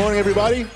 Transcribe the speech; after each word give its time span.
morning, 0.00 0.18
everybody. 0.18 0.66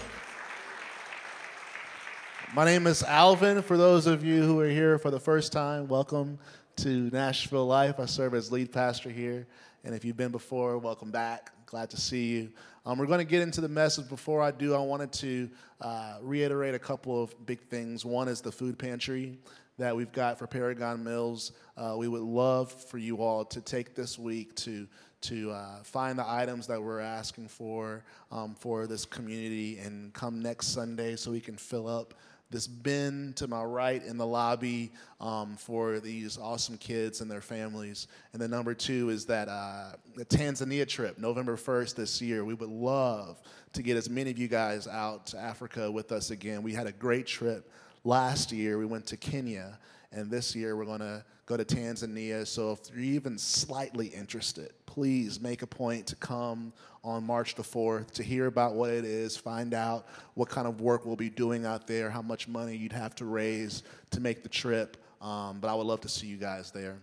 My 2.53 2.67
name 2.67 2.87
is 2.87 3.03
Alvin. 3.03 3.62
For 3.62 3.79
those 3.79 4.07
of 4.07 4.23
you 4.23 4.43
who 4.43 4.61
are 4.61 4.69
here 4.69 4.99
for 4.99 5.11
the 5.11 5.19
first 5.19 5.50
time, 5.50 5.89
welcome 5.89 6.39
to 6.77 7.08
Nashville 7.11 7.64
Life. 7.64 7.98
I 7.98 8.04
serve 8.04 8.34
as 8.34 8.52
lead 8.52 8.71
pastor 8.71 9.08
here. 9.08 9.46
And 9.82 9.95
if 9.95 10.04
you've 10.04 10.18
been 10.18 10.30
before, 10.30 10.76
welcome 10.76 11.10
back. 11.10 11.52
Glad 11.64 11.88
to 11.90 11.96
see 11.96 12.26
you. 12.32 12.52
Um, 12.84 12.98
we're 12.98 13.06
going 13.06 13.18
to 13.18 13.24
get 13.24 13.40
into 13.40 13.62
the 13.62 13.68
message. 13.68 14.10
Before 14.10 14.42
I 14.42 14.50
do, 14.50 14.74
I 14.74 14.79
wanted 14.80 15.11
to 15.14 15.48
uh, 15.80 16.18
reiterate 16.20 16.75
a 16.75 16.79
couple 16.79 17.22
of 17.22 17.46
big 17.46 17.62
things. 17.62 18.04
One 18.04 18.29
is 18.29 18.43
the 18.43 18.52
food 18.52 18.79
pantry 18.79 19.38
that 19.79 19.96
we've 19.96 20.12
got 20.12 20.38
for 20.38 20.46
Paragon 20.46 21.02
Mills. 21.02 21.52
Uh, 21.79 21.95
we 21.96 22.09
would 22.09 22.20
love 22.20 22.70
for 22.70 22.98
you 22.98 23.22
all 23.22 23.46
to 23.46 23.62
take 23.62 23.95
this 23.95 24.18
week 24.18 24.54
to 24.56 24.86
to 25.25 25.50
uh, 25.50 25.82
find 25.82 26.18
the 26.18 26.29
items 26.29 26.66
that 26.66 26.82
we're 26.82 27.00
asking 27.00 27.48
for 27.48 28.04
um, 28.30 28.54
for 28.54 28.86
this 28.86 29.04
community 29.04 29.79
and 29.79 30.12
come 30.12 30.40
next 30.40 30.68
Sunday 30.68 31.16
so 31.16 31.30
we 31.30 31.40
can 31.40 31.57
fill 31.57 31.89
up 31.89 32.14
this 32.50 32.66
bin 32.68 33.32
to 33.34 33.48
my 33.48 33.64
right 33.64 34.04
in 34.04 34.16
the 34.16 34.26
lobby 34.26 34.92
um, 35.20 35.56
for 35.56 35.98
these 35.98 36.38
awesome 36.38 36.78
kids 36.78 37.20
and 37.20 37.28
their 37.28 37.40
families. 37.40 38.06
And 38.32 38.40
then 38.40 38.50
number 38.50 38.74
two 38.74 39.08
is 39.08 39.26
that 39.26 39.48
uh, 39.48 39.94
the 40.14 40.24
Tanzania 40.24 40.86
trip, 40.86 41.18
November 41.18 41.56
1st 41.56 41.96
this 41.96 42.22
year. 42.22 42.44
We 42.44 42.54
would 42.54 42.68
love 42.68 43.42
to 43.72 43.82
get 43.82 43.96
as 43.96 44.08
many 44.08 44.30
of 44.30 44.38
you 44.38 44.46
guys 44.46 44.86
out 44.86 45.27
to 45.28 45.38
Africa 45.38 45.91
with 45.91 46.12
us 46.12 46.30
again. 46.30 46.62
We 46.62 46.72
had 46.72 46.86
a 46.86 46.92
great 46.92 47.27
trip 47.27 47.72
last 48.04 48.52
year. 48.52 48.78
We 48.78 48.86
went 48.86 49.06
to 49.06 49.16
Kenya, 49.16 49.78
and 50.12 50.30
this 50.30 50.54
year 50.54 50.77
we're 50.77 50.84
going 50.84 51.00
to 51.00 51.24
go 51.46 51.56
to 51.56 51.64
Tanzania. 51.64 52.46
So 52.46 52.72
if 52.72 52.78
you're 52.94 53.00
even 53.00 53.36
slightly 53.36 54.06
interested, 54.06 54.72
please 54.94 55.40
make 55.40 55.62
a 55.62 55.66
point 55.66 56.06
to 56.06 56.14
come 56.14 56.72
on 57.02 57.26
March 57.26 57.56
the 57.56 57.62
4th 57.64 58.12
to 58.12 58.22
hear 58.22 58.46
about 58.46 58.74
what 58.74 58.90
it 58.90 59.04
is, 59.04 59.36
find 59.36 59.74
out 59.74 60.06
what 60.34 60.48
kind 60.48 60.68
of 60.68 60.80
work 60.80 61.04
we'll 61.04 61.16
be 61.16 61.28
doing 61.28 61.66
out 61.66 61.88
there, 61.88 62.08
how 62.08 62.22
much 62.22 62.46
money 62.46 62.76
you'd 62.76 62.92
have 62.92 63.12
to 63.16 63.24
raise 63.24 63.82
to 64.12 64.20
make 64.20 64.44
the 64.44 64.48
trip. 64.48 64.96
Um, 65.20 65.58
but 65.58 65.69
I 65.69 65.74
would 65.74 65.86
love 65.86 66.00
to 66.02 66.08
see 66.08 66.28
you 66.28 66.36
guys 66.36 66.70
there. 66.70 66.96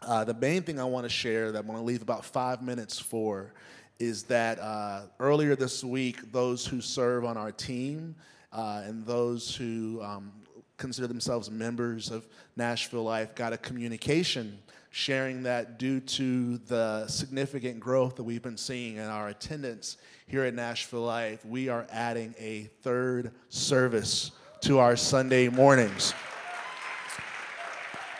Uh, 0.00 0.22
the 0.22 0.34
main 0.34 0.62
thing 0.62 0.78
I 0.78 0.84
want 0.84 1.06
to 1.06 1.08
share 1.08 1.50
that 1.50 1.58
I'm 1.58 1.66
going 1.66 1.78
to 1.78 1.84
leave 1.84 2.02
about 2.02 2.24
five 2.24 2.62
minutes 2.62 3.00
for 3.00 3.52
is 3.98 4.22
that 4.24 4.60
uh, 4.60 5.02
earlier 5.18 5.56
this 5.56 5.82
week, 5.82 6.30
those 6.30 6.64
who 6.64 6.80
serve 6.80 7.24
on 7.24 7.36
our 7.36 7.50
team 7.50 8.14
uh, 8.52 8.82
and 8.84 9.04
those 9.04 9.56
who 9.56 10.00
um, 10.02 10.30
consider 10.76 11.08
themselves 11.08 11.50
members 11.50 12.12
of 12.12 12.28
Nashville 12.54 13.02
Life 13.02 13.34
got 13.34 13.52
a 13.52 13.58
communication 13.58 14.60
sharing 14.98 15.44
that 15.44 15.78
due 15.78 16.00
to 16.00 16.58
the 16.66 17.06
significant 17.06 17.78
growth 17.78 18.16
that 18.16 18.24
we've 18.24 18.42
been 18.42 18.56
seeing 18.56 18.96
in 18.96 19.04
our 19.04 19.28
attendance 19.28 19.96
here 20.26 20.42
at 20.42 20.52
Nashville 20.52 21.02
Life, 21.02 21.46
we 21.46 21.68
are 21.68 21.86
adding 21.92 22.34
a 22.36 22.64
third 22.82 23.30
service 23.48 24.32
to 24.62 24.80
our 24.80 24.96
Sunday 24.96 25.48
mornings. 25.48 26.14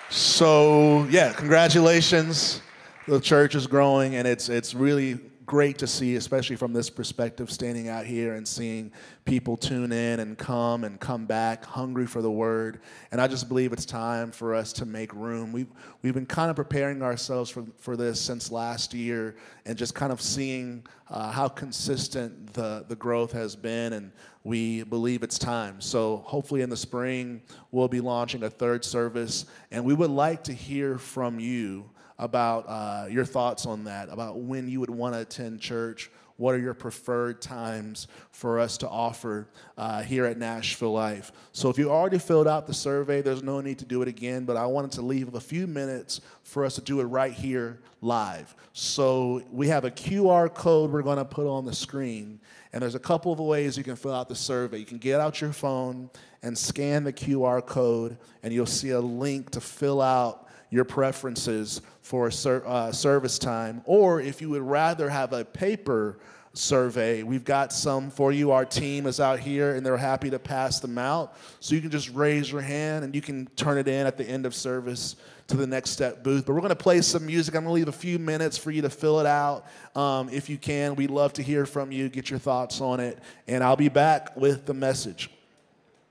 So, 0.09 1.03
yeah, 1.11 1.33
congratulations. 1.33 2.62
The 3.09 3.19
church 3.19 3.57
is 3.57 3.67
growing 3.67 4.15
and 4.15 4.29
it's 4.29 4.48
it's 4.48 4.73
really 4.73 5.19
great 5.49 5.79
to 5.79 5.87
see, 5.87 6.17
especially 6.17 6.57
from 6.57 6.75
this 6.75 6.91
perspective, 6.91 7.51
standing 7.51 7.89
out 7.89 8.05
here 8.05 8.35
and 8.35 8.47
seeing 8.47 8.93
people 9.25 9.57
tune 9.57 9.93
in 9.93 10.21
and 10.21 10.37
come 10.37 10.85
and 10.85 11.01
come 11.01 11.25
back 11.25 11.65
hungry 11.65 12.07
for 12.07 12.21
the 12.21 12.31
word. 12.31 12.81
And 13.13 13.19
I 13.19 13.29
just 13.29 13.49
believe 13.49 13.73
it's 13.73 13.87
time 13.87 14.31
for 14.31 14.55
us 14.55 14.75
to 14.75 14.85
make 14.85 15.11
room. 15.15 15.51
We've, 15.51 15.73
we've 16.03 16.13
been 16.13 16.27
kind 16.27 16.51
of 16.51 16.57
preparing 16.57 17.03
ourselves 17.03 17.49
for, 17.49 17.65
for 17.79 17.97
this 17.97 18.21
since 18.21 18.53
last 18.53 18.93
year 18.93 19.37
and 19.65 19.79
just 19.79 19.95
kind 19.95 20.13
of 20.13 20.21
seeing 20.21 20.85
uh, 21.09 21.33
how 21.33 21.49
consistent 21.49 22.53
the, 22.53 22.85
the 22.87 22.97
growth 22.97 23.33
has 23.33 23.57
been. 23.57 23.95
And 23.95 24.13
we 24.45 24.83
believe 24.83 25.23
it's 25.23 25.39
time. 25.39 25.81
So 25.81 26.19
hopefully 26.27 26.61
in 26.61 26.69
the 26.69 26.77
spring, 26.77 27.41
we'll 27.71 27.89
be 27.89 28.03
launching 28.03 28.43
a 28.43 28.51
third 28.51 28.85
service. 28.85 29.47
And 29.71 29.83
we 29.83 29.95
would 29.95 30.11
like 30.11 30.45
to 30.45 30.53
hear 30.53 30.99
from 30.99 31.41
you 31.41 31.89
about 32.18 32.64
uh, 32.68 33.06
your 33.08 33.24
thoughts 33.24 33.67
on 33.67 33.84
that, 33.84 34.08
about 34.11 34.40
when 34.40 34.68
you 34.68 34.80
would 34.80 34.90
want 34.90 35.14
to 35.14 35.20
attend 35.20 35.61
church. 35.61 36.11
What 36.36 36.55
are 36.55 36.58
your 36.58 36.74
preferred 36.74 37.42
times 37.42 38.06
for 38.30 38.61
us 38.61 38.79
to 38.79 38.89
offer 38.89 39.48
uh, 39.77 40.02
here 40.02 40.24
at 40.24 40.39
Nashville 40.39 40.92
Life? 40.92 41.33
So, 41.51 41.68
if 41.68 41.78
you 41.78 41.90
already 41.90 42.20
filled 42.20 42.46
out 42.46 42.68
the 42.68 42.74
survey, 42.74 43.23
there's 43.23 43.42
no 43.42 43.61
need 43.61 43.80
to 43.80 43.84
do 43.84 44.02
it 44.02 44.08
again, 44.08 44.45
but 44.45 44.57
I 44.57 44.64
wanted 44.67 44.92
to 44.92 45.02
leave 45.02 45.34
a 45.34 45.40
few 45.40 45.67
minutes 45.67 46.20
for 46.45 46.64
us 46.64 46.77
to 46.77 46.80
do 46.80 47.01
it 47.01 47.05
right 47.05 47.33
here 47.33 47.80
live. 48.02 48.55
So, 48.73 49.42
we 49.51 49.67
have 49.67 49.84
a 49.84 49.90
QR 49.90 50.52
code 50.55 50.92
we're 50.92 51.02
going 51.02 51.18
to 51.18 51.24
put 51.24 51.48
on 51.48 51.64
the 51.64 51.74
screen, 51.74 52.39
and 52.73 52.83
there's 52.83 52.95
a 52.95 53.01
couple 53.01 53.33
of 53.33 53.40
ways 53.40 53.77
you 53.77 53.83
can 53.83 53.96
fill 53.96 54.14
out 54.14 54.28
the 54.28 54.36
survey. 54.36 54.78
You 54.78 54.86
can 54.86 54.98
get 54.98 55.20
out 55.20 55.40
your 55.40 55.52
phone 55.52 56.08
and 56.45 56.57
scan 56.57 57.02
the 57.02 57.12
QR 57.12 57.67
code, 57.67 58.17
and 58.45 58.55
you'll 58.55 58.67
see 58.67 58.90
a 58.90 59.01
link 59.01 59.51
to 59.51 59.61
fill 59.61 60.01
out 60.01 60.48
your 60.70 60.84
preferences 60.84 61.80
for 62.02 62.30
ser- 62.30 62.62
uh, 62.67 62.92
service 62.92 63.39
time, 63.39 63.83
or 63.84 64.20
if 64.20 64.40
you 64.40 64.51
would 64.51 64.62
rather 64.62 65.08
have 65.08 65.33
a 65.33 65.45
paper 65.45 66.18
survey, 66.58 67.23
we've 67.23 67.45
got 67.45 67.73
some 67.73 68.11
for 68.11 68.33
you. 68.33 68.51
Our 68.51 68.64
team 68.64 69.07
is 69.07 69.20
out 69.20 69.39
here 69.39 69.74
and 69.74 69.84
they're 69.84 69.96
happy 69.96 70.30
to 70.30 70.39
pass 70.39 70.80
them 70.80 70.98
out. 70.98 71.36
So 71.61 71.74
you 71.74 71.80
can 71.80 71.90
just 71.90 72.11
raise 72.11 72.51
your 72.51 72.61
hand 72.61 73.05
and 73.05 73.14
you 73.14 73.20
can 73.20 73.46
turn 73.57 73.78
it 73.78 73.89
in 73.89 74.07
at 74.07 74.17
the 74.17 74.28
end 74.28 74.45
of 74.46 74.55
service 74.55 75.17
to 75.48 75.57
the 75.57 75.67
next 75.67 75.90
step 75.90 76.23
booth. 76.23 76.46
But 76.46 76.55
we're 76.55 76.61
going 76.61 76.70
to 76.70 76.77
play 76.77 77.01
some 77.01 77.24
music. 77.24 77.55
I'm 77.55 77.64
going 77.64 77.70
to 77.70 77.74
leave 77.74 77.89
a 77.89 77.92
few 77.92 78.18
minutes 78.18 78.58
for 78.58 78.70
you 78.70 78.83
to 78.83 78.90
fill 78.90 79.20
it 79.20 79.27
out 79.27 79.67
um, 79.95 80.28
if 80.30 80.51
you 80.51 80.58
can. 80.58 80.95
We'd 80.95 81.11
love 81.11 81.33
to 81.34 81.42
hear 81.42 81.64
from 81.64 81.92
you, 81.92 82.08
get 82.08 82.28
your 82.30 82.39
thoughts 82.39 82.80
on 82.80 83.01
it, 83.01 83.18
and 83.46 83.62
I'll 83.62 83.77
be 83.77 83.89
back 83.89 84.36
with 84.36 84.67
the 84.67 84.74
message. 84.74 85.30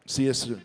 See 0.06 0.24
you 0.24 0.34
soon. 0.34 0.64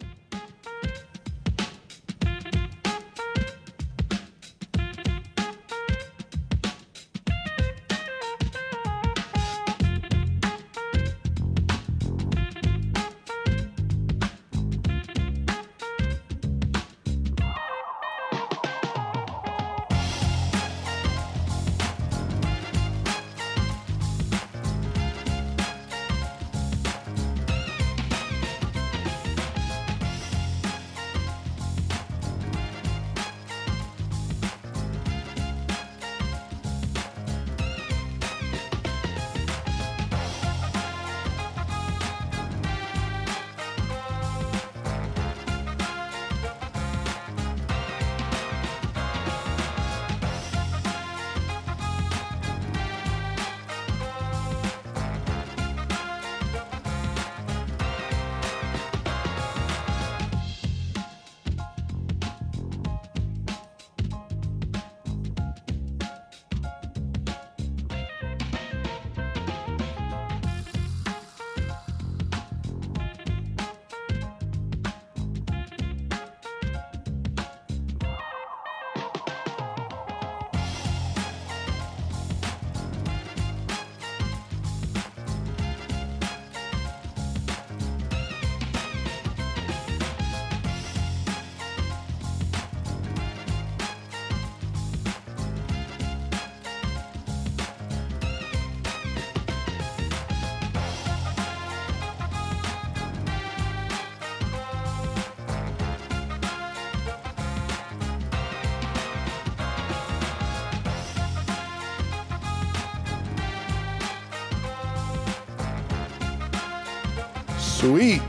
Sweet. 117.83 118.23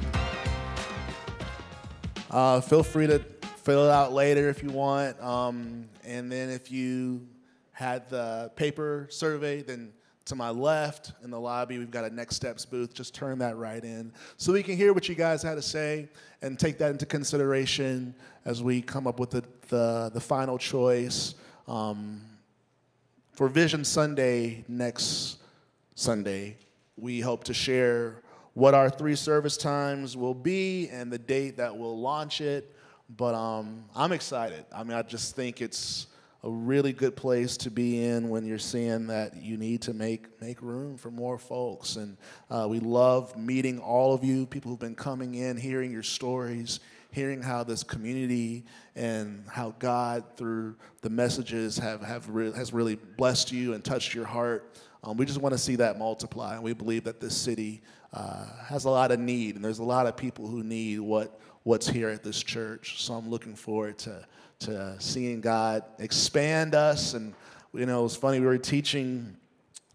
Uh, 2.32 2.60
feel 2.60 2.82
free 2.82 3.06
to 3.06 3.20
fill 3.58 3.86
it 3.86 3.92
out 3.92 4.12
later 4.12 4.50
if 4.50 4.64
you 4.64 4.72
want. 4.72 5.22
Um, 5.22 5.88
and 6.04 6.32
then 6.32 6.50
if 6.50 6.72
you 6.72 7.28
had 7.72 8.10
the 8.10 8.52
paper 8.56 9.06
survey, 9.12 9.62
then 9.62 9.94
to 10.26 10.34
my 10.34 10.50
left 10.50 11.12
in 11.24 11.30
the 11.30 11.40
lobby, 11.40 11.78
we've 11.78 11.92
got 11.92 12.04
a 12.04 12.10
Next 12.10 12.36
Steps 12.36 12.66
booth. 12.66 12.96
Just 12.96 13.14
turn 13.14 13.38
that 13.38 13.56
right 13.56 13.84
in 13.84 14.12
so 14.38 14.54
we 14.54 14.64
can 14.64 14.76
hear 14.76 14.92
what 14.92 15.08
you 15.08 15.14
guys 15.14 15.44
had 15.44 15.54
to 15.54 15.62
say 15.62 16.10
and 16.42 16.58
take 16.58 16.80
that 16.80 16.90
into 16.90 17.06
consideration 17.06 18.16
as 18.46 18.64
we 18.64 18.82
come 18.82 19.06
up 19.06 19.20
with 19.20 19.30
the, 19.30 19.44
the, 19.68 20.10
the 20.16 20.20
final 20.20 20.58
choice 20.58 21.36
um, 21.68 22.24
for 23.34 23.48
Vision 23.48 23.86
Sunday 23.86 24.66
next 24.68 25.38
Sunday. 25.94 26.58
We 26.98 27.20
hope 27.20 27.44
to 27.44 27.54
share 27.54 28.23
what 28.54 28.74
our 28.74 28.90
three 28.90 29.16
service 29.16 29.58
times 29.58 30.16
will 30.16 30.34
be 30.34 30.90
and 30.90 31.12
the 31.12 31.18
date 31.18 31.58
that 31.58 31.76
we'll 31.76 32.00
launch 32.00 32.42
it. 32.42 32.76
But 33.16 33.36
um, 33.36 33.86
I'm 33.96 34.12
excited. 34.12 34.66
I 34.74 34.84
mean, 34.84 34.98
I 34.98 35.02
just 35.02 35.36
think 35.36 35.62
it's 35.62 36.08
a 36.44 36.50
really 36.50 36.92
good 36.92 37.16
place 37.16 37.56
to 37.58 37.72
be 37.72 38.04
in 38.04 38.30
when 38.30 38.46
you're 38.46 38.58
seeing 38.58 39.08
that 39.08 39.42
you 39.42 39.56
need 39.56 39.82
to 39.82 39.94
make 39.94 40.42
make 40.42 40.62
room 40.62 40.98
for 40.98 41.10
more 41.10 41.38
folks. 41.38 41.96
And 41.96 42.18
uh, 42.50 42.68
we 42.70 42.80
love 42.80 43.38
meeting 43.38 43.80
all 43.80 44.14
of 44.14 44.24
you, 44.24 44.46
people 44.46 44.70
who've 44.70 44.80
been 44.80 44.96
coming 44.96 45.36
in, 45.36 45.56
hearing 45.56 45.92
your 45.92 46.04
stories, 46.04 46.82
hearing 47.12 47.42
how 47.42 47.64
this 47.64 47.84
community 47.84 48.66
and 48.96 49.46
how 49.48 49.74
God, 49.80 50.24
through 50.36 50.76
the 51.02 51.10
messages, 51.10 51.78
have, 51.78 52.02
have 52.02 52.28
re- 52.30 52.52
has 52.52 52.74
really 52.74 52.96
blessed 52.96 53.52
you 53.52 53.74
and 53.74 53.84
touched 53.84 54.14
your 54.14 54.26
heart. 54.26 54.76
Um, 55.04 55.18
we 55.18 55.26
just 55.26 55.40
want 55.40 55.54
to 55.54 55.60
see 55.60 55.78
that 55.78 55.98
multiply, 55.98 56.56
and 56.56 56.64
we 56.64 56.74
believe 56.74 57.06
that 57.06 57.20
this 57.20 57.36
city 57.36 57.82
uh, 58.14 58.46
has 58.66 58.86
a 58.86 58.90
lot 58.90 59.12
of 59.12 59.20
need, 59.20 59.56
and 59.56 59.66
there's 59.66 59.80
a 59.80 59.84
lot 59.84 60.06
of 60.06 60.16
people 60.16 60.48
who 60.48 60.64
need 60.64 61.00
what 61.00 61.40
what's 61.64 61.88
here 61.88 62.10
at 62.10 62.24
this 62.24 62.44
church. 62.44 63.02
So 63.02 63.14
I'm 63.14 63.30
looking 63.30 63.56
forward 63.56 63.98
to 64.00 64.26
to 64.60 64.96
seeing 65.00 65.42
God 65.42 65.84
expand 66.00 66.76
us. 66.76 67.14
And 67.14 67.34
you 67.74 67.86
know, 67.86 68.02
it 68.02 68.04
was 68.04 68.16
funny 68.16 68.40
we 68.40 68.46
were 68.46 68.58
teaching 68.58 69.36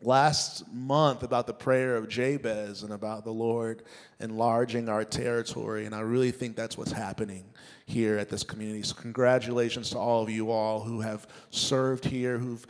last 0.03 0.65
month 0.73 1.23
about 1.23 1.47
the 1.47 1.55
prayer 1.55 1.97
of 1.97 2.09
Jabez 2.09 2.83
and 2.83 2.93
about 2.93 3.25
the 3.25 3.33
Lord 3.33 3.83
enlarging 4.21 4.89
our 4.89 5.05
territory, 5.05 5.87
and 5.87 5.95
I 5.95 6.01
really 6.01 6.31
think 6.31 6.57
that's 6.57 6.77
what's 6.77 6.93
happening 6.93 7.45
here 7.87 8.19
at 8.19 8.29
this 8.29 8.43
community. 8.43 8.83
So 8.83 8.95
congratulations 8.95 9.91
to 9.91 9.99
all 9.99 10.23
of 10.23 10.31
you 10.31 10.51
all 10.51 10.81
who 10.81 11.01
have 11.01 11.27
served 11.51 12.05
here, 12.05 12.39
who've 12.39 12.67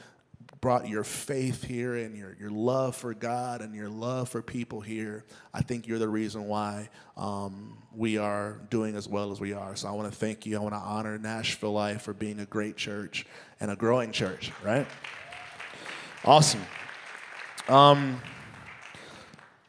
brought 0.60 0.88
your 0.88 1.05
faith 1.05 1.62
here 1.64 1.96
and 1.96 2.16
your, 2.16 2.37
your 2.40 2.50
love 2.50 2.96
for 2.96 3.14
God 3.14 3.60
and 3.60 3.75
your 3.75 3.88
love 3.88 4.28
for 4.28 4.43
people 4.43 4.81
here. 4.81 5.25
I 5.55 5.62
think 5.62 5.87
you're 5.87 5.99
the 5.99 6.08
reason 6.08 6.46
why 6.46 6.88
um, 7.16 7.78
we 7.94 8.19
are 8.19 8.60
doing 8.70 8.96
as 8.96 9.08
well 9.08 9.31
as 9.31 9.40
we 9.40 9.52
are. 9.52 9.76
So 9.76 9.88
I 9.88 9.93
want 9.93 10.10
to 10.10 10.16
thank 10.16 10.46
you. 10.46 10.56
I 10.56 10.60
want 10.60 10.75
to 10.75 10.81
honor 10.81 11.19
Nashville 11.19 11.72
Life 11.72 12.02
for 12.02 12.12
being 12.12 12.40
a 12.40 12.46
great 12.46 12.76
church 12.76 13.26
and 13.60 13.70
a 13.70 13.76
growing 13.76 14.10
church, 14.12 14.50
right? 14.64 14.87
Awesome. 16.25 16.62
Um, 17.69 18.20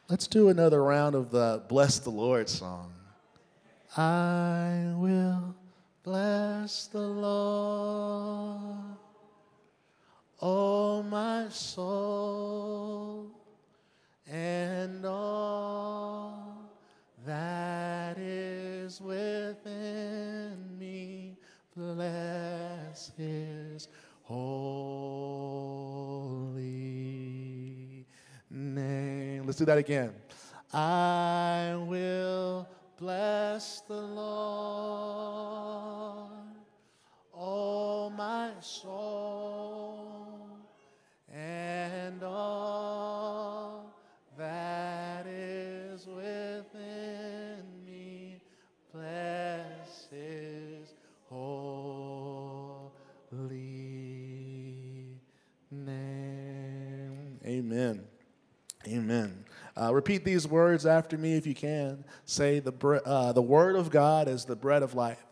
let's 0.08 0.26
do 0.26 0.48
another 0.48 0.82
round 0.82 1.14
of 1.14 1.30
the 1.30 1.62
Bless 1.68 1.98
the 1.98 2.10
Lord 2.10 2.48
song. 2.48 2.92
I 3.96 4.92
will 4.96 5.54
bless 6.02 6.86
the 6.86 7.00
Lord 7.00 8.96
oh 10.42 11.02
my 11.02 11.46
soul, 11.50 13.30
and 14.26 15.04
all 15.04 16.70
that 17.26 18.16
is 18.18 19.00
within 19.00 20.78
me, 20.78 21.36
bless 21.76 23.12
his 23.16 23.88
holy 24.22 24.36
name. 28.50 29.44
Let's 29.46 29.58
do 29.58 29.64
that 29.66 29.78
again. 29.78 30.12
I 30.72 31.74
will 31.86 32.68
bless 32.96 33.80
the 33.82 34.00
Lord, 34.00 34.30
oh 37.34 38.10
my 38.10 38.52
soul 38.60 39.89
Uh, 59.80 59.94
repeat 59.94 60.24
these 60.24 60.46
words 60.46 60.84
after 60.84 61.16
me 61.16 61.34
if 61.36 61.46
you 61.46 61.54
can. 61.54 62.04
Say, 62.26 62.58
the, 62.58 62.72
bre- 62.72 62.98
uh, 63.04 63.32
the 63.32 63.40
word 63.40 63.76
of 63.76 63.90
God 63.90 64.28
is 64.28 64.44
the 64.44 64.56
bread 64.56 64.82
of 64.82 64.94
life. 64.94 65.24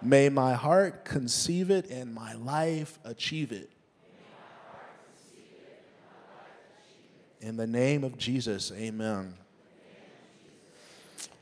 May 0.00 0.28
my 0.28 0.54
heart 0.54 1.04
conceive 1.04 1.70
it 1.70 1.90
and 1.90 2.14
my 2.14 2.34
life 2.34 2.98
achieve 3.04 3.50
it. 3.50 3.70
In 7.40 7.56
the 7.56 7.66
name 7.66 8.04
of 8.04 8.16
Jesus, 8.18 8.70
amen. 8.72 9.34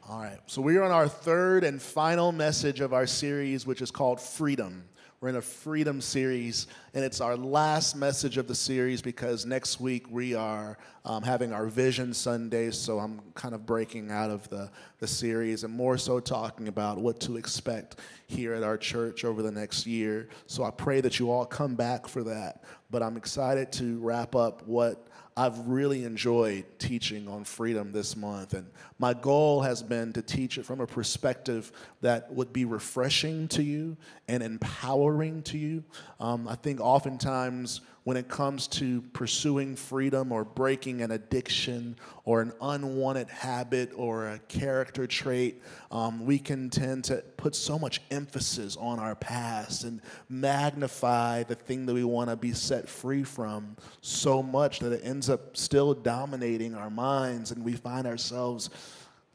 All 0.08 0.20
right, 0.20 0.38
so 0.46 0.62
we're 0.62 0.82
on 0.82 0.90
our 0.90 1.08
third 1.08 1.62
and 1.62 1.80
final 1.80 2.32
message 2.32 2.80
of 2.80 2.94
our 2.94 3.06
series, 3.06 3.66
which 3.66 3.82
is 3.82 3.90
called 3.90 4.18
Freedom. 4.18 4.84
We're 5.22 5.28
in 5.28 5.36
a 5.36 5.42
freedom 5.42 6.00
series, 6.00 6.66
and 6.94 7.04
it's 7.04 7.20
our 7.20 7.36
last 7.36 7.94
message 7.94 8.38
of 8.38 8.48
the 8.48 8.54
series 8.54 9.02
because 9.02 9.44
next 9.44 9.78
week 9.78 10.06
we 10.10 10.34
are 10.34 10.78
um, 11.04 11.22
having 11.22 11.52
our 11.52 11.66
Vision 11.66 12.14
Sunday. 12.14 12.70
So 12.70 12.98
I'm 12.98 13.20
kind 13.34 13.54
of 13.54 13.66
breaking 13.66 14.10
out 14.10 14.30
of 14.30 14.48
the, 14.48 14.70
the 14.98 15.06
series 15.06 15.62
and 15.62 15.74
more 15.74 15.98
so 15.98 16.20
talking 16.20 16.68
about 16.68 16.96
what 16.96 17.20
to 17.20 17.36
expect 17.36 17.96
here 18.28 18.54
at 18.54 18.62
our 18.62 18.78
church 18.78 19.26
over 19.26 19.42
the 19.42 19.50
next 19.50 19.86
year. 19.86 20.30
So 20.46 20.64
I 20.64 20.70
pray 20.70 21.02
that 21.02 21.18
you 21.18 21.30
all 21.30 21.44
come 21.44 21.74
back 21.74 22.08
for 22.08 22.22
that. 22.22 22.64
But 22.90 23.02
I'm 23.02 23.18
excited 23.18 23.70
to 23.72 23.98
wrap 23.98 24.34
up 24.34 24.66
what 24.66 25.06
I've 25.36 25.58
really 25.60 26.04
enjoyed 26.04 26.64
teaching 26.78 27.28
on 27.28 27.44
freedom 27.44 27.92
this 27.92 28.16
month. 28.16 28.54
And 28.54 28.66
my 28.98 29.14
goal 29.14 29.62
has 29.62 29.82
been 29.82 30.12
to 30.14 30.22
teach 30.22 30.58
it 30.58 30.66
from 30.66 30.80
a 30.80 30.86
perspective 30.86 31.72
that 32.00 32.32
would 32.32 32.52
be 32.52 32.64
refreshing 32.64 33.48
to 33.48 33.62
you 33.62 33.96
and 34.28 34.42
empowering 34.42 35.42
to 35.44 35.58
you. 35.58 35.84
Um, 36.18 36.48
I 36.48 36.56
think 36.56 36.80
oftentimes 36.80 37.80
when 38.04 38.16
it 38.16 38.28
comes 38.28 38.66
to 38.66 39.02
pursuing 39.12 39.76
freedom 39.76 40.32
or 40.32 40.44
breaking 40.44 41.02
an 41.02 41.10
addiction 41.10 41.96
or 42.24 42.40
an 42.40 42.52
unwanted 42.62 43.28
habit 43.28 43.92
or 43.94 44.28
a 44.28 44.38
character 44.40 45.06
trait, 45.06 45.62
um, 45.90 46.24
we 46.24 46.38
can 46.38 46.70
tend 46.70 47.04
to 47.04 47.16
put 47.36 47.54
so 47.54 47.78
much 47.78 48.00
emphasis 48.10 48.76
on 48.76 48.98
our 48.98 49.14
past 49.14 49.84
and 49.84 50.00
magnify 50.28 51.42
the 51.42 51.54
thing 51.54 51.84
that 51.86 51.94
we 51.94 52.04
want 52.04 52.30
to 52.30 52.36
be 52.36 52.52
set 52.52 52.88
free 52.88 53.22
from 53.22 53.76
so 54.00 54.42
much 54.42 54.78
that 54.80 54.92
it 54.92 55.02
ends 55.04 55.28
up 55.28 55.56
still 55.56 55.92
dominating 55.92 56.74
our 56.74 56.90
minds 56.90 57.50
and 57.50 57.64
we 57.64 57.74
find 57.74 58.06
ourselves 58.06 58.70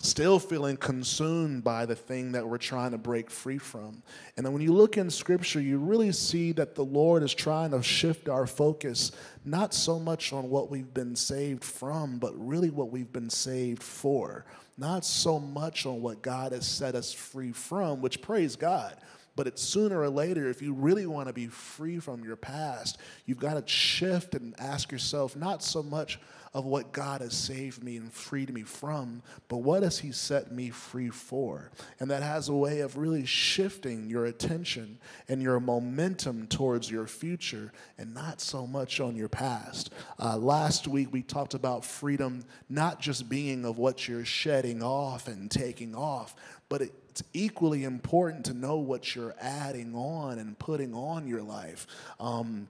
still 0.05 0.39
feeling 0.39 0.77
consumed 0.77 1.63
by 1.63 1.85
the 1.85 1.95
thing 1.95 2.31
that 2.33 2.47
we're 2.47 2.57
trying 2.57 2.91
to 2.91 2.97
break 2.97 3.29
free 3.29 3.57
from. 3.57 4.01
And 4.37 4.45
then 4.45 4.53
when 4.53 4.61
you 4.61 4.71
look 4.73 4.97
in 4.97 5.09
scripture, 5.09 5.59
you 5.59 5.77
really 5.77 6.11
see 6.11 6.51
that 6.53 6.75
the 6.75 6.85
Lord 6.85 7.23
is 7.23 7.33
trying 7.33 7.71
to 7.71 7.83
shift 7.83 8.29
our 8.29 8.47
focus 8.47 9.11
not 9.43 9.73
so 9.73 9.99
much 9.99 10.31
on 10.31 10.49
what 10.49 10.71
we've 10.71 10.93
been 10.93 11.15
saved 11.15 11.63
from, 11.63 12.19
but 12.19 12.33
really 12.35 12.69
what 12.69 12.91
we've 12.91 13.11
been 13.11 13.29
saved 13.29 13.83
for. 13.83 14.45
Not 14.77 15.05
so 15.05 15.39
much 15.39 15.85
on 15.85 16.01
what 16.01 16.21
God 16.21 16.51
has 16.51 16.65
set 16.67 16.95
us 16.95 17.13
free 17.13 17.51
from, 17.51 18.01
which 18.01 18.21
praise 18.21 18.55
God. 18.55 18.95
But 19.35 19.47
it's 19.47 19.61
sooner 19.61 19.99
or 19.99 20.09
later, 20.09 20.49
if 20.49 20.61
you 20.61 20.73
really 20.73 21.05
want 21.05 21.27
to 21.27 21.33
be 21.33 21.47
free 21.47 21.99
from 21.99 22.23
your 22.23 22.37
past, 22.37 22.97
you've 23.25 23.39
got 23.39 23.55
to 23.55 23.67
shift 23.71 24.33
and 24.33 24.55
ask 24.59 24.91
yourself 24.91 25.35
not 25.35 25.61
so 25.61 25.83
much 25.83 26.19
of 26.55 26.65
what 26.65 26.93
God 26.93 27.19
has 27.19 27.33
saved 27.33 27.83
me 27.83 27.97
and 27.97 28.11
freed 28.11 28.51
me 28.51 28.61
from, 28.63 29.21
but 29.49 29.57
what 29.57 29.83
has 29.83 29.99
He 29.99 30.13
set 30.13 30.53
me 30.53 30.69
free 30.69 31.09
for? 31.09 31.69
And 31.99 32.09
that 32.09 32.23
has 32.23 32.47
a 32.47 32.55
way 32.55 32.79
of 32.79 32.95
really 32.95 33.25
shifting 33.25 34.09
your 34.09 34.25
attention 34.25 34.97
and 35.27 35.41
your 35.41 35.59
momentum 35.59 36.47
towards 36.47 36.89
your 36.89 37.07
future 37.07 37.73
and 37.97 38.13
not 38.13 38.39
so 38.39 38.65
much 38.65 39.01
on 39.01 39.17
your 39.17 39.27
past. 39.27 39.91
Uh, 40.17 40.37
last 40.37 40.87
week, 40.87 41.11
we 41.11 41.21
talked 41.21 41.55
about 41.55 41.83
freedom 41.83 42.45
not 42.69 43.01
just 43.01 43.27
being 43.27 43.65
of 43.65 43.77
what 43.77 44.07
you're 44.07 44.23
shedding 44.23 44.81
off 44.81 45.27
and 45.27 45.51
taking 45.51 45.93
off, 45.93 46.37
but 46.69 46.81
it, 46.81 46.93
it's 47.09 47.23
equally 47.33 47.83
important 47.83 48.45
to 48.45 48.53
know 48.53 48.77
what 48.77 49.13
you're 49.13 49.35
adding 49.41 49.93
on 49.93 50.39
and 50.39 50.57
putting 50.57 50.93
on 50.93 51.27
your 51.27 51.41
life. 51.41 51.85
Um, 52.17 52.69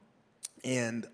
and 0.63 1.07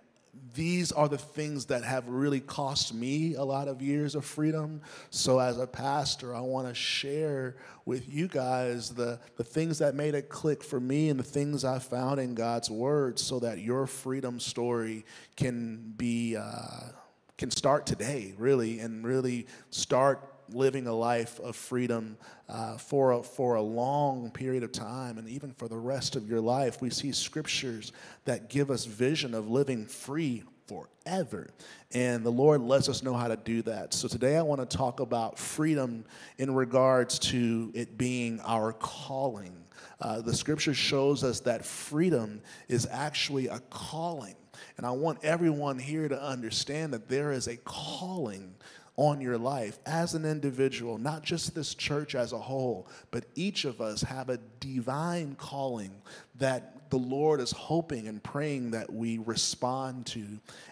these 0.53 0.91
are 0.91 1.09
the 1.09 1.17
things 1.17 1.65
that 1.65 1.83
have 1.83 2.07
really 2.07 2.39
cost 2.39 2.93
me 2.93 3.35
a 3.35 3.43
lot 3.43 3.67
of 3.67 3.81
years 3.81 4.15
of 4.15 4.25
freedom. 4.25 4.81
So, 5.09 5.39
as 5.39 5.57
a 5.57 5.67
pastor, 5.67 6.35
I 6.35 6.41
want 6.41 6.67
to 6.67 6.73
share 6.73 7.55
with 7.85 8.07
you 8.13 8.27
guys 8.27 8.89
the, 8.89 9.19
the 9.37 9.43
things 9.43 9.79
that 9.79 9.95
made 9.95 10.15
it 10.15 10.29
click 10.29 10.63
for 10.63 10.79
me 10.79 11.09
and 11.09 11.19
the 11.19 11.23
things 11.23 11.65
I 11.65 11.79
found 11.79 12.19
in 12.19 12.35
God's 12.35 12.69
Word 12.69 13.19
so 13.19 13.39
that 13.39 13.59
your 13.59 13.87
freedom 13.87 14.39
story 14.39 15.05
can 15.35 15.93
be. 15.97 16.35
Uh, 16.37 16.91
can 17.37 17.49
start 17.49 17.87
today, 17.87 18.35
really, 18.37 18.81
and 18.81 19.03
really 19.03 19.47
start 19.71 20.30
living 20.53 20.87
a 20.87 20.93
life 20.93 21.39
of 21.39 21.55
freedom 21.55 22.17
uh, 22.49 22.77
for, 22.77 23.11
a, 23.11 23.23
for 23.23 23.55
a 23.55 23.61
long 23.61 24.31
period 24.31 24.63
of 24.63 24.71
time 24.71 25.17
and 25.17 25.27
even 25.27 25.51
for 25.53 25.67
the 25.67 25.77
rest 25.77 26.15
of 26.15 26.29
your 26.29 26.41
life. 26.41 26.81
We 26.81 26.89
see 26.89 27.11
scriptures 27.11 27.91
that 28.25 28.49
give 28.49 28.69
us 28.69 28.85
vision 28.85 29.33
of 29.33 29.49
living 29.49 29.85
free 29.85 30.43
forever. 30.67 31.49
And 31.91 32.23
the 32.23 32.31
Lord 32.31 32.61
lets 32.61 32.87
us 32.87 33.03
know 33.03 33.13
how 33.13 33.27
to 33.27 33.35
do 33.35 33.61
that. 33.63 33.93
So 33.93 34.07
today 34.07 34.37
I 34.37 34.41
want 34.41 34.67
to 34.67 34.77
talk 34.77 34.99
about 34.99 35.37
freedom 35.37 36.05
in 36.37 36.53
regards 36.55 37.19
to 37.19 37.71
it 37.73 37.97
being 37.97 38.39
our 38.41 38.73
calling. 38.73 39.55
Uh, 39.99 40.21
the 40.21 40.33
scripture 40.33 40.73
shows 40.73 41.23
us 41.23 41.41
that 41.41 41.65
freedom 41.65 42.41
is 42.67 42.87
actually 42.89 43.47
a 43.47 43.59
calling. 43.69 44.35
And 44.77 44.85
I 44.85 44.91
want 44.91 45.19
everyone 45.23 45.77
here 45.77 46.07
to 46.07 46.21
understand 46.21 46.93
that 46.93 47.07
there 47.07 47.31
is 47.31 47.47
a 47.47 47.57
calling 47.57 48.55
on 48.97 49.21
your 49.21 49.37
life 49.37 49.79
as 49.85 50.13
an 50.13 50.25
individual, 50.25 50.97
not 50.97 51.23
just 51.23 51.55
this 51.55 51.73
church 51.73 52.13
as 52.15 52.33
a 52.33 52.37
whole, 52.37 52.87
but 53.09 53.25
each 53.35 53.65
of 53.65 53.81
us 53.81 54.01
have 54.01 54.29
a 54.29 54.39
divine 54.59 55.35
calling 55.35 55.91
that 56.35 56.89
the 56.91 56.97
Lord 56.97 57.39
is 57.39 57.51
hoping 57.51 58.07
and 58.07 58.21
praying 58.21 58.71
that 58.71 58.91
we 58.93 59.17
respond 59.19 60.05
to 60.07 60.25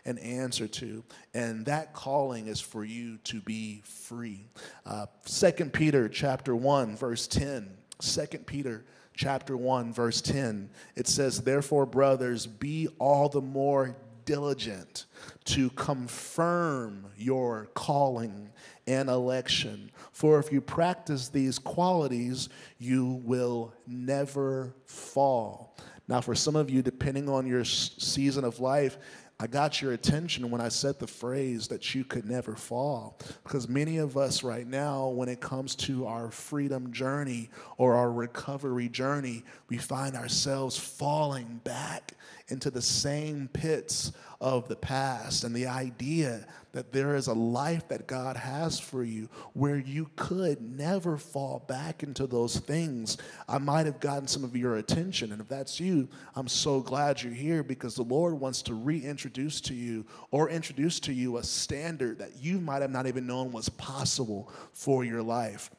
and 0.04 0.20
answer 0.20 0.68
to. 0.68 1.04
And 1.34 1.66
that 1.66 1.94
calling 1.94 2.48
is 2.48 2.60
for 2.60 2.84
you 2.84 3.18
to 3.24 3.40
be 3.42 3.82
free. 3.86 4.46
Uh, 4.86 5.06
2 5.26 5.52
Peter 5.70 6.10
chapter 6.10 6.56
1, 6.56 6.98
verse 6.98 7.26
10. 7.26 7.70
2 8.00 8.26
Peter 8.40 8.84
chapter 9.14 9.56
1, 9.56 9.94
verse 9.94 10.20
10. 10.22 10.70
It 10.96 11.08
says, 11.08 11.42
Therefore, 11.42 11.86
brothers, 11.86 12.46
be 12.46 12.90
all 13.00 13.30
the 13.30 13.42
more 13.42 13.96
diligent 14.30 15.08
to 15.44 15.72
confirm 15.72 17.04
your 17.18 17.68
calling 17.74 18.48
and 18.86 19.10
election. 19.10 19.90
For 20.12 20.38
if 20.38 20.52
you 20.52 20.62
practice 20.62 21.30
these 21.30 21.58
qualities, 21.58 22.48
you 22.78 23.24
will 23.24 23.74
never 23.88 24.76
fall. 24.86 25.76
Now, 26.08 26.22
for 26.22 26.36
some 26.36 26.56
of 26.56 26.70
you, 26.70 26.84
depending 26.84 27.28
on 27.28 27.48
your 27.48 27.66
season 27.66 28.44
of 28.44 28.60
life, 28.60 29.00
I 29.40 29.48
got 29.48 29.82
your 29.82 29.94
attention 29.94 30.52
when 30.52 30.62
I 30.62 30.68
said 30.68 31.00
the 31.00 31.08
phrase 31.08 31.68
that 31.70 31.96
you 31.96 32.04
could 32.04 32.30
never 32.30 32.56
fall. 32.56 33.18
Because 33.44 33.68
many 33.68 33.98
of 33.98 34.16
us 34.16 34.44
right 34.44 34.68
now, 34.68 35.08
when 35.08 35.28
it 35.28 35.40
comes 35.40 35.74
to 35.78 36.06
our 36.06 36.30
freedom 36.30 36.92
journey 36.92 37.50
or 37.78 37.96
our 37.96 38.12
recovery 38.12 38.90
journey, 38.90 39.44
we 39.70 39.78
find 39.78 40.16
ourselves 40.16 40.78
falling 40.78 41.62
back 41.64 42.14
into 42.50 42.70
the 42.70 42.82
same 42.82 43.48
pits 43.54 44.12
of 44.42 44.68
the 44.68 44.76
past. 44.76 45.44
And 45.44 45.56
the 45.56 45.68
idea 45.68 46.46
that 46.72 46.92
there 46.92 47.16
is 47.16 47.28
a 47.28 47.34
life 47.34 47.88
that 47.88 48.08
God 48.08 48.38
has 48.38 48.80
for 48.80 49.04
you 49.04 49.28
where 49.54 49.78
you 49.78 50.10
could 50.16 50.62
never 50.62 51.18
fall 51.18 51.64
back 51.68 52.04
into 52.04 52.28
those 52.28 52.58
things. 52.58 53.18
I 53.48 53.58
might 53.58 53.86
have 53.86 54.00
gotten 54.00 54.28
some 54.28 54.44
of 54.44 54.56
your 54.56 54.78
attention. 54.78 55.32
And 55.32 55.42
if 55.42 55.48
that's 55.48 55.80
you, 55.80 56.08
I'm 56.36 56.48
so 56.48 56.80
glad 56.80 57.22
you're 57.22 57.34
here 57.34 57.64
because 57.64 57.96
the 57.96 58.04
Lord 58.04 58.34
wants 58.34 58.62
to 58.64 58.76
reintroduce 58.76 59.60
to 59.62 59.74
you 59.74 60.06
or 60.32 60.50
introduce 60.50 61.00
to 61.02 61.14
you 61.14 61.38
a 61.38 61.44
standard 61.44 62.20
that 62.20 62.38
you 62.38 62.60
might 62.60 62.82
have 62.82 62.92
not 62.92 63.08
even 63.08 63.26
known 63.26 63.52
was 63.52 63.70
possible 63.70 64.52
for 64.74 65.04
your 65.04 65.24
life. 65.24 65.72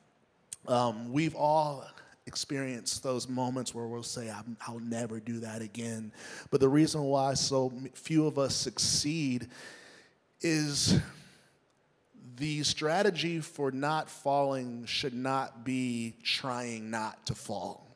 Um, 0.67 1.13
we've 1.13 1.35
all 1.35 1.87
experience 2.27 2.99
those 2.99 3.29
moments 3.29 3.75
where 3.75 3.87
we'll 3.87 4.03
say, 4.03 4.31
I'll 4.67 4.79
never 4.81 5.21
do 5.21 5.41
that 5.41 5.63
again. 5.63 6.13
But 6.51 6.61
the 6.61 6.69
reason 6.69 7.03
why 7.03 7.35
so 7.35 7.73
few 7.95 8.27
of 8.27 8.39
us 8.39 8.55
succeed 8.55 9.49
is 10.41 10.99
the 12.37 12.63
strategy 12.63 13.41
for 13.41 13.71
not 13.71 14.09
falling 14.09 14.87
should 14.87 15.15
not 15.15 15.65
be 15.65 16.15
trying 16.23 16.91
not 16.91 17.27
to 17.27 17.35
fall. 17.35 17.90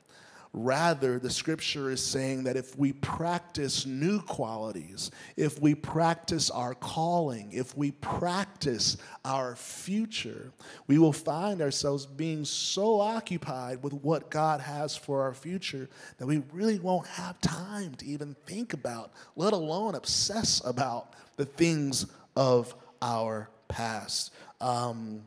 Rather, 0.57 1.19
the 1.19 1.31
scripture 1.31 1.91
is 1.91 2.01
saying 2.01 2.45
that 2.45 2.57
if 2.57 2.79
we 2.79 2.93
practice 2.93 3.87
new 3.87 4.21
qualities, 4.21 5.11
if 5.37 5.61
we 5.61 5.75
practice 5.75 6.49
our 6.49 6.77
calling, 6.77 7.51
if 7.53 7.77
we 7.77 7.91
practice 7.91 8.97
our 9.25 9.57
future, 9.57 10.53
we 10.87 10.97
will 10.97 11.13
find 11.13 11.61
ourselves 11.61 12.07
being 12.07 12.45
so 12.45 13.01
occupied 13.01 13.83
with 13.83 13.95
what 13.95 14.31
God 14.31 14.61
has 14.61 14.97
for 14.97 15.23
our 15.23 15.35
future 15.35 15.89
that 16.19 16.27
we 16.27 16.45
really 16.53 16.79
won't 16.79 17.09
have 17.09 17.41
time 17.41 17.97
to 17.97 18.07
even 18.07 18.37
think 18.47 18.75
about, 18.75 19.11
let 19.35 19.53
alone 19.53 19.97
obsess 19.97 20.63
about 20.65 21.15
the 21.37 21.47
things 21.47 22.07
of 22.37 22.77
our 23.03 23.51
past. 23.67 24.33
Um, 24.61 25.23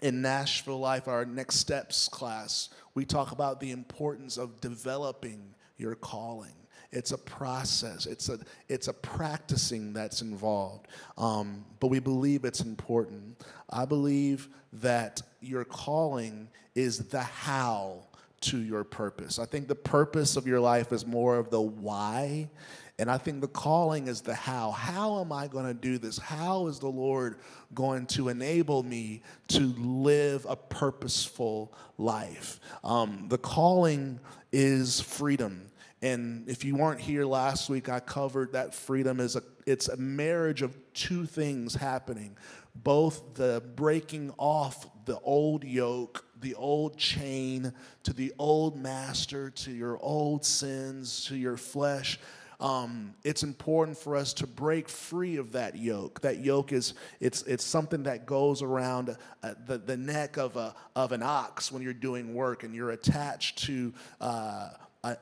in 0.00 0.22
Nashville 0.22 0.78
Life, 0.78 1.08
our 1.08 1.24
next 1.24 1.56
steps 1.56 2.08
class, 2.08 2.68
we 2.98 3.04
talk 3.04 3.30
about 3.30 3.60
the 3.60 3.70
importance 3.70 4.38
of 4.38 4.60
developing 4.60 5.54
your 5.76 5.94
calling. 5.94 6.50
It's 6.90 7.12
a 7.12 7.18
process. 7.18 8.06
It's 8.06 8.28
a 8.28 8.40
it's 8.68 8.88
a 8.88 8.92
practicing 8.92 9.92
that's 9.92 10.20
involved. 10.20 10.88
Um, 11.16 11.64
but 11.78 11.88
we 11.88 12.00
believe 12.00 12.44
it's 12.44 12.60
important. 12.60 13.40
I 13.70 13.84
believe 13.84 14.48
that 14.72 15.22
your 15.40 15.64
calling 15.64 16.48
is 16.74 17.06
the 17.06 17.20
how 17.20 18.00
to 18.40 18.58
your 18.58 18.82
purpose. 18.82 19.38
I 19.38 19.44
think 19.44 19.68
the 19.68 19.76
purpose 19.76 20.36
of 20.36 20.48
your 20.48 20.58
life 20.58 20.92
is 20.92 21.06
more 21.06 21.36
of 21.36 21.50
the 21.50 21.60
why 21.60 22.50
and 22.98 23.08
I 23.08 23.16
think 23.16 23.40
the 23.40 23.48
calling 23.48 24.08
is 24.08 24.22
the 24.22 24.34
how. 24.34 24.72
How 24.72 25.20
am 25.20 25.32
I 25.32 25.46
going 25.46 25.66
to 25.66 25.74
do 25.74 25.98
this? 25.98 26.18
How 26.18 26.66
is 26.66 26.80
the 26.80 26.88
Lord 26.88 27.38
going 27.72 28.06
to 28.08 28.28
enable 28.28 28.82
me 28.82 29.22
to 29.48 29.60
live 29.60 30.44
a 30.48 30.56
purposeful 30.56 31.72
life? 31.96 32.58
Um, 32.82 33.26
the 33.28 33.38
calling 33.38 34.18
is 34.50 35.00
freedom. 35.00 35.70
And 36.02 36.48
if 36.48 36.64
you 36.64 36.74
weren't 36.74 37.00
here 37.00 37.24
last 37.24 37.70
week, 37.70 37.88
I 37.88 38.00
covered 38.00 38.52
that 38.52 38.74
freedom 38.74 39.20
is 39.20 39.36
a 39.36 39.42
it's 39.66 39.88
a 39.88 39.96
marriage 39.96 40.62
of 40.62 40.76
two 40.94 41.26
things 41.26 41.74
happening. 41.74 42.36
Both 42.74 43.34
the 43.34 43.62
breaking 43.76 44.32
off 44.38 44.86
the 45.04 45.18
old 45.20 45.64
yoke, 45.64 46.24
the 46.40 46.54
old 46.54 46.96
chain 46.96 47.72
to 48.04 48.12
the 48.12 48.32
old 48.38 48.80
master, 48.80 49.50
to 49.50 49.72
your 49.72 49.98
old 50.00 50.44
sins, 50.44 51.24
to 51.26 51.36
your 51.36 51.56
flesh, 51.56 52.18
um, 52.60 53.14
it's 53.22 53.44
important 53.44 53.96
for 53.96 54.16
us 54.16 54.32
to 54.34 54.46
break 54.46 54.88
free 54.88 55.36
of 55.36 55.52
that 55.52 55.76
yoke. 55.76 56.20
That 56.22 56.40
yoke 56.44 56.72
is 56.72 56.94
it's 57.20 57.42
it's 57.42 57.64
something 57.64 58.02
that 58.04 58.26
goes 58.26 58.62
around 58.62 59.16
uh, 59.42 59.54
the 59.66 59.78
the 59.78 59.96
neck 59.96 60.38
of 60.38 60.56
a 60.56 60.74
of 60.96 61.12
an 61.12 61.22
ox 61.22 61.70
when 61.70 61.82
you're 61.82 61.92
doing 61.92 62.34
work 62.34 62.64
and 62.64 62.74
you're 62.74 62.90
attached 62.90 63.58
to. 63.66 63.92
Uh, 64.20 64.70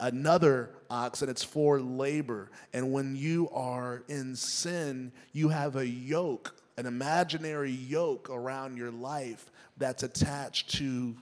another 0.01 0.71
ox 0.89 1.21
and 1.21 1.31
it's 1.31 1.45
for 1.45 1.79
labor. 1.81 2.51
And 2.73 2.93
when 2.93 3.15
you 3.15 3.51
are 3.51 4.03
in 4.09 4.35
sin, 4.35 5.13
you 5.33 5.51
have 5.51 5.77
a 5.77 5.87
yoke, 5.87 6.57
an 6.79 6.87
imaginary 6.87 7.71
yoke 7.71 8.31
around 8.31 8.79
your 8.79 8.91
life 8.91 9.53
that's 9.77 10.03
attached 10.03 10.71
to 10.77 11.15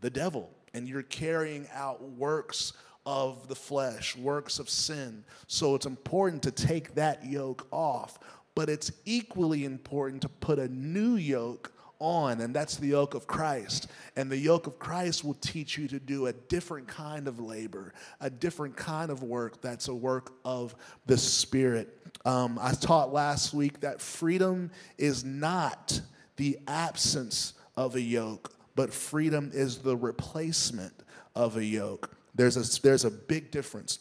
the 0.00 0.08
devil. 0.08 0.50
And 0.72 0.88
you're 0.88 1.02
carrying 1.02 1.68
out 1.74 2.02
works 2.02 2.72
of 3.08 3.48
the 3.48 3.54
flesh, 3.54 4.14
works 4.18 4.58
of 4.58 4.68
sin. 4.68 5.24
So 5.46 5.74
it's 5.74 5.86
important 5.86 6.42
to 6.42 6.50
take 6.50 6.94
that 6.96 7.24
yoke 7.24 7.66
off. 7.70 8.18
But 8.54 8.68
it's 8.68 8.92
equally 9.06 9.64
important 9.64 10.20
to 10.22 10.28
put 10.28 10.58
a 10.58 10.68
new 10.68 11.14
yoke 11.14 11.72
on, 12.00 12.42
and 12.42 12.54
that's 12.54 12.76
the 12.76 12.88
yoke 12.88 13.14
of 13.14 13.26
Christ. 13.26 13.88
And 14.14 14.30
the 14.30 14.36
yoke 14.36 14.66
of 14.66 14.78
Christ 14.78 15.24
will 15.24 15.38
teach 15.40 15.78
you 15.78 15.88
to 15.88 15.98
do 15.98 16.26
a 16.26 16.34
different 16.34 16.86
kind 16.86 17.28
of 17.28 17.40
labor, 17.40 17.94
a 18.20 18.28
different 18.28 18.76
kind 18.76 19.10
of 19.10 19.22
work 19.22 19.62
that's 19.62 19.88
a 19.88 19.94
work 19.94 20.34
of 20.44 20.74
the 21.06 21.16
Spirit. 21.16 21.98
Um, 22.26 22.58
I 22.60 22.74
taught 22.74 23.10
last 23.10 23.54
week 23.54 23.80
that 23.80 24.02
freedom 24.02 24.70
is 24.98 25.24
not 25.24 25.98
the 26.36 26.58
absence 26.68 27.54
of 27.74 27.94
a 27.94 28.02
yoke, 28.02 28.52
but 28.74 28.92
freedom 28.92 29.50
is 29.54 29.78
the 29.78 29.96
replacement 29.96 30.92
of 31.34 31.56
a 31.56 31.64
yoke. 31.64 32.17
There's 32.38 32.56
a, 32.56 32.80
there's 32.82 33.04
a 33.04 33.10
big 33.10 33.50
difference. 33.50 33.98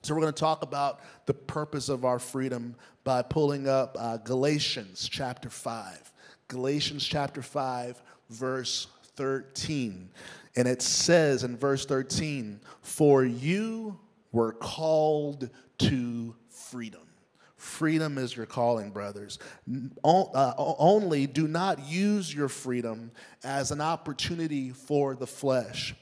So 0.00 0.14
we're 0.14 0.22
going 0.22 0.32
to 0.32 0.40
talk 0.40 0.62
about 0.62 1.00
the 1.26 1.34
purpose 1.34 1.90
of 1.90 2.06
our 2.06 2.18
freedom 2.18 2.74
by 3.04 3.20
pulling 3.20 3.68
up 3.68 3.96
uh, 4.00 4.16
Galatians 4.16 5.06
chapter 5.12 5.50
5. 5.50 6.12
Galatians 6.48 7.04
chapter 7.04 7.42
5, 7.42 8.02
verse 8.30 8.86
13. 9.16 10.08
And 10.56 10.66
it 10.66 10.80
says 10.80 11.44
in 11.44 11.58
verse 11.58 11.84
13, 11.84 12.60
For 12.80 13.26
you 13.26 13.98
were 14.32 14.52
called 14.52 15.50
to 15.78 16.34
freedom 16.48 17.06
Freedom 17.56 18.18
is 18.18 18.36
your 18.36 18.46
calling, 18.46 18.90
brothers. 18.90 19.38
Uh, 20.04 20.52
only 20.56 21.26
do 21.26 21.48
not 21.48 21.84
use 21.84 22.32
your 22.32 22.48
freedom 22.48 23.10
as 23.42 23.70
an 23.70 23.80
opportunity 23.80 24.70
for 24.70 25.14
the 25.14 25.26
flesh, 25.26 25.94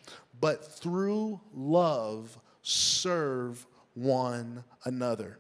but 0.45 0.63
through 0.63 1.41
love 1.55 2.39
serve 2.61 3.67
one 3.95 4.63
another. 4.85 5.39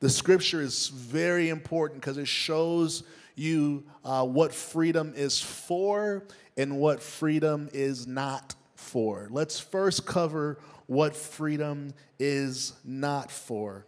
The 0.00 0.10
scripture 0.10 0.60
is 0.60 0.88
very 0.88 1.48
important 1.48 2.02
because 2.02 2.18
it 2.18 2.28
shows 2.28 3.04
you 3.36 3.84
uh, 4.04 4.26
what 4.26 4.52
freedom 4.52 5.14
is 5.16 5.40
for 5.40 6.24
and 6.58 6.76
what 6.76 7.02
freedom 7.02 7.70
is 7.72 8.06
not 8.06 8.54
for. 8.76 9.28
Let's 9.30 9.58
first 9.58 10.04
cover 10.04 10.58
what 10.84 11.16
freedom 11.16 11.94
is 12.18 12.74
not 12.84 13.30
for. 13.30 13.86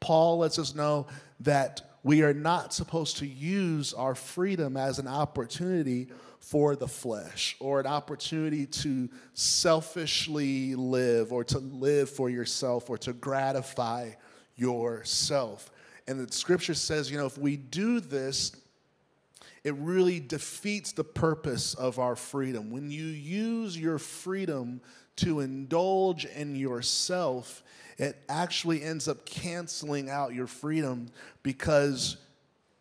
Paul 0.00 0.38
lets 0.38 0.58
us 0.58 0.74
know 0.74 1.06
that 1.40 1.82
we 2.02 2.22
are 2.22 2.32
not 2.32 2.72
supposed 2.72 3.18
to 3.18 3.26
use 3.26 3.92
our 3.92 4.14
freedom 4.14 4.78
as 4.78 4.98
an 4.98 5.06
opportunity 5.06 6.08
for 6.40 6.74
the 6.74 6.88
flesh 6.88 7.54
or 7.60 7.78
an 7.78 7.86
opportunity 7.86 8.66
to 8.66 9.08
selfishly 9.34 10.74
live 10.74 11.32
or 11.32 11.44
to 11.44 11.58
live 11.58 12.10
for 12.10 12.28
yourself 12.28 12.90
or 12.90 12.98
to 12.98 13.12
gratify 13.12 14.10
yourself. 14.56 15.70
And 16.08 16.26
the 16.26 16.32
scripture 16.32 16.74
says, 16.74 17.10
you 17.10 17.18
know, 17.18 17.26
if 17.26 17.38
we 17.38 17.56
do 17.56 18.00
this, 18.00 18.52
it 19.62 19.74
really 19.74 20.18
defeats 20.18 20.92
the 20.92 21.04
purpose 21.04 21.74
of 21.74 21.98
our 21.98 22.16
freedom. 22.16 22.70
When 22.70 22.90
you 22.90 23.04
use 23.04 23.78
your 23.78 23.98
freedom 23.98 24.80
to 25.16 25.40
indulge 25.40 26.24
in 26.24 26.56
yourself, 26.56 27.62
it 27.98 28.16
actually 28.28 28.82
ends 28.82 29.06
up 29.06 29.26
canceling 29.26 30.08
out 30.08 30.34
your 30.34 30.46
freedom 30.46 31.08
because 31.42 32.16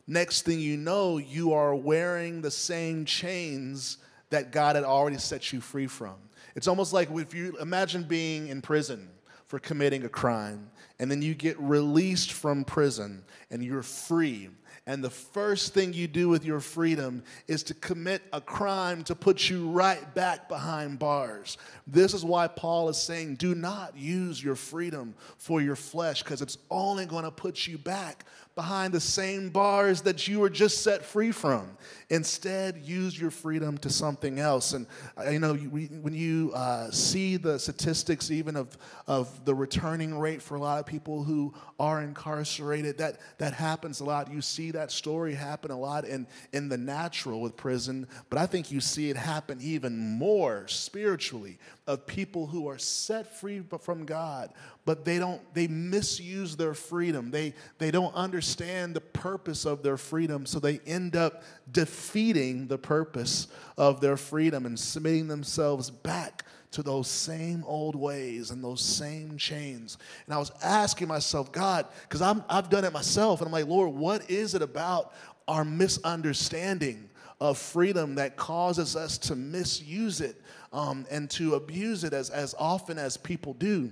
next 0.09 0.41
thing 0.41 0.59
you 0.59 0.75
know, 0.75 1.17
you 1.17 1.53
are 1.53 1.75
wearing 1.75 2.41
the 2.41 2.51
same 2.51 3.05
chains 3.05 3.99
that 4.31 4.51
God 4.51 4.75
had 4.75 4.83
already 4.83 5.17
set 5.17 5.53
you 5.53 5.61
free 5.61 5.87
from. 5.87 6.15
It's 6.55 6.67
almost 6.67 6.91
like 6.91 7.09
if 7.11 7.33
you 7.33 7.55
imagine 7.61 8.03
being 8.03 8.47
in 8.47 8.61
prison 8.61 9.09
for 9.45 9.59
committing 9.59 10.03
a 10.03 10.09
crime, 10.09 10.69
and 10.99 11.09
then 11.09 11.21
you 11.21 11.33
get 11.33 11.59
released 11.59 12.33
from 12.33 12.63
prison 12.65 13.23
and 13.49 13.63
you're 13.63 13.83
free 13.83 14.49
and 14.85 15.03
the 15.03 15.09
first 15.09 15.73
thing 15.73 15.93
you 15.93 16.07
do 16.07 16.29
with 16.29 16.43
your 16.43 16.59
freedom 16.59 17.23
is 17.47 17.63
to 17.63 17.73
commit 17.73 18.21
a 18.33 18.41
crime 18.41 19.03
to 19.05 19.15
put 19.15 19.49
you 19.49 19.69
right 19.69 20.13
back 20.15 20.49
behind 20.49 20.99
bars. 20.99 21.57
This 21.87 22.13
is 22.13 22.25
why 22.25 22.47
Paul 22.47 22.89
is 22.89 22.97
saying, 22.97 23.35
do 23.35 23.55
not 23.55 23.97
use 23.97 24.43
your 24.43 24.55
freedom 24.55 25.15
for 25.37 25.61
your 25.61 25.75
flesh, 25.75 26.21
because 26.23 26.41
it's 26.41 26.57
only 26.69 27.05
going 27.05 27.23
to 27.23 27.31
put 27.31 27.67
you 27.67 27.77
back 27.77 28.25
behind 28.55 28.93
the 28.93 28.99
same 28.99 29.49
bars 29.49 30.01
that 30.01 30.27
you 30.27 30.41
were 30.41 30.49
just 30.49 30.83
set 30.83 31.05
free 31.05 31.31
from. 31.31 31.77
Instead, 32.09 32.75
use 32.83 33.17
your 33.17 33.31
freedom 33.31 33.77
to 33.77 33.89
something 33.89 34.37
else. 34.39 34.73
And 34.73 34.85
uh, 35.17 35.29
you 35.29 35.39
know, 35.39 35.53
when 35.53 36.13
you 36.13 36.51
uh, 36.53 36.91
see 36.91 37.37
the 37.37 37.57
statistics, 37.57 38.31
even 38.31 38.57
of 38.57 38.77
of 39.07 39.45
the 39.45 39.55
returning 39.55 40.19
rate 40.19 40.41
for 40.41 40.55
a 40.55 40.59
lot 40.59 40.77
of 40.77 40.85
people 40.85 41.23
who 41.23 41.53
are 41.79 42.01
incarcerated, 42.01 42.97
that 42.97 43.19
that 43.37 43.53
happens 43.53 44.01
a 44.01 44.03
lot. 44.03 44.29
You 44.29 44.41
see 44.41 44.58
that 44.71 44.91
story 44.91 45.33
happen 45.33 45.71
a 45.71 45.79
lot 45.79 46.05
in 46.05 46.27
in 46.53 46.69
the 46.69 46.77
natural 46.77 47.41
with 47.41 47.55
prison, 47.55 48.07
but 48.29 48.37
I 48.37 48.45
think 48.45 48.71
you 48.71 48.81
see 48.81 49.09
it 49.09 49.17
happen 49.17 49.59
even 49.61 49.97
more 49.97 50.67
spiritually 50.67 51.57
of 51.87 52.05
people 52.05 52.47
who 52.47 52.67
are 52.67 52.77
set 52.77 53.39
free 53.39 53.63
from 53.81 54.05
God, 54.05 54.51
but 54.85 55.05
they 55.05 55.17
don't 55.17 55.41
they 55.53 55.67
misuse 55.67 56.55
their 56.55 56.73
freedom. 56.73 57.31
They 57.31 57.53
they 57.79 57.89
don't 57.89 58.13
understand 58.13 58.95
the 58.95 59.01
purpose 59.01 59.65
of 59.65 59.81
their 59.81 59.97
freedom, 59.97 60.45
so 60.45 60.59
they 60.59 60.79
end 60.85 61.15
up 61.15 61.43
defeating 61.71 62.67
the 62.67 62.77
purpose 62.77 63.47
of 63.77 64.01
their 64.01 64.17
freedom 64.17 64.65
and 64.65 64.79
submitting 64.79 65.27
themselves 65.27 65.89
back 65.89 66.45
to 66.71 66.83
those 66.83 67.07
same 67.07 67.63
old 67.65 67.95
ways 67.95 68.51
and 68.51 68.63
those 68.63 68.81
same 68.81 69.37
chains. 69.37 69.97
And 70.25 70.35
I 70.35 70.37
was 70.37 70.51
asking 70.63 71.07
myself, 71.07 71.51
God, 71.51 71.87
because 72.03 72.21
I've 72.21 72.69
done 72.69 72.85
it 72.85 72.93
myself, 72.93 73.41
and 73.41 73.47
I'm 73.47 73.51
like, 73.51 73.67
Lord, 73.67 73.93
what 73.93 74.29
is 74.29 74.53
it 74.53 74.61
about 74.61 75.13
our 75.47 75.65
misunderstanding 75.65 77.09
of 77.41 77.57
freedom 77.57 78.15
that 78.15 78.35
causes 78.35 78.95
us 78.95 79.17
to 79.17 79.35
misuse 79.35 80.21
it 80.21 80.41
um, 80.73 81.05
and 81.09 81.29
to 81.31 81.55
abuse 81.55 82.03
it 82.03 82.13
as, 82.13 82.29
as 82.29 82.53
often 82.59 82.97
as 82.97 83.17
people 83.17 83.53
do. 83.53 83.89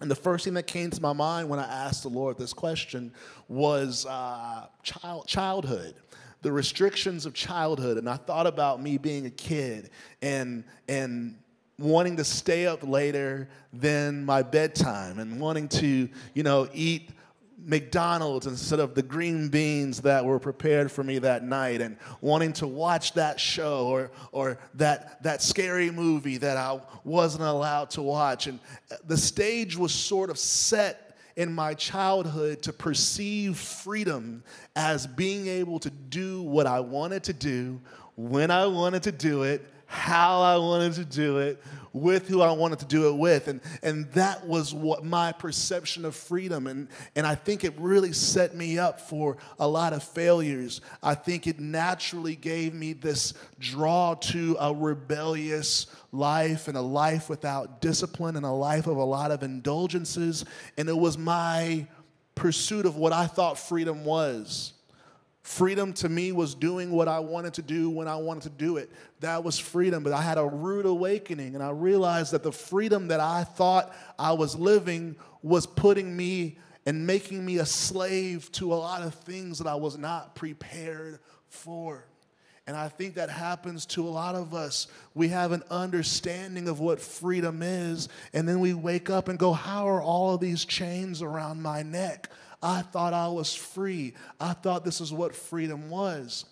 And 0.00 0.10
the 0.10 0.16
first 0.16 0.44
thing 0.44 0.54
that 0.54 0.66
came 0.66 0.90
to 0.90 1.00
my 1.00 1.12
mind 1.12 1.48
when 1.48 1.60
I 1.60 1.66
asked 1.66 2.02
the 2.02 2.08
Lord 2.08 2.36
this 2.36 2.52
question 2.52 3.12
was 3.48 4.06
uh, 4.06 4.66
child, 4.82 5.26
childhood, 5.26 5.94
the 6.42 6.50
restrictions 6.50 7.26
of 7.26 7.32
childhood. 7.32 7.96
And 7.96 8.08
I 8.08 8.16
thought 8.16 8.46
about 8.46 8.82
me 8.82 8.98
being 8.98 9.26
a 9.26 9.30
kid 9.30 9.90
and, 10.20 10.64
and 10.88 11.36
wanting 11.78 12.16
to 12.16 12.24
stay 12.24 12.66
up 12.66 12.86
later 12.86 13.48
than 13.72 14.24
my 14.24 14.42
bedtime 14.42 15.18
and 15.18 15.40
wanting 15.40 15.68
to, 15.68 16.08
you 16.34 16.42
know, 16.42 16.68
eat 16.72 17.10
McDonald's 17.66 18.46
instead 18.46 18.78
of 18.78 18.94
the 18.94 19.02
green 19.02 19.48
beans 19.48 20.02
that 20.02 20.24
were 20.24 20.38
prepared 20.38 20.92
for 20.92 21.02
me 21.02 21.18
that 21.18 21.42
night 21.44 21.80
and 21.80 21.96
wanting 22.20 22.52
to 22.52 22.66
watch 22.66 23.14
that 23.14 23.40
show 23.40 23.86
or, 23.86 24.10
or 24.32 24.58
that, 24.74 25.22
that 25.22 25.42
scary 25.42 25.90
movie 25.90 26.36
that 26.38 26.56
I 26.56 26.80
wasn't 27.04 27.44
allowed 27.44 27.90
to 27.90 28.02
watch. 28.02 28.46
And 28.46 28.60
the 29.06 29.16
stage 29.16 29.76
was 29.76 29.92
sort 29.92 30.30
of 30.30 30.38
set 30.38 31.16
in 31.36 31.52
my 31.52 31.74
childhood 31.74 32.62
to 32.62 32.72
perceive 32.72 33.56
freedom 33.56 34.44
as 34.76 35.06
being 35.06 35.48
able 35.48 35.80
to 35.80 35.90
do 35.90 36.42
what 36.42 36.66
I 36.66 36.80
wanted 36.80 37.24
to 37.24 37.32
do, 37.32 37.80
when 38.16 38.50
I 38.50 38.66
wanted 38.66 39.02
to 39.04 39.12
do 39.12 39.42
it, 39.42 39.64
how 39.94 40.40
I 40.40 40.56
wanted 40.56 40.94
to 40.94 41.04
do 41.04 41.38
it, 41.38 41.62
with 41.92 42.26
who 42.26 42.42
I 42.42 42.50
wanted 42.50 42.80
to 42.80 42.86
do 42.86 43.08
it 43.08 43.16
with. 43.16 43.46
And, 43.46 43.60
and 43.82 44.10
that 44.12 44.44
was 44.46 44.74
what 44.74 45.04
my 45.04 45.30
perception 45.30 46.04
of 46.04 46.16
freedom. 46.16 46.66
And, 46.66 46.88
and 47.14 47.24
I 47.24 47.36
think 47.36 47.62
it 47.62 47.72
really 47.78 48.12
set 48.12 48.54
me 48.54 48.78
up 48.78 49.00
for 49.00 49.36
a 49.60 49.66
lot 49.66 49.92
of 49.92 50.02
failures. 50.02 50.80
I 51.02 51.14
think 51.14 51.46
it 51.46 51.60
naturally 51.60 52.34
gave 52.34 52.74
me 52.74 52.92
this 52.94 53.32
draw 53.60 54.14
to 54.14 54.56
a 54.58 54.74
rebellious 54.74 55.86
life 56.10 56.66
and 56.66 56.76
a 56.76 56.82
life 56.82 57.28
without 57.28 57.80
discipline 57.80 58.36
and 58.36 58.44
a 58.44 58.50
life 58.50 58.88
of 58.88 58.96
a 58.96 59.04
lot 59.04 59.30
of 59.30 59.44
indulgences. 59.44 60.44
And 60.76 60.88
it 60.88 60.96
was 60.96 61.16
my 61.16 61.86
pursuit 62.34 62.86
of 62.86 62.96
what 62.96 63.12
I 63.12 63.28
thought 63.28 63.56
freedom 63.56 64.04
was. 64.04 64.72
Freedom 65.44 65.92
to 65.92 66.08
me 66.08 66.32
was 66.32 66.54
doing 66.54 66.90
what 66.90 67.06
I 67.06 67.18
wanted 67.18 67.52
to 67.54 67.62
do 67.62 67.90
when 67.90 68.08
I 68.08 68.16
wanted 68.16 68.44
to 68.44 68.48
do 68.48 68.78
it. 68.78 68.90
That 69.20 69.44
was 69.44 69.58
freedom. 69.58 70.02
But 70.02 70.14
I 70.14 70.22
had 70.22 70.38
a 70.38 70.46
rude 70.46 70.86
awakening 70.86 71.54
and 71.54 71.62
I 71.62 71.68
realized 71.68 72.32
that 72.32 72.42
the 72.42 72.50
freedom 72.50 73.08
that 73.08 73.20
I 73.20 73.44
thought 73.44 73.94
I 74.18 74.32
was 74.32 74.56
living 74.56 75.16
was 75.42 75.66
putting 75.66 76.16
me 76.16 76.56
and 76.86 77.06
making 77.06 77.44
me 77.44 77.58
a 77.58 77.66
slave 77.66 78.50
to 78.52 78.72
a 78.72 78.74
lot 78.74 79.02
of 79.02 79.14
things 79.14 79.58
that 79.58 79.66
I 79.66 79.74
was 79.74 79.98
not 79.98 80.34
prepared 80.34 81.20
for. 81.48 82.06
And 82.66 82.74
I 82.74 82.88
think 82.88 83.16
that 83.16 83.28
happens 83.28 83.84
to 83.86 84.02
a 84.02 84.08
lot 84.08 84.34
of 84.34 84.54
us. 84.54 84.86
We 85.12 85.28
have 85.28 85.52
an 85.52 85.62
understanding 85.70 86.68
of 86.68 86.80
what 86.80 86.98
freedom 86.98 87.62
is, 87.62 88.08
and 88.32 88.48
then 88.48 88.60
we 88.60 88.72
wake 88.72 89.10
up 89.10 89.28
and 89.28 89.38
go, 89.38 89.52
How 89.52 89.86
are 89.86 90.00
all 90.00 90.34
of 90.34 90.40
these 90.40 90.64
chains 90.64 91.20
around 91.20 91.60
my 91.60 91.82
neck? 91.82 92.30
I 92.64 92.80
thought 92.80 93.12
I 93.12 93.28
was 93.28 93.54
free. 93.54 94.14
I 94.40 94.54
thought 94.54 94.86
this 94.86 95.02
is 95.02 95.12
what 95.12 95.36
freedom 95.36 95.90
was. 95.90 96.46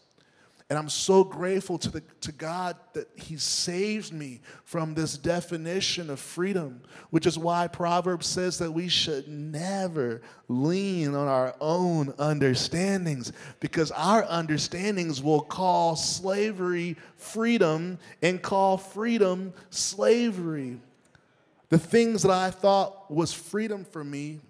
And 0.68 0.78
I'm 0.78 0.88
so 0.88 1.24
grateful 1.24 1.78
to, 1.78 1.90
the, 1.90 2.02
to 2.20 2.32
God 2.32 2.76
that 2.92 3.08
He 3.14 3.36
saved 3.36 4.12
me 4.12 4.40
from 4.64 4.94
this 4.94 5.16
definition 5.18 6.10
of 6.10 6.20
freedom, 6.20 6.82
which 7.10 7.26
is 7.26 7.38
why 7.38 7.66
Proverbs 7.66 8.26
says 8.26 8.58
that 8.58 8.72
we 8.72 8.88
should 8.88 9.26
never 9.26 10.22
lean 10.48 11.14
on 11.14 11.28
our 11.28 11.54
own 11.60 12.14
understandings, 12.18 13.32
because 13.60 13.90
our 13.90 14.24
understandings 14.24 15.22
will 15.22 15.42
call 15.42 15.96
slavery 15.96 16.96
freedom 17.16 17.98
and 18.22 18.40
call 18.40 18.76
freedom 18.76 19.52
slavery. 19.70 20.78
The 21.70 21.78
things 21.78 22.22
that 22.22 22.32
I 22.32 22.50
thought 22.50 23.10
was 23.10 23.32
freedom 23.32 23.84
for 23.84 24.04
me 24.04 24.40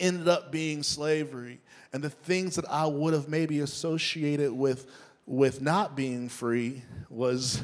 ended 0.00 0.28
up 0.28 0.50
being 0.50 0.82
slavery. 0.82 1.60
And 1.92 2.02
the 2.02 2.10
things 2.10 2.56
that 2.56 2.68
I 2.68 2.86
would 2.86 3.14
have 3.14 3.28
maybe 3.28 3.60
associated 3.60 4.52
with, 4.52 4.86
with 5.26 5.60
not 5.60 5.96
being 5.96 6.28
free 6.28 6.82
was, 7.08 7.62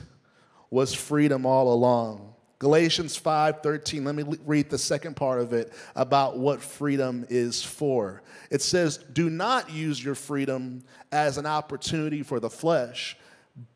was 0.71 0.95
freedom 0.95 1.47
all 1.47 1.73
along. 1.73 2.35
Galatians 2.59 3.19
5:13. 3.19 4.05
Let 4.05 4.15
me 4.15 4.25
read 4.47 4.71
the 4.71 4.79
second 4.79 5.15
part 5.15 5.41
of 5.41 5.53
it 5.53 5.73
about 5.95 6.39
what 6.39 6.63
freedom 6.63 7.27
is 7.29 7.63
for. 7.63 8.23
It 8.51 8.63
says, 8.63 8.99
"Do 9.13 9.29
not 9.29 9.71
use 9.71 10.03
your 10.03 10.15
freedom 10.15 10.83
as 11.13 11.37
an 11.37 11.45
opportunity 11.45 12.23
for 12.23 12.41
the 12.41 12.49
flesh, 12.49 13.19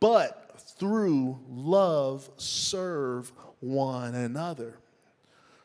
but 0.01 0.59
through 0.79 1.39
love 1.47 2.31
serve 2.39 3.33
one 3.61 4.15
another." 4.15 4.80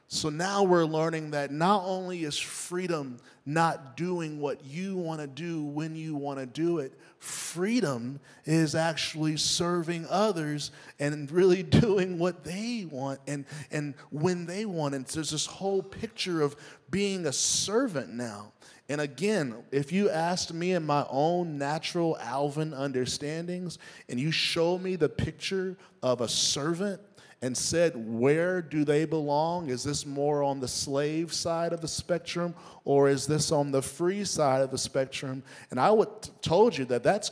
So 0.07 0.29
now 0.29 0.63
we're 0.63 0.85
learning 0.85 1.31
that 1.31 1.51
not 1.51 1.83
only 1.83 2.23
is 2.23 2.37
freedom 2.37 3.17
not 3.45 3.97
doing 3.97 4.39
what 4.39 4.63
you 4.63 4.97
want 4.97 5.19
to 5.19 5.27
do 5.27 5.63
when 5.63 5.95
you 5.95 6.15
want 6.15 6.39
to 6.39 6.45
do 6.45 6.77
it, 6.79 6.93
freedom 7.17 8.19
is 8.45 8.75
actually 8.75 9.37
serving 9.37 10.05
others 10.09 10.71
and 10.99 11.29
really 11.31 11.63
doing 11.63 12.19
what 12.19 12.43
they 12.43 12.87
want 12.89 13.19
and, 13.27 13.45
and 13.71 13.95
when 14.11 14.45
they 14.45 14.65
want. 14.65 14.93
And 14.93 15.05
there's 15.05 15.31
this 15.31 15.47
whole 15.47 15.81
picture 15.81 16.41
of 16.41 16.55
being 16.91 17.25
a 17.25 17.33
servant 17.33 18.09
now. 18.09 18.51
And 18.87 19.01
again, 19.01 19.55
if 19.71 19.91
you 19.91 20.11
asked 20.11 20.53
me 20.53 20.73
in 20.73 20.85
my 20.85 21.05
own 21.09 21.57
natural 21.57 22.17
Alvin 22.19 22.73
understandings 22.73 23.79
and 24.07 24.19
you 24.19 24.29
show 24.29 24.77
me 24.77 24.95
the 24.95 25.09
picture 25.09 25.75
of 26.03 26.21
a 26.21 26.27
servant, 26.27 27.01
and 27.41 27.55
said, 27.55 27.93
Where 27.95 28.61
do 28.61 28.83
they 28.83 29.05
belong? 29.05 29.69
Is 29.69 29.83
this 29.83 30.05
more 30.05 30.43
on 30.43 30.59
the 30.59 30.67
slave 30.67 31.33
side 31.33 31.73
of 31.73 31.81
the 31.81 31.87
spectrum 31.87 32.55
or 32.83 33.09
is 33.09 33.27
this 33.27 33.51
on 33.51 33.71
the 33.71 33.81
free 33.81 34.23
side 34.23 34.61
of 34.61 34.71
the 34.71 34.77
spectrum? 34.77 35.43
And 35.71 35.79
I 35.79 35.91
would 35.91 36.09
told 36.41 36.77
you 36.77 36.85
that 36.85 37.03
that's 37.03 37.31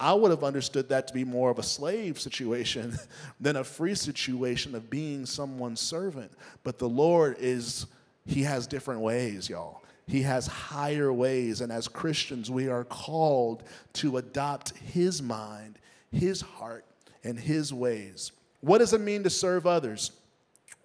I 0.00 0.14
would 0.14 0.30
have 0.30 0.42
understood 0.42 0.88
that 0.88 1.08
to 1.08 1.14
be 1.14 1.24
more 1.24 1.50
of 1.50 1.58
a 1.58 1.62
slave 1.62 2.18
situation 2.18 2.98
than 3.40 3.56
a 3.56 3.64
free 3.64 3.94
situation 3.94 4.74
of 4.74 4.88
being 4.88 5.26
someone's 5.26 5.80
servant. 5.80 6.32
But 6.64 6.78
the 6.78 6.88
Lord 6.88 7.36
is, 7.38 7.86
He 8.24 8.42
has 8.44 8.66
different 8.66 9.02
ways, 9.02 9.50
y'all. 9.50 9.82
He 10.06 10.22
has 10.22 10.46
higher 10.46 11.12
ways. 11.12 11.60
And 11.60 11.70
as 11.70 11.86
Christians, 11.86 12.50
we 12.50 12.68
are 12.68 12.84
called 12.84 13.62
to 13.94 14.16
adopt 14.16 14.76
His 14.78 15.20
mind, 15.20 15.78
His 16.10 16.40
heart, 16.40 16.86
and 17.22 17.38
His 17.38 17.72
ways. 17.72 18.32
What 18.60 18.78
does 18.78 18.92
it 18.92 19.00
mean 19.00 19.22
to 19.24 19.30
serve 19.30 19.66
others? 19.66 20.12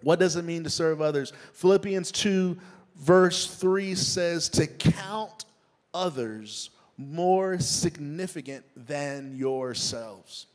What 0.02 0.18
does 0.18 0.36
it 0.36 0.44
mean 0.44 0.64
to 0.64 0.70
serve 0.70 1.00
others? 1.00 1.32
Philippians 1.52 2.12
2, 2.12 2.56
verse 2.96 3.46
3 3.46 3.94
says 3.94 4.48
to 4.50 4.66
count 4.66 5.44
others 5.92 6.70
more 6.98 7.58
significant 7.58 8.64
than 8.76 9.36
yourselves. 9.36 10.46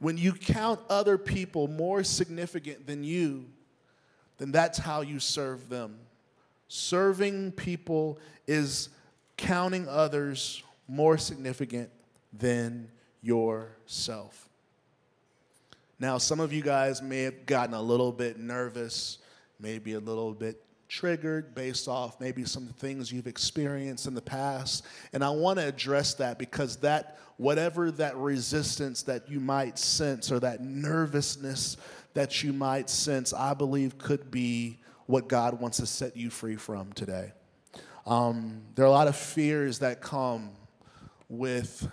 When 0.00 0.18
you 0.18 0.32
count 0.32 0.80
other 0.88 1.16
people 1.16 1.68
more 1.68 2.02
significant 2.04 2.86
than 2.86 3.04
you, 3.04 3.46
then 4.38 4.52
that's 4.52 4.78
how 4.78 5.02
you 5.02 5.20
serve 5.20 5.68
them. 5.68 5.98
Serving 6.68 7.52
people 7.52 8.18
is 8.46 8.88
counting 9.36 9.88
others 9.88 10.62
more 10.88 11.16
significant 11.16 11.90
than 12.32 12.88
yourself. 13.22 14.48
Now, 15.98 16.18
some 16.18 16.40
of 16.40 16.52
you 16.52 16.62
guys 16.62 17.02
may 17.02 17.22
have 17.22 17.46
gotten 17.46 17.74
a 17.74 17.82
little 17.82 18.12
bit 18.12 18.38
nervous, 18.38 19.18
maybe 19.60 19.94
a 19.94 20.00
little 20.00 20.32
bit 20.32 20.60
triggered 20.88 21.54
based 21.54 21.88
off 21.88 22.20
maybe 22.20 22.44
some 22.44 22.66
things 22.66 23.10
you've 23.12 23.26
experienced 23.26 24.06
in 24.06 24.14
the 24.14 24.22
past. 24.22 24.84
And 25.12 25.24
I 25.24 25.30
want 25.30 25.58
to 25.58 25.66
address 25.66 26.14
that 26.14 26.38
because 26.38 26.76
that, 26.78 27.18
whatever 27.36 27.90
that 27.92 28.16
resistance 28.16 29.02
that 29.04 29.28
you 29.28 29.40
might 29.40 29.78
sense 29.78 30.30
or 30.30 30.40
that 30.40 30.62
nervousness 30.62 31.76
that 32.14 32.42
you 32.42 32.52
might 32.52 32.88
sense, 32.88 33.32
I 33.32 33.54
believe 33.54 33.98
could 33.98 34.30
be 34.30 34.78
what 35.06 35.28
God 35.28 35.60
wants 35.60 35.78
to 35.78 35.86
set 35.86 36.16
you 36.16 36.30
free 36.30 36.56
from 36.56 36.92
today. 36.92 37.32
Um, 38.06 38.62
there 38.74 38.84
are 38.84 38.88
a 38.88 38.92
lot 38.92 39.08
of 39.08 39.16
fears 39.16 39.80
that 39.80 40.00
come 40.00 40.50
with 41.28 41.88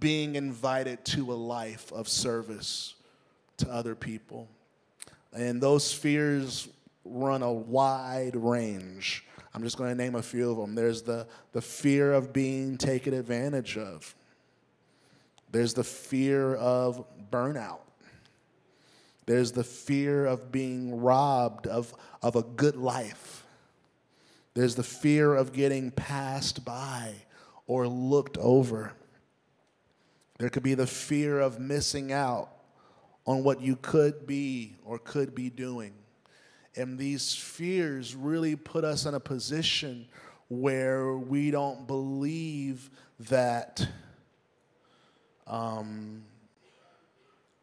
being 0.00 0.34
invited 0.34 1.04
to 1.04 1.32
a 1.32 1.34
life 1.34 1.92
of 1.92 2.08
service 2.08 2.94
to 3.58 3.70
other 3.70 3.94
people. 3.94 4.48
And 5.32 5.60
those 5.60 5.92
fears 5.92 6.68
run 7.04 7.42
a 7.42 7.52
wide 7.52 8.34
range. 8.34 9.24
I'm 9.54 9.62
just 9.62 9.76
going 9.76 9.90
to 9.90 9.96
name 9.96 10.14
a 10.14 10.22
few 10.22 10.50
of 10.50 10.56
them. 10.56 10.74
There's 10.74 11.02
the, 11.02 11.26
the 11.52 11.60
fear 11.60 12.12
of 12.12 12.32
being 12.32 12.78
taken 12.78 13.14
advantage 13.14 13.76
of, 13.76 14.14
there's 15.52 15.74
the 15.74 15.84
fear 15.84 16.54
of 16.54 17.04
burnout, 17.30 17.80
there's 19.26 19.52
the 19.52 19.64
fear 19.64 20.26
of 20.26 20.50
being 20.50 21.00
robbed 21.00 21.66
of, 21.66 21.94
of 22.22 22.36
a 22.36 22.42
good 22.42 22.76
life, 22.76 23.44
there's 24.54 24.74
the 24.74 24.82
fear 24.82 25.34
of 25.34 25.52
getting 25.52 25.90
passed 25.90 26.64
by 26.64 27.14
or 27.66 27.86
looked 27.86 28.36
over. 28.38 28.92
There 30.40 30.48
could 30.48 30.62
be 30.62 30.72
the 30.72 30.86
fear 30.86 31.38
of 31.38 31.60
missing 31.60 32.12
out 32.12 32.48
on 33.26 33.44
what 33.44 33.60
you 33.60 33.76
could 33.76 34.26
be 34.26 34.74
or 34.86 34.98
could 34.98 35.34
be 35.34 35.50
doing. 35.50 35.92
And 36.74 36.98
these 36.98 37.34
fears 37.34 38.16
really 38.16 38.56
put 38.56 38.82
us 38.82 39.04
in 39.04 39.12
a 39.12 39.20
position 39.20 40.06
where 40.48 41.14
we 41.14 41.50
don't 41.50 41.86
believe 41.86 42.88
that 43.28 43.86
um, 45.46 46.22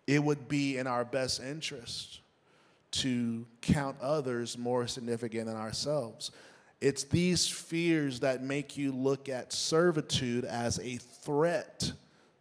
it 0.06 0.24
would 0.24 0.48
be 0.48 0.78
in 0.78 0.86
our 0.86 1.04
best 1.04 1.42
interest 1.42 2.20
to 2.92 3.44
count 3.62 3.96
others 4.02 4.56
more 4.56 4.86
significant 4.86 5.48
than 5.48 5.56
ourselves. 5.56 6.30
It's 6.80 7.06
these 7.06 7.48
fears 7.48 8.20
that 8.20 8.44
make 8.44 8.78
you 8.78 8.92
look 8.92 9.30
at 9.30 9.52
servitude 9.52 10.46
as 10.46 10.78
a 10.78 10.98
threat 10.98 11.94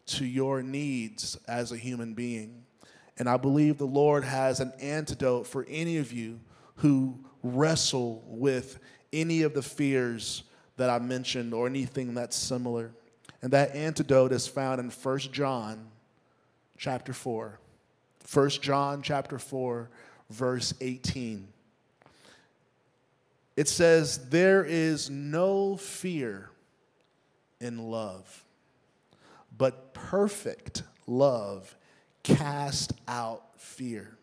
to 0.07 0.25
your 0.25 0.63
needs 0.63 1.37
as 1.49 1.73
a 1.73 1.77
human 1.77 2.15
being. 2.15 2.65
And 3.19 3.29
I 3.29 3.37
believe 3.37 3.79
the 3.79 3.87
Lord 3.87 4.25
has 4.25 4.61
an 4.61 4.73
antidote 4.81 5.47
for 5.47 5.67
any 5.69 5.99
of 5.99 6.13
you 6.13 6.41
who 6.77 7.19
wrestle 7.43 8.23
with 8.27 8.79
any 9.13 9.43
of 9.43 9.55
the 9.55 9.63
fears 9.63 10.43
that 10.77 10.91
I 10.91 10.99
mentioned 10.99 11.55
or 11.55 11.67
anything 11.67 12.15
that's 12.15 12.37
similar. 12.37 12.93
And 13.43 13.53
that 13.53 13.75
antidote 13.75 14.33
is 14.33 14.47
found 14.47 14.81
in 14.81 14.91
1 14.91 15.19
John 15.19 15.89
chapter 16.77 17.13
4. 17.13 17.59
1 18.33 18.51
John 18.51 19.03
chapter 19.03 19.39
4 19.39 19.89
verse 20.31 20.75
18. 20.81 21.49
It 23.57 23.69
says 23.69 24.29
there 24.29 24.65
is 24.65 25.09
no 25.09 25.77
fear 25.77 26.51
in 27.61 27.79
love 27.91 28.45
but 29.57 29.95
perfect 29.95 30.83
love 31.07 31.75
cast 32.23 32.93
out 33.07 33.43
fear. 33.57 34.17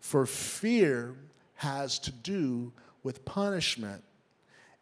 For 0.00 0.26
fear 0.26 1.14
has 1.56 1.98
to 2.00 2.12
do 2.12 2.72
with 3.02 3.24
punishment, 3.24 4.02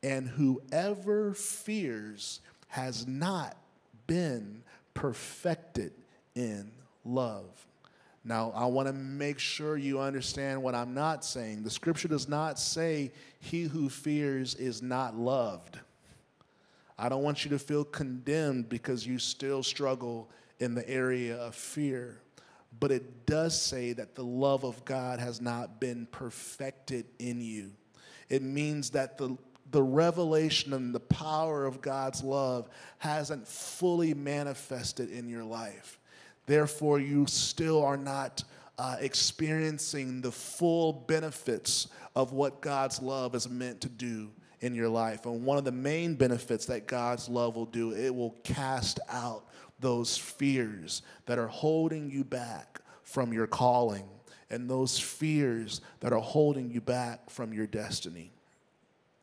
and 0.02 0.28
whoever 0.28 1.32
fears 1.35 2.40
has 2.68 3.06
not 3.06 3.56
been 4.06 4.62
perfected 4.94 5.92
in 6.35 6.70
love. 7.04 7.66
Now, 8.24 8.52
I 8.56 8.66
want 8.66 8.88
to 8.88 8.92
make 8.92 9.38
sure 9.38 9.76
you 9.76 10.00
understand 10.00 10.61
what 10.61 10.74
I'm 10.74 10.94
not 10.94 11.24
saying. 11.24 11.62
The 11.62 11.70
scripture 11.70 12.09
does 12.09 12.28
not 12.28 12.59
say, 12.59 13.12
He 13.38 13.62
who 13.62 13.88
fears 13.88 14.56
is 14.56 14.82
not 14.82 15.16
loved. 15.16 15.78
I 16.98 17.09
don't 17.09 17.22
want 17.22 17.44
you 17.44 17.50
to 17.50 17.59
feel 17.59 17.85
condemned 17.85 18.68
because 18.68 19.06
you 19.06 19.18
still 19.18 19.62
struggle 19.62 20.30
in 20.59 20.74
the 20.74 20.88
area 20.88 21.37
of 21.37 21.54
fear. 21.54 22.20
But 22.78 22.90
it 22.90 23.26
does 23.26 23.61
say 23.61 23.92
that 23.94 24.14
the 24.14 24.24
love 24.24 24.64
of 24.64 24.85
God 24.85 25.18
has 25.18 25.40
not 25.40 25.80
been 25.80 26.06
perfected 26.11 27.06
in 27.18 27.40
you. 27.40 27.72
It 28.28 28.42
means 28.42 28.90
that 28.90 29.18
the, 29.18 29.37
the 29.70 29.82
revelation 29.82 30.72
and 30.72 30.94
the 30.94 31.00
power 31.00 31.64
of 31.64 31.80
God's 31.80 32.22
love 32.22 32.68
hasn't 32.98 33.46
fully 33.46 34.14
manifested 34.14 35.11
in 35.11 35.28
your 35.28 35.44
life. 35.44 36.00
Therefore, 36.46 36.98
you 36.98 37.26
still 37.26 37.82
are 37.82 37.96
not 37.96 38.44
uh, 38.78 38.96
experiencing 39.00 40.20
the 40.20 40.32
full 40.32 40.92
benefits 40.92 41.88
of 42.14 42.32
what 42.32 42.61
God's 42.61 43.00
love 43.00 43.35
is 43.35 43.48
meant 43.48 43.80
to 43.82 43.88
do 43.88 44.30
in 44.61 44.75
your 44.75 44.88
life. 44.88 45.27
And 45.27 45.45
one 45.45 45.59
of 45.59 45.64
the 45.64 45.73
main 45.73 46.14
benefits 46.14 46.66
that 46.66 46.87
God's 46.87 47.29
love 47.29 47.57
will 47.57 47.66
do, 47.66 47.92
it 47.92 48.14
will 48.14 48.35
cast 48.45 49.01
out 49.09 49.45
those 49.81 50.16
fears 50.16 51.03
that 51.27 51.38
are 51.38 51.49
holding 51.49 52.11
you 52.11 52.25
back 52.25 52.81
from 53.03 53.33
your 53.33 53.47
calling 53.47 54.09
and 54.51 54.71
those 54.71 54.99
fears 54.99 55.81
that 56.01 56.12
are 56.12 56.21
holding 56.21 56.71
you 56.71 56.81
back 56.81 57.31
from 57.31 57.53
your 57.53 57.66
destiny. 57.66 58.33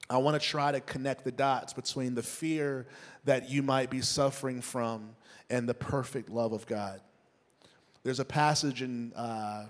I 0.10 0.18
want 0.18 0.40
to 0.40 0.48
try 0.48 0.72
to 0.72 0.82
connect 0.82 1.24
the 1.24 1.32
dots 1.32 1.74
between 1.74 2.14
the 2.14 2.24
fear 2.24 2.86
that 3.26 3.50
you 3.50 3.64
might 3.64 3.90
be 3.90 4.02
suffering 4.02 4.62
from 4.62 5.16
and 5.50 5.68
the 5.68 5.74
perfect 5.74 6.30
love 6.30 6.52
of 6.52 6.68
God. 6.68 7.00
There's 8.04 8.20
a 8.20 8.26
passage 8.26 8.82
in, 8.82 9.14
uh, 9.14 9.68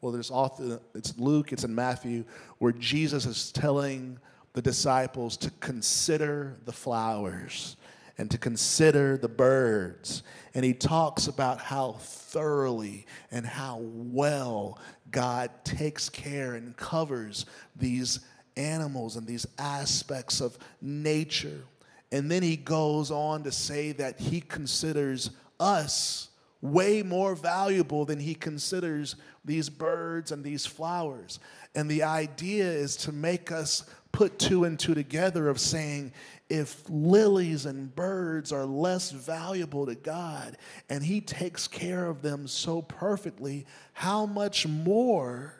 well, 0.00 0.10
there's 0.10 0.32
author, 0.32 0.80
it's 0.94 1.16
Luke, 1.16 1.52
it's 1.52 1.62
in 1.62 1.74
Matthew, 1.74 2.24
where 2.58 2.72
Jesus 2.72 3.24
is 3.24 3.52
telling 3.52 4.18
the 4.52 4.62
disciples 4.62 5.36
to 5.38 5.50
consider 5.60 6.58
the 6.64 6.72
flowers. 6.72 7.76
and 8.18 8.30
to 8.30 8.38
consider 8.38 9.16
the 9.16 9.28
birds. 9.28 10.22
And 10.54 10.64
he 10.64 10.74
talks 10.74 11.28
about 11.28 11.58
how 11.58 11.92
thoroughly 11.98 13.06
and 13.30 13.46
how 13.46 13.78
well 13.80 14.78
God 15.10 15.50
takes 15.64 16.08
care 16.08 16.54
and 16.54 16.76
covers 16.76 17.46
these 17.74 18.20
animals 18.56 19.16
and 19.16 19.26
these 19.26 19.46
aspects 19.58 20.40
of 20.40 20.58
nature. 20.80 21.64
And 22.10 22.30
then 22.30 22.42
he 22.42 22.56
goes 22.56 23.10
on 23.10 23.42
to 23.44 23.52
say 23.52 23.92
that 23.92 24.20
he 24.20 24.42
considers 24.42 25.30
us 25.58 26.28
way 26.60 27.02
more 27.02 27.34
valuable 27.34 28.04
than 28.04 28.20
he 28.20 28.34
considers 28.34 29.16
these 29.44 29.68
birds 29.68 30.30
and 30.30 30.44
these 30.44 30.64
flowers. 30.64 31.40
And 31.74 31.90
the 31.90 32.02
idea 32.04 32.64
is 32.64 32.94
to 32.98 33.12
make 33.12 33.50
us 33.50 33.84
put 34.12 34.38
two 34.38 34.64
and 34.64 34.78
two 34.78 34.94
together 34.94 35.48
of 35.48 35.58
saying, 35.58 36.12
if 36.48 36.84
lilies 36.88 37.64
and 37.64 37.94
birds 37.94 38.52
are 38.52 38.66
less 38.66 39.10
valuable 39.10 39.86
to 39.86 39.94
God 39.94 40.58
and 40.90 41.02
He 41.02 41.22
takes 41.22 41.66
care 41.66 42.06
of 42.06 42.20
them 42.20 42.46
so 42.46 42.82
perfectly, 42.82 43.66
how 43.94 44.26
much 44.26 44.66
more 44.66 45.54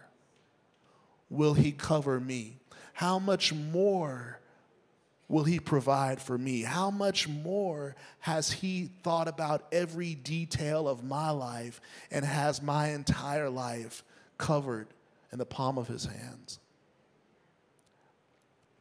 will 1.30 1.54
He 1.54 1.72
cover 1.72 2.20
me? 2.20 2.58
How 2.92 3.18
much 3.18 3.54
more 3.54 4.38
will 5.28 5.44
He 5.44 5.58
provide 5.58 6.20
for 6.20 6.36
me? 6.36 6.60
How 6.60 6.90
much 6.90 7.26
more 7.26 7.96
has 8.20 8.52
He 8.52 8.90
thought 9.02 9.28
about 9.28 9.66
every 9.72 10.14
detail 10.14 10.86
of 10.86 11.02
my 11.02 11.30
life 11.30 11.80
and 12.10 12.22
has 12.22 12.60
my 12.60 12.88
entire 12.88 13.48
life 13.48 14.04
covered 14.36 14.88
in 15.32 15.38
the 15.38 15.46
palm 15.46 15.78
of 15.78 15.88
His 15.88 16.04
hands? 16.04 16.58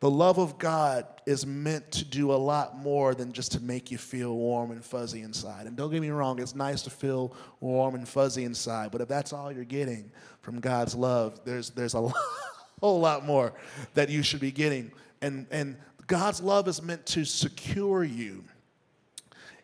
The 0.01 0.09
love 0.09 0.39
of 0.39 0.57
God 0.57 1.05
is 1.27 1.45
meant 1.45 1.91
to 1.91 2.03
do 2.03 2.31
a 2.31 2.35
lot 2.35 2.75
more 2.75 3.13
than 3.13 3.31
just 3.31 3.51
to 3.51 3.59
make 3.59 3.91
you 3.91 3.99
feel 3.99 4.35
warm 4.35 4.71
and 4.71 4.83
fuzzy 4.83 5.21
inside. 5.21 5.67
And 5.67 5.77
don't 5.77 5.91
get 5.91 6.01
me 6.01 6.09
wrong, 6.09 6.39
it's 6.39 6.55
nice 6.55 6.81
to 6.81 6.89
feel 6.89 7.35
warm 7.59 7.93
and 7.93 8.09
fuzzy 8.09 8.43
inside, 8.43 8.91
but 8.91 9.01
if 9.01 9.07
that's 9.07 9.31
all 9.31 9.51
you're 9.51 9.63
getting 9.63 10.11
from 10.41 10.59
God's 10.59 10.95
love, 10.95 11.39
there's, 11.45 11.69
there's 11.69 11.93
a 11.93 12.11
whole 12.81 12.99
lot 12.99 13.25
more 13.27 13.53
that 13.93 14.09
you 14.09 14.23
should 14.23 14.39
be 14.39 14.51
getting. 14.51 14.91
And, 15.21 15.45
and 15.51 15.77
God's 16.07 16.41
love 16.41 16.67
is 16.67 16.81
meant 16.81 17.05
to 17.07 17.23
secure 17.23 18.03
you, 18.03 18.43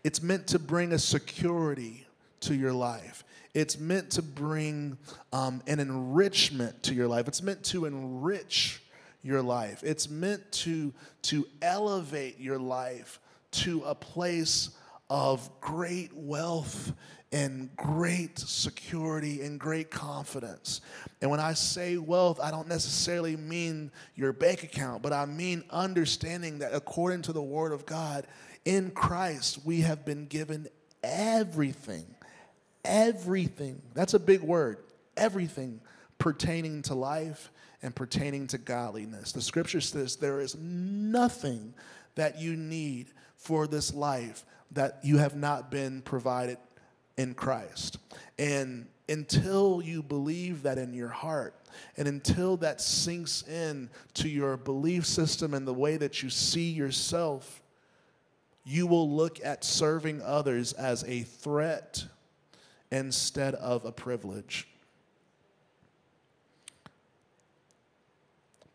it's 0.04 0.22
meant 0.22 0.46
to 0.48 0.60
bring 0.60 0.94
a 0.94 1.00
security 1.00 2.06
to 2.42 2.54
your 2.54 2.74
life. 2.74 3.24
It's 3.56 3.80
meant 3.80 4.12
to 4.12 4.22
bring 4.22 5.00
um, 5.34 5.64
an 5.66 5.80
enrichment 5.80 6.84
to 6.84 6.94
your 6.94 7.08
life. 7.08 7.28
It's 7.28 7.42
meant 7.42 7.64
to 7.66 7.86
enrich 7.86 8.84
your 9.28 9.42
life. 9.42 9.84
It's 9.84 10.10
meant 10.10 10.52
to, 10.64 10.94
to 11.24 11.48
elevate 11.62 12.40
your 12.40 12.58
life 12.58 13.20
to 13.52 13.84
a 13.84 13.94
place 13.94 14.72
of 15.10 15.50
great 15.62 16.12
wealth 16.14 16.94
and 17.32 17.70
great 17.76 18.40
security 18.40 19.42
and 19.42 19.60
great 19.60 19.92
confidence. 19.92 20.82
And 21.22 21.30
when 21.30 21.40
I 21.40 21.54
say 21.54 21.98
wealth, 21.98 22.40
I 22.42 22.52
don't 22.52 22.68
necessarily 22.68 23.36
mean 23.36 23.92
your 24.16 24.32
bank 24.32 24.64
account, 24.64 25.02
but 25.02 25.12
I 25.12 25.26
mean 25.26 25.64
understanding 25.70 26.60
that 26.60 26.74
according 26.74 27.24
to 27.24 27.34
the 27.34 27.42
Word 27.42 27.74
of 27.74 27.86
God, 27.86 28.26
in 28.64 28.92
Christ, 28.92 29.60
we 29.66 29.82
have 29.82 30.06
been 30.06 30.26
given 30.26 30.68
everything. 31.04 32.06
Everything. 32.84 33.82
That's 33.94 34.14
a 34.14 34.20
big 34.20 34.42
word. 34.42 34.78
Everything 35.16 35.82
pertaining 36.18 36.82
to 36.84 36.94
life 36.94 37.52
and 37.82 37.96
pertaining 37.96 38.48
to 38.48 38.58
godliness. 38.58 39.32
The 39.32 39.42
scripture 39.42 39.82
says 39.82 40.16
there 40.16 40.42
is 40.42 40.56
nothing 40.56 41.74
that 42.16 42.40
you 42.40 42.56
need 42.56 43.08
for 43.36 43.68
this 43.68 43.94
life 43.94 44.46
that 44.72 45.00
you 45.04 45.18
have 45.18 45.36
not 45.36 45.72
been 45.72 46.02
provided 46.02 46.58
in 47.18 47.34
Christ. 47.34 47.98
And 48.38 48.88
until 49.10 49.82
you 49.82 50.04
believe 50.04 50.64
that 50.64 50.78
in 50.78 50.94
your 50.94 51.10
heart, 51.10 51.56
and 51.96 52.08
until 52.08 52.58
that 52.58 52.82
sinks 52.82 53.44
in 53.48 53.90
to 54.16 54.28
your 54.28 54.58
belief 54.58 55.06
system 55.06 55.54
and 55.54 55.68
the 55.68 55.74
way 55.74 55.98
that 55.98 56.22
you 56.24 56.30
see 56.30 56.72
yourself, 56.72 57.62
you 58.66 58.88
will 58.88 59.10
look 59.10 59.40
at 59.46 59.64
serving 59.64 60.22
others 60.22 60.74
as 60.74 61.04
a 61.06 61.22
threat 61.22 62.04
instead 62.92 63.56
of 63.56 63.86
a 63.86 63.92
privilege. 63.92 64.68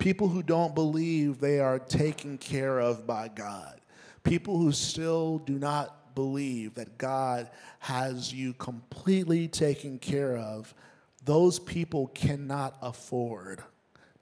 People 0.02 0.26
who 0.28 0.42
don't 0.42 0.74
believe 0.74 1.38
they 1.38 1.60
are 1.60 1.78
taken 1.78 2.36
care 2.36 2.80
of 2.80 3.06
by 3.06 3.28
God. 3.28 3.80
People 4.24 4.58
who 4.58 4.72
still 4.72 5.38
do 5.38 5.60
not 5.60 6.16
believe 6.16 6.74
that 6.74 6.98
God 6.98 7.48
has 7.78 8.34
you 8.34 8.52
completely 8.54 9.46
taken 9.46 10.00
care 10.00 10.36
of. 10.36 10.74
Those 11.24 11.60
people 11.60 12.08
cannot 12.08 12.76
afford 12.82 13.62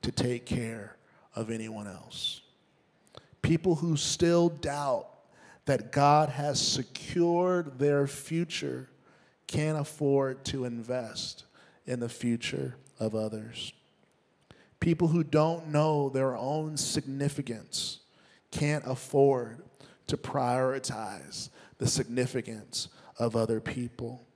to 0.03 0.13
take 0.13 0.45
care 0.45 0.99
of 1.35 1.51
anyone 1.51 1.87
else. 1.87 2.43
People 3.41 3.75
who 3.75 3.97
still 3.97 4.51
doubt 4.51 5.09
that 5.65 5.93
God 5.93 6.29
has 6.29 6.61
secured 6.61 7.79
their 7.79 8.07
future 8.07 8.91
can't 9.47 9.79
afford 9.79 10.45
to 10.45 10.67
invest 10.67 11.45
in 11.87 12.01
the 12.01 12.09
future 12.11 12.77
of 12.99 13.15
others. 13.15 13.73
People 14.81 15.09
who 15.09 15.23
don't 15.23 15.69
know 15.69 16.09
their 16.09 16.37
own 16.37 16.77
significance 16.77 17.99
can't 18.51 18.85
afford 18.87 19.63
to 20.07 20.17
prioritize 20.17 21.51
the 21.79 21.87
significance 21.87 22.89
of 23.19 23.37
other 23.37 23.61
people. 23.61 24.27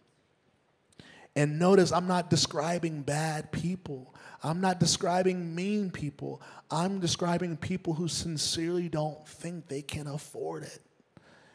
And 1.36 1.58
notice, 1.58 1.90
I'm 1.90 2.06
not 2.06 2.30
describing 2.30 3.02
bad 3.02 3.50
people. 3.50 4.14
I'm 4.42 4.60
not 4.60 4.78
describing 4.78 5.54
mean 5.54 5.90
people. 5.90 6.40
I'm 6.70 7.00
describing 7.00 7.56
people 7.56 7.94
who 7.94 8.06
sincerely 8.06 8.88
don't 8.88 9.26
think 9.26 9.66
they 9.66 9.82
can 9.82 10.06
afford 10.06 10.62
it. 10.62 10.80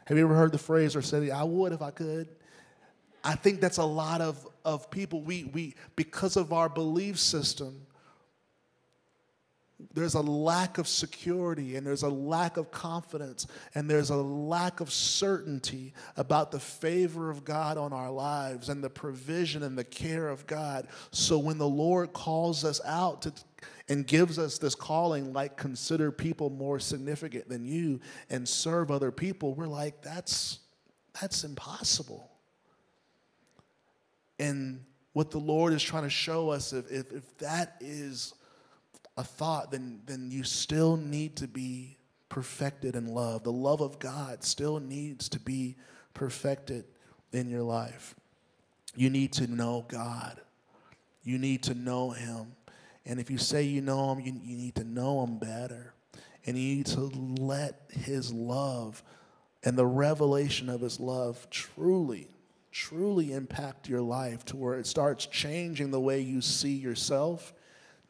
Have 0.06 0.18
you 0.18 0.26
ever 0.26 0.36
heard 0.36 0.52
the 0.52 0.58
phrase 0.58 0.96
or 0.96 1.02
said, 1.02 1.30
I 1.30 1.44
would 1.44 1.72
if 1.72 1.82
I 1.82 1.92
could? 1.92 2.28
I 3.24 3.36
think 3.36 3.62
that's 3.62 3.78
a 3.78 3.86
lot 3.86 4.22
of, 4.22 4.46
of 4.66 4.90
people. 4.90 5.22
We, 5.22 5.46
we, 5.46 5.76
because 5.96 6.36
of 6.36 6.52
our 6.52 6.68
belief 6.68 7.20
system, 7.20 7.86
there's 9.94 10.14
a 10.14 10.22
lack 10.22 10.78
of 10.78 10.88
security 10.88 11.76
and 11.76 11.88
there's 11.88 12.04
a 12.04 12.10
lack 12.10 12.58
of 12.58 12.70
confidence 12.70 13.48
and 13.76 13.90
there's 13.90 14.10
a 14.10 14.16
lack 14.16 14.82
of 14.82 14.92
certainty 14.92 15.94
about 16.18 16.52
the 16.52 16.60
favor 16.60 17.30
of 17.30 17.46
God 17.46 17.78
on 17.78 17.94
our 17.94 18.12
lives 18.12 18.70
and 18.70 18.84
the 18.84 18.90
provision 18.90 19.64
and 19.64 19.78
the 19.78 19.86
care 19.86 20.28
of 20.28 20.46
God. 20.46 20.88
So 21.12 21.40
when 21.40 21.58
the 21.58 21.68
Lord 21.68 22.12
calls 22.12 22.66
us 22.66 22.82
out 22.86 23.22
to, 23.22 23.34
and 23.88 24.06
gives 24.06 24.38
us 24.38 24.58
this 24.58 24.76
calling, 24.76 25.34
like 25.34 25.56
consider 25.56 26.12
people 26.12 26.50
more 26.50 26.80
significant 26.80 27.48
than 27.48 27.66
you 27.66 28.02
and 28.30 28.48
serve 28.48 28.92
other 28.92 29.12
people, 29.12 29.56
we're 29.56 29.66
like, 29.66 30.02
that's, 30.02 30.60
that's 31.20 31.44
impossible. 31.44 32.30
And 34.40 34.84
what 35.14 35.32
the 35.32 35.40
Lord 35.40 35.74
is 35.74 35.82
trying 35.82 36.04
to 36.04 36.10
show 36.10 36.50
us, 36.50 36.74
if, 36.74 36.92
if, 36.92 37.12
if 37.12 37.38
that 37.40 37.78
is 37.80 38.34
a 39.20 39.24
thought, 39.24 39.70
then, 39.70 40.00
then 40.06 40.32
you 40.32 40.46
still 40.46 40.96
need 40.96 41.36
to 41.36 41.48
be 41.48 41.98
perfected 42.30 42.96
in 42.96 43.08
love. 43.08 43.44
The 43.44 43.52
love 43.52 43.82
of 43.82 44.00
God 44.00 44.46
still 44.46 44.80
needs 44.80 45.28
to 45.30 45.40
be 45.42 45.76
perfected 46.14 46.86
in 47.34 47.50
your 47.50 47.64
life. 47.64 48.16
You 48.96 49.10
need 49.10 49.34
to 49.34 49.48
know 49.48 49.84
God. 49.90 50.40
You 51.22 51.38
need 51.38 51.64
to 51.64 51.74
know 51.74 52.12
Him. 52.12 52.54
And 53.06 53.20
if 53.20 53.30
you 53.30 53.38
say 53.38 53.64
you 53.64 53.82
know 53.82 54.14
Him, 54.14 54.22
you, 54.26 54.40
you 54.42 54.56
need 54.56 54.76
to 54.76 54.86
know 54.86 55.22
Him 55.26 55.38
better. 55.38 55.94
And 56.46 56.58
you 56.58 56.78
need 56.78 56.86
to 56.88 57.02
let 57.02 57.82
His 57.90 58.32
love 58.34 59.04
and 59.66 59.78
the 59.78 59.86
revelation 59.86 60.70
of 60.70 60.80
His 60.80 60.98
love 60.98 61.46
truly, 61.50 62.30
truly 62.72 63.34
impact 63.34 63.90
your 63.90 64.02
life 64.02 64.46
to 64.46 64.56
where 64.56 64.76
it 64.76 64.88
starts 64.88 65.26
changing 65.26 65.92
the 65.92 66.00
way 66.00 66.22
you 66.22 66.40
see 66.40 66.76
yourself 66.76 67.52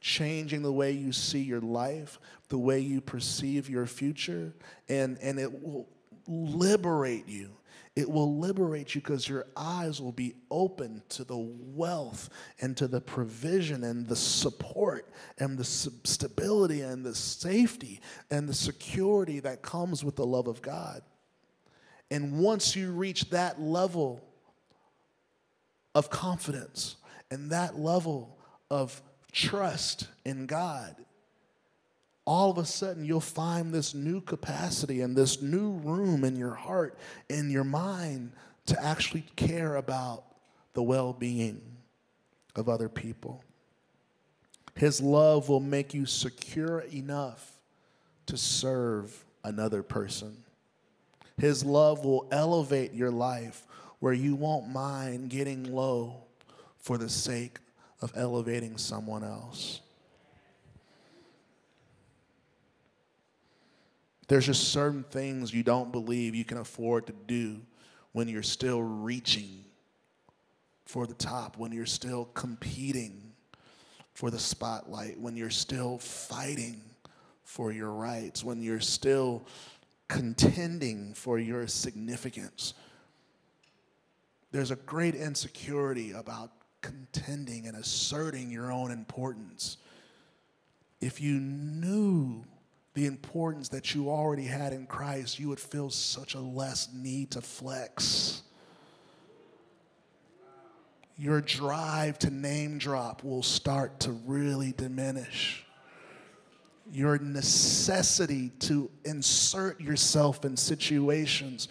changing 0.02 0.62
the 0.62 0.72
way 0.72 0.92
you 0.92 1.12
see 1.12 1.42
your 1.42 1.62
life, 1.62 2.20
the 2.50 2.58
way 2.58 2.80
you 2.80 3.02
perceive 3.02 3.70
your 3.70 3.86
future, 3.86 4.54
and, 4.88 5.18
and 5.22 5.40
it 5.40 5.64
will 5.64 5.88
liberate 6.28 7.28
you. 7.28 7.52
It 7.96 8.10
will 8.10 8.38
liberate 8.38 8.96
you 8.96 9.02
because 9.02 9.28
your 9.28 9.46
eyes 9.58 10.00
will 10.00 10.14
be 10.14 10.36
open 10.50 11.02
to 11.10 11.26
the 11.26 11.38
wealth 11.38 12.30
and 12.62 12.78
to 12.78 12.88
the 12.88 13.02
provision 13.02 13.84
and 13.84 14.08
the 14.08 14.16
support 14.16 15.10
and 15.38 15.58
the 15.58 15.66
stability 15.66 16.82
and 16.82 17.06
the 17.06 17.16
safety 17.16 18.00
and 18.32 18.48
the 18.48 18.54
security 18.54 19.42
that 19.42 19.62
comes 19.62 20.04
with 20.04 20.16
the 20.16 20.26
love 20.26 20.48
of 20.48 20.62
God. 20.62 21.02
And 22.10 22.40
once 22.40 22.76
you 22.76 22.92
reach 22.92 23.32
that 23.32 23.60
level 23.60 24.24
of 25.94 26.10
confidence 26.10 26.96
and 27.30 27.52
that 27.52 27.78
level 27.78 28.38
of 28.70 29.02
trust 29.32 30.08
in 30.26 30.46
God, 30.46 30.96
all 32.26 32.52
of 32.52 32.58
a 32.58 32.66
sudden 32.66 33.04
you'll 33.06 33.20
find 33.20 33.74
this 33.74 33.94
new 33.94 34.22
capacity 34.22 35.02
and 35.02 35.16
this 35.16 35.42
new 35.42 35.72
room 35.72 36.24
in 36.24 36.36
your 36.36 36.54
heart, 36.54 36.98
in 37.30 37.50
your 37.50 37.64
mind, 37.64 38.32
to 38.68 38.84
actually 38.84 39.26
care 39.36 39.76
about 39.78 40.24
the 40.74 40.84
well 40.84 41.14
being 41.14 41.62
of 42.56 42.70
other 42.70 42.90
people. 42.90 43.44
His 44.76 45.02
love 45.02 45.50
will 45.50 45.60
make 45.60 45.94
you 45.94 46.06
secure 46.06 46.82
enough 46.82 47.60
to 48.28 48.38
serve 48.38 49.26
another 49.44 49.84
person. 49.84 50.38
His 51.38 51.66
love 51.66 52.06
will 52.06 52.28
elevate 52.32 52.94
your 52.94 53.12
life 53.12 53.66
where 54.00 54.14
you 54.14 54.36
won't 54.36 54.70
mind 54.70 55.30
getting 55.30 55.74
low 55.74 56.24
for 56.78 56.98
the 56.98 57.10
sake 57.10 57.60
of 58.02 58.14
elevating 58.16 58.78
someone 58.78 59.24
else. 59.24 59.82
There's 64.28 64.46
just 64.46 64.70
certain 64.70 65.04
things 65.04 65.54
you 65.54 65.64
don't 65.64 65.92
believe 65.92 66.36
you 66.36 66.46
can 66.46 66.60
afford 66.60 67.08
to 67.08 67.14
do 67.28 67.62
when 68.12 68.28
you're 68.28 68.44
still 68.44 68.82
reaching 68.82 69.66
for 70.86 71.08
the 71.08 71.16
top, 71.16 71.58
when 71.58 71.72
you're 71.72 71.86
still 71.86 72.26
competing 72.34 73.32
for 74.14 74.30
the 74.30 74.40
spotlight, 74.40 75.20
when 75.20 75.36
you're 75.36 75.50
still 75.50 75.98
fighting 75.98 76.82
for 77.44 77.72
your 77.72 77.92
rights, 77.92 78.44
when 78.44 78.62
you're 78.62 78.80
still 78.80 79.44
contending 80.08 81.14
for 81.14 81.40
your 81.40 81.68
significance. 81.68 82.74
There's 84.52 84.72
a 84.72 84.76
great 84.76 85.16
insecurity 85.16 86.12
about 86.12 86.52
contending 86.82 87.68
and 87.68 87.76
asserting 87.78 88.50
your 88.52 88.72
own 88.72 88.92
importance. 88.92 89.78
If 91.02 91.22
you 91.22 91.40
knew 91.40 92.44
the 92.94 93.06
importance 93.06 93.70
that 93.70 93.96
you 93.96 94.10
already 94.10 94.46
had 94.46 94.74
in 94.74 94.86
Christ, 94.86 95.40
you 95.40 95.48
would 95.50 95.60
feel 95.60 95.90
such 95.90 96.34
a 96.34 96.40
less 96.40 96.90
need 96.94 97.32
to 97.32 97.42
flex. 97.42 98.42
Your 101.18 101.42
drive 101.42 102.18
to 102.20 102.30
name 102.30 102.78
drop 102.78 103.24
will 103.24 103.44
start 103.44 104.00
to 104.02 104.12
really 104.12 104.72
diminish. 104.72 105.66
Your 106.92 107.20
necessity 107.20 108.50
to 108.62 108.90
insert 109.06 109.80
yourself 109.80 110.44
in 110.44 110.58
situations 110.58 111.68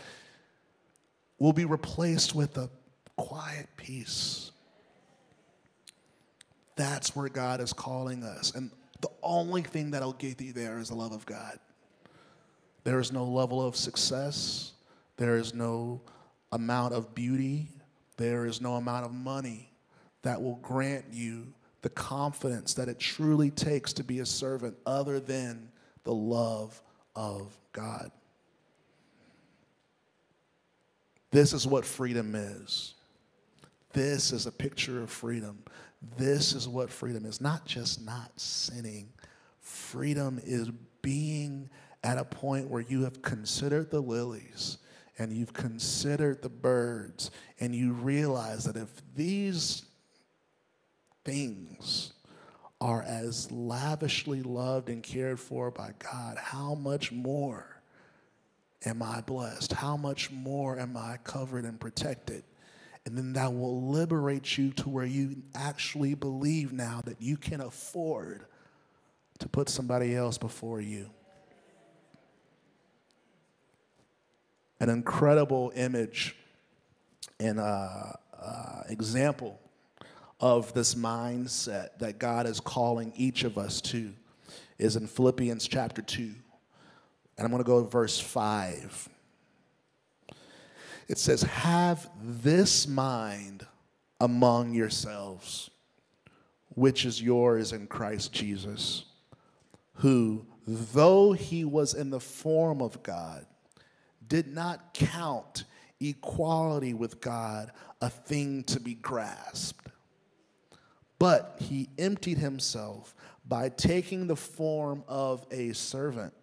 will 1.38 1.52
be 1.52 1.64
replaced 1.64 2.34
with 2.34 2.56
a 2.58 2.70
quiet 3.16 3.68
peace. 3.76 4.52
That's 6.78 7.16
where 7.16 7.28
God 7.28 7.60
is 7.60 7.72
calling 7.72 8.22
us. 8.22 8.54
And 8.54 8.70
the 9.00 9.10
only 9.20 9.62
thing 9.62 9.90
that'll 9.90 10.12
get 10.12 10.40
you 10.40 10.52
there 10.52 10.78
is 10.78 10.90
the 10.90 10.94
love 10.94 11.10
of 11.10 11.26
God. 11.26 11.58
There 12.84 13.00
is 13.00 13.10
no 13.12 13.24
level 13.24 13.60
of 13.60 13.74
success, 13.74 14.72
there 15.16 15.36
is 15.36 15.52
no 15.52 16.00
amount 16.52 16.94
of 16.94 17.16
beauty, 17.16 17.68
there 18.16 18.46
is 18.46 18.60
no 18.60 18.76
amount 18.76 19.04
of 19.04 19.12
money 19.12 19.72
that 20.22 20.40
will 20.40 20.54
grant 20.62 21.06
you 21.10 21.52
the 21.82 21.90
confidence 21.90 22.74
that 22.74 22.88
it 22.88 23.00
truly 23.00 23.50
takes 23.50 23.92
to 23.94 24.04
be 24.04 24.20
a 24.20 24.26
servant 24.26 24.76
other 24.86 25.18
than 25.18 25.70
the 26.04 26.14
love 26.14 26.80
of 27.16 27.58
God. 27.72 28.12
This 31.32 31.52
is 31.52 31.66
what 31.66 31.84
freedom 31.84 32.36
is. 32.36 32.94
This 33.92 34.32
is 34.32 34.46
a 34.46 34.52
picture 34.52 35.02
of 35.02 35.10
freedom. 35.10 35.58
This 36.16 36.52
is 36.52 36.68
what 36.68 36.90
freedom 36.90 37.24
is 37.24 37.40
not 37.40 37.66
just 37.66 38.04
not 38.04 38.38
sinning, 38.38 39.08
freedom 39.61 40.40
is 40.44 40.70
being 41.02 41.68
at 42.04 42.18
a 42.18 42.24
point 42.24 42.68
where 42.68 42.82
you 42.82 43.04
have 43.04 43.22
considered 43.22 43.90
the 43.90 44.00
lilies 44.00 44.78
and 45.18 45.32
you've 45.32 45.52
considered 45.52 46.42
the 46.42 46.48
birds 46.48 47.30
and 47.58 47.74
you 47.74 47.92
realize 47.92 48.64
that 48.64 48.76
if 48.76 49.02
these 49.16 49.82
things 51.24 52.12
are 52.80 53.02
as 53.02 53.50
lavishly 53.50 54.42
loved 54.42 54.88
and 54.88 55.02
cared 55.02 55.40
for 55.40 55.70
by 55.70 55.92
God, 55.98 56.38
how 56.38 56.74
much 56.74 57.11
more 57.11 57.82
am 58.84 59.02
I 59.02 59.20
blessed? 59.22 59.72
How 59.72 59.96
much 59.96 60.30
more 60.30 60.78
am 60.78 60.96
I 60.96 61.18
covered 61.24 61.64
and 61.64 61.80
protected? 61.80 62.44
And 63.08 63.16
then 63.16 63.32
that 63.32 63.54
will 63.54 63.88
liberate 63.88 64.58
you 64.58 64.70
to 64.72 64.90
where 64.90 65.06
you 65.06 65.36
actually 65.54 66.12
believe 66.12 66.74
now 66.74 67.00
that 67.06 67.22
you 67.22 67.38
can 67.38 67.62
afford 67.62 68.44
to 69.38 69.48
put 69.48 69.70
somebody 69.70 70.14
else 70.14 70.36
before 70.36 70.82
you. 70.82 71.08
An 74.78 74.90
incredible 74.90 75.72
image 75.74 76.36
and 77.40 77.58
uh, 77.58 78.12
uh, 78.38 78.82
example 78.90 79.58
of 80.38 80.74
this 80.74 80.94
mindset 80.94 81.98
that 82.00 82.18
God 82.18 82.46
is 82.46 82.60
calling 82.60 83.14
each 83.16 83.42
of 83.42 83.56
us 83.56 83.80
to 83.80 84.12
is 84.76 84.96
in 84.96 85.06
Philippians 85.06 85.66
chapter 85.66 86.02
2. 86.02 86.20
And 86.20 86.34
I'm 87.38 87.50
going 87.50 87.64
to 87.64 87.66
go 87.66 87.82
to 87.82 87.88
verse 87.88 88.20
5. 88.20 89.08
It 91.08 91.18
says, 91.18 91.42
Have 91.42 92.08
this 92.22 92.86
mind 92.86 93.66
among 94.20 94.74
yourselves, 94.74 95.70
which 96.70 97.04
is 97.04 97.22
yours 97.22 97.72
in 97.72 97.86
Christ 97.86 98.32
Jesus, 98.32 99.04
who, 99.94 100.46
though 100.66 101.32
he 101.32 101.64
was 101.64 101.94
in 101.94 102.10
the 102.10 102.20
form 102.20 102.82
of 102.82 103.02
God, 103.02 103.46
did 104.26 104.46
not 104.48 104.92
count 104.92 105.64
equality 106.00 106.94
with 106.94 107.20
God 107.20 107.72
a 108.00 108.10
thing 108.10 108.62
to 108.64 108.78
be 108.78 108.94
grasped. 108.94 109.88
But 111.18 111.56
he 111.58 111.88
emptied 111.98 112.38
himself 112.38 113.14
by 113.46 113.70
taking 113.70 114.26
the 114.26 114.36
form 114.36 115.02
of 115.08 115.46
a 115.50 115.72
servant 115.72 116.34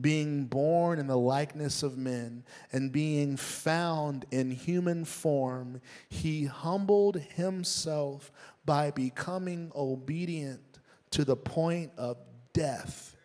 being 0.00 0.46
born 0.46 0.98
in 0.98 1.06
the 1.06 1.18
likeness 1.18 1.82
of 1.82 1.98
men 1.98 2.44
and 2.72 2.92
being 2.92 3.36
found 3.36 4.24
in 4.30 4.50
human 4.50 5.04
form, 5.04 5.80
he 6.08 6.46
humbled 6.46 7.16
himself 7.16 8.32
by 8.64 8.90
becoming 8.90 9.70
obedient 9.74 10.78
to 11.10 11.24
the 11.24 11.36
point 11.36 11.92
of 11.98 12.16
death, 12.52 13.16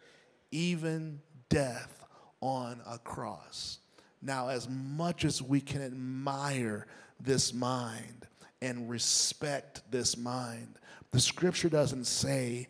even 0.52 1.22
death 1.50 2.04
on 2.42 2.82
a 2.86 2.98
cross. 3.00 3.80
Now, 4.22 4.50
as 4.50 4.68
much 4.68 5.24
as 5.24 5.42
we 5.42 5.62
can 5.62 5.82
admire 5.82 6.88
this 7.20 7.54
mind 7.54 8.28
and 8.62 8.90
respect 8.90 9.90
this 9.90 10.18
mind, 10.18 10.80
the 11.12 11.20
scripture 11.20 11.70
doesn't 11.70 12.06
say 12.06 12.68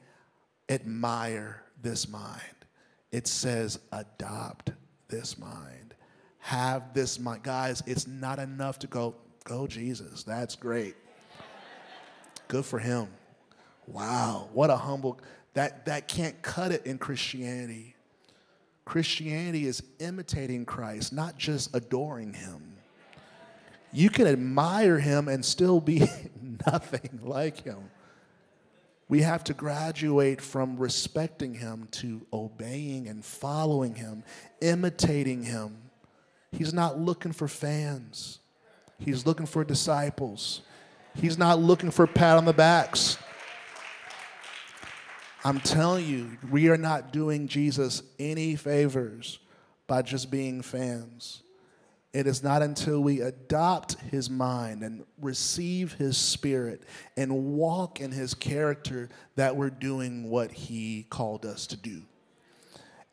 admire 0.70 1.64
this 1.82 2.08
mind 2.08 2.57
it 3.12 3.28
says 3.28 3.80
adopt 3.92 4.72
this 5.08 5.38
mind. 5.38 5.96
Have 6.40 6.94
this 6.94 7.20
mind. 7.20 7.44
Guys, 7.44 7.84
it's 7.86 8.08
not 8.08 8.40
enough 8.40 8.80
to 8.80 8.88
go, 8.88 9.16
go 9.44 9.68
Jesus. 9.68 10.24
That's 10.24 10.56
great. 10.56 10.96
Good 12.48 12.66
for 12.66 12.80
him. 12.80 13.08
Wow, 13.88 14.50
what 14.54 14.70
a 14.70 14.76
humble 14.76 15.20
that 15.54 15.86
that 15.86 16.08
can't 16.08 16.40
cut 16.42 16.72
it 16.72 16.86
in 16.86 16.98
Christianity. 16.98 17.96
Christianity 18.86 19.66
is 19.66 19.84
imitating 20.00 20.66
Christ, 20.66 21.12
not 21.12 21.38
just 21.38 21.76
adoring 21.76 22.34
him. 22.34 22.76
You 23.92 24.10
can 24.10 24.28
admire 24.28 25.00
him 25.00 25.28
and 25.28 25.44
still 25.44 25.82
be 25.82 26.08
nothing 26.66 27.20
like 27.24 27.64
him. 27.64 27.90
We 29.10 29.22
have 29.22 29.44
to 29.46 29.54
graduate 29.54 30.42
from 30.42 30.78
respecting 30.78 31.54
him 31.56 31.88
to 31.92 32.26
obeying 32.34 33.08
and 33.08 33.24
following 33.24 33.96
him, 33.96 34.24
imitating 34.62 35.44
him. 35.44 35.78
He's 36.52 36.74
not 36.74 37.00
looking 37.00 37.32
for 37.32 37.48
fans, 37.48 38.40
he's 39.00 39.26
looking 39.26 39.46
for 39.46 39.64
disciples. 39.64 40.62
He's 41.20 41.38
not 41.38 41.60
looking 41.60 41.90
for 41.90 42.06
pat 42.06 42.38
on 42.38 42.46
the 42.46 42.54
backs. 42.54 43.18
I'm 45.44 45.60
telling 45.60 46.06
you, 46.06 46.38
we 46.52 46.70
are 46.70 46.78
not 46.78 47.12
doing 47.12 47.48
Jesus 47.48 48.04
any 48.20 48.56
favors 48.56 49.40
by 49.88 50.04
just 50.04 50.30
being 50.30 50.62
fans. 50.62 51.42
It 52.18 52.26
is 52.26 52.42
not 52.42 52.64
until 52.64 53.00
we 53.00 53.22
adopt 53.22 53.94
his 54.10 54.28
mind 54.28 54.82
and 54.82 55.06
receive 55.22 55.94
his 55.94 56.18
spirit 56.18 56.82
and 57.16 57.54
walk 57.54 58.02
in 58.02 58.12
his 58.12 58.34
character 58.34 59.10
that 59.36 59.56
we're 59.56 59.70
doing 59.70 60.28
what 60.28 60.52
he 60.52 61.06
called 61.12 61.46
us 61.46 61.68
to 61.68 61.78
do. 61.78 62.02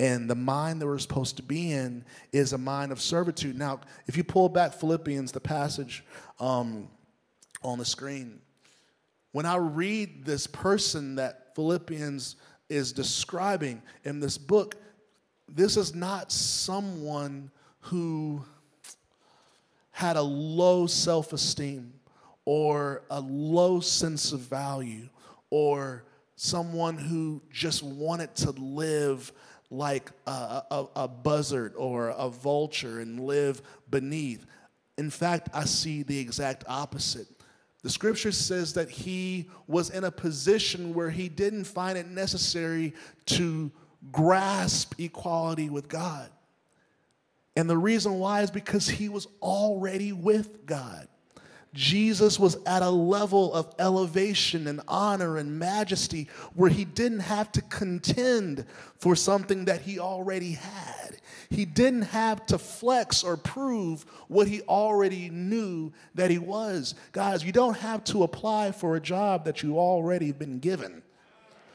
And 0.00 0.30
the 0.30 0.34
mind 0.34 0.80
that 0.80 0.86
we're 0.86 0.98
supposed 0.98 1.36
to 1.36 1.42
be 1.42 1.70
in 1.70 2.06
is 2.32 2.54
a 2.54 2.58
mind 2.58 2.92
of 2.92 3.00
servitude. 3.02 3.58
Now, 3.58 3.80
if 4.06 4.16
you 4.16 4.24
pull 4.24 4.48
back 4.48 4.72
Philippians, 4.72 5.32
the 5.32 5.40
passage 5.40 6.02
um, 6.40 6.88
on 7.62 7.78
the 7.78 7.84
screen, 7.84 8.40
when 9.32 9.44
I 9.44 9.56
read 9.56 10.24
this 10.24 10.46
person 10.46 11.16
that 11.16 11.54
Philippians 11.54 12.36
is 12.70 12.90
describing 12.94 13.82
in 14.04 14.20
this 14.20 14.38
book, 14.38 14.76
this 15.46 15.76
is 15.76 15.94
not 15.94 16.32
someone 16.32 17.50
who 17.80 18.42
had 19.94 20.16
a 20.16 20.22
low 20.22 20.88
self 20.88 21.32
esteem 21.32 21.92
or 22.44 23.04
a 23.10 23.20
low 23.20 23.78
sense 23.78 24.32
of 24.32 24.40
value 24.40 25.08
or 25.50 26.02
someone 26.34 26.98
who 26.98 27.40
just 27.48 27.84
wanted 27.84 28.34
to 28.34 28.50
live 28.50 29.32
like 29.70 30.10
a, 30.26 30.62
a, 30.68 30.86
a, 30.96 31.08
buzzard 31.08 31.74
or 31.76 32.08
a 32.08 32.28
vulture 32.28 32.98
and 32.98 33.20
live 33.20 33.62
beneath. 33.88 34.44
In 34.98 35.10
fact, 35.10 35.48
I 35.54 35.64
see 35.64 36.02
the 36.02 36.18
exact 36.18 36.64
opposite. 36.66 37.28
The 37.84 37.90
scripture 37.90 38.32
says 38.32 38.72
that 38.74 38.90
he 38.90 39.48
was 39.68 39.90
in 39.90 40.02
a 40.02 40.10
position 40.10 40.92
where 40.92 41.10
he 41.10 41.28
didn't 41.28 41.64
find 41.64 41.96
it 41.96 42.08
necessary 42.08 42.94
to 43.26 43.70
grasp 44.10 44.98
equality 44.98 45.70
with 45.70 45.88
God. 45.88 46.30
And 47.56 47.70
the 47.70 47.78
reason 47.78 48.18
why 48.18 48.42
is 48.42 48.50
because 48.50 48.88
he 48.88 49.08
was 49.08 49.28
already 49.40 50.12
with 50.12 50.66
God. 50.66 51.08
Jesus 51.74 52.38
was 52.38 52.56
at 52.66 52.82
a 52.82 52.90
level 52.90 53.52
of 53.52 53.74
elevation 53.80 54.68
and 54.68 54.80
honor 54.86 55.36
and 55.36 55.58
majesty 55.58 56.28
where 56.54 56.70
he 56.70 56.84
didn't 56.84 57.20
have 57.20 57.50
to 57.52 57.62
contend 57.62 58.64
for 58.98 59.16
something 59.16 59.64
that 59.64 59.82
he 59.82 59.98
already 59.98 60.52
had. 60.52 61.16
He 61.50 61.64
didn't 61.64 62.02
have 62.02 62.46
to 62.46 62.58
flex 62.58 63.24
or 63.24 63.36
prove 63.36 64.04
what 64.28 64.46
he 64.46 64.62
already 64.62 65.30
knew 65.30 65.92
that 66.14 66.30
he 66.30 66.38
was. 66.38 66.94
Guys, 67.10 67.44
you 67.44 67.50
don't 67.50 67.78
have 67.78 68.04
to 68.04 68.22
apply 68.22 68.70
for 68.70 68.94
a 68.94 69.00
job 69.00 69.44
that 69.44 69.62
you 69.62 69.78
already 69.78 70.30
been 70.30 70.60
given. 70.60 71.02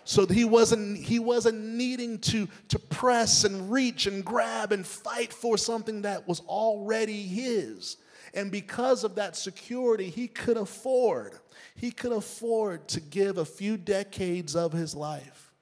So 0.10 0.26
he 0.26 0.44
wasn't, 0.44 0.98
he 0.98 1.20
wasn't 1.20 1.64
needing 1.64 2.18
to, 2.18 2.48
to 2.70 2.80
press 2.80 3.44
and 3.44 3.72
reach 3.72 4.08
and 4.08 4.26
grab 4.26 4.72
and 4.72 4.84
fight 4.84 5.32
for 5.32 5.56
something 5.56 6.02
that 6.02 6.28
was 6.28 6.40
already 6.48 7.22
his. 7.22 7.98
And 8.34 8.52
because 8.52 9.04
of 9.04 9.14
that 9.16 9.36
security, 9.36 10.10
he 10.10 10.28
could 10.28 10.58
afford, 10.58 11.38
he 11.76 11.92
could 11.92 12.12
afford 12.12 12.88
to 12.88 13.00
give 13.00 13.38
a 13.38 13.46
few 13.46 13.78
decades 13.78 14.56
of 14.56 14.74
his 14.74 14.96
life 14.96 15.54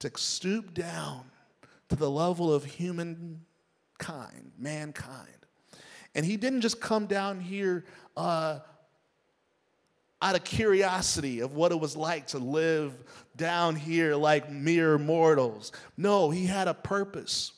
to 0.00 0.10
stoop 0.14 0.74
down 0.74 1.22
to 1.88 1.96
the 1.96 2.10
level 2.10 2.52
of 2.52 2.66
humankind, 2.66 3.40
mankind. 4.58 5.46
And 6.14 6.26
he 6.26 6.36
didn't 6.36 6.60
just 6.60 6.82
come 6.82 7.06
down 7.06 7.40
here 7.40 7.86
uh, 8.14 8.58
out 10.22 10.34
of 10.34 10.44
curiosity 10.44 11.40
of 11.40 11.54
what 11.54 11.72
it 11.72 11.78
was 11.78 11.96
like 11.96 12.26
to 12.28 12.38
live 12.38 12.92
down 13.36 13.76
here 13.76 14.14
like 14.14 14.50
mere 14.50 14.98
mortals. 14.98 15.72
No, 15.96 16.30
he 16.30 16.46
had 16.46 16.68
a 16.68 16.74
purpose. 16.74 17.52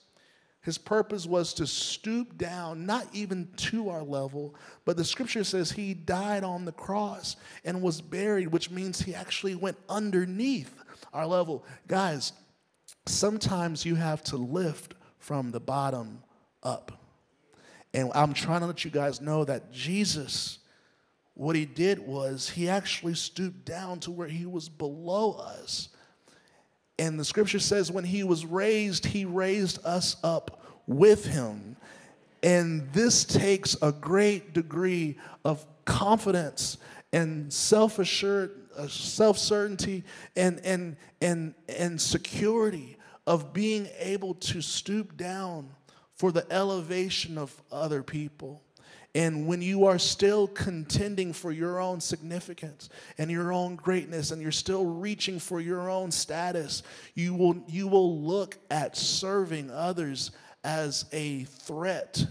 His 0.61 0.77
purpose 0.77 1.25
was 1.25 1.55
to 1.55 1.67
stoop 1.67 2.37
down, 2.37 2.85
not 2.85 3.07
even 3.15 3.49
to 3.57 3.89
our 3.89 4.03
level, 4.03 4.55
but 4.85 4.97
the 4.97 5.05
scripture 5.05 5.45
says 5.45 5.71
he 5.73 5.95
died 5.95 6.45
on 6.45 6.65
the 6.65 6.73
cross 6.73 7.37
and 7.65 7.81
was 7.81 8.01
buried, 8.01 8.49
which 8.49 8.71
means 8.71 9.01
he 9.01 9.15
actually 9.15 9.55
went 9.55 9.79
underneath 9.89 10.75
our 11.15 11.27
level. 11.27 11.65
Guys, 11.87 12.33
sometimes 13.07 13.87
you 13.87 13.95
have 13.95 14.23
to 14.25 14.37
lift 14.37 14.95
from 15.19 15.53
the 15.53 15.61
bottom 15.61 16.23
up. 16.63 16.93
And 17.95 18.11
I'm 18.15 18.35
trying 18.35 18.61
to 18.61 18.67
let 18.67 18.85
you 18.85 18.91
guys 18.91 19.21
know 19.21 19.45
that 19.45 19.73
Jesus, 19.73 20.58
what 21.39 21.55
he 21.55 21.65
did 21.65 22.01
was 22.01 22.51
he 22.51 22.69
actually 22.69 23.15
stooped 23.15 23.65
down 23.65 24.01
to 24.01 24.11
where 24.11 24.27
he 24.27 24.45
was 24.45 24.69
below 24.69 25.35
us. 25.35 25.89
And 26.99 27.19
the 27.19 27.25
scripture 27.25 27.61
says 27.61 27.93
when 27.93 28.03
he 28.03 28.25
was 28.25 28.45
raised, 28.45 29.07
he 29.07 29.25
raised 29.25 29.79
us 29.87 30.17
up 30.25 30.67
with 30.89 31.25
him. 31.27 31.77
And 32.43 32.93
this 32.93 33.25
takes 33.25 33.77
a 33.81 33.93
great 33.93 34.53
degree 34.53 35.17
of 35.45 35.65
confidence 35.85 36.77
and 37.13 37.53
self-assured 37.53 38.51
uh, 38.77 38.89
self-certainty 38.89 40.03
and, 40.35 40.61
and, 40.65 40.97
and, 41.21 41.55
and 41.69 42.01
security 42.01 42.97
of 43.29 43.53
being 43.53 43.89
able 44.01 44.35
to 44.35 44.61
stoop 44.61 45.17
down 45.17 45.71
for 46.17 46.33
the 46.33 46.45
elevation 46.53 47.39
of 47.39 47.63
other 47.71 48.03
people. 48.03 48.61
And 49.19 49.49
when 49.49 49.61
you 49.61 49.87
are 49.87 49.99
still 49.99 50.47
contending 50.47 51.33
for 51.33 51.51
your 51.51 51.81
own 51.81 52.01
significance 52.01 52.89
and 53.19 53.29
your 53.29 53.53
own 53.53 53.75
greatness 53.75 54.31
and 54.31 54.41
you're 54.41 54.53
still 54.53 54.87
reaching 54.87 55.41
for 55.41 55.61
your 55.61 55.91
own 55.91 56.13
status, 56.13 56.85
you 57.17 57.35
will, 57.35 57.57
you 57.67 57.89
will 57.89 58.21
look 58.21 58.59
at 58.71 58.97
serving 58.97 59.73
others 59.73 60.31
as 60.63 61.07
a 61.11 61.43
threat 61.43 62.25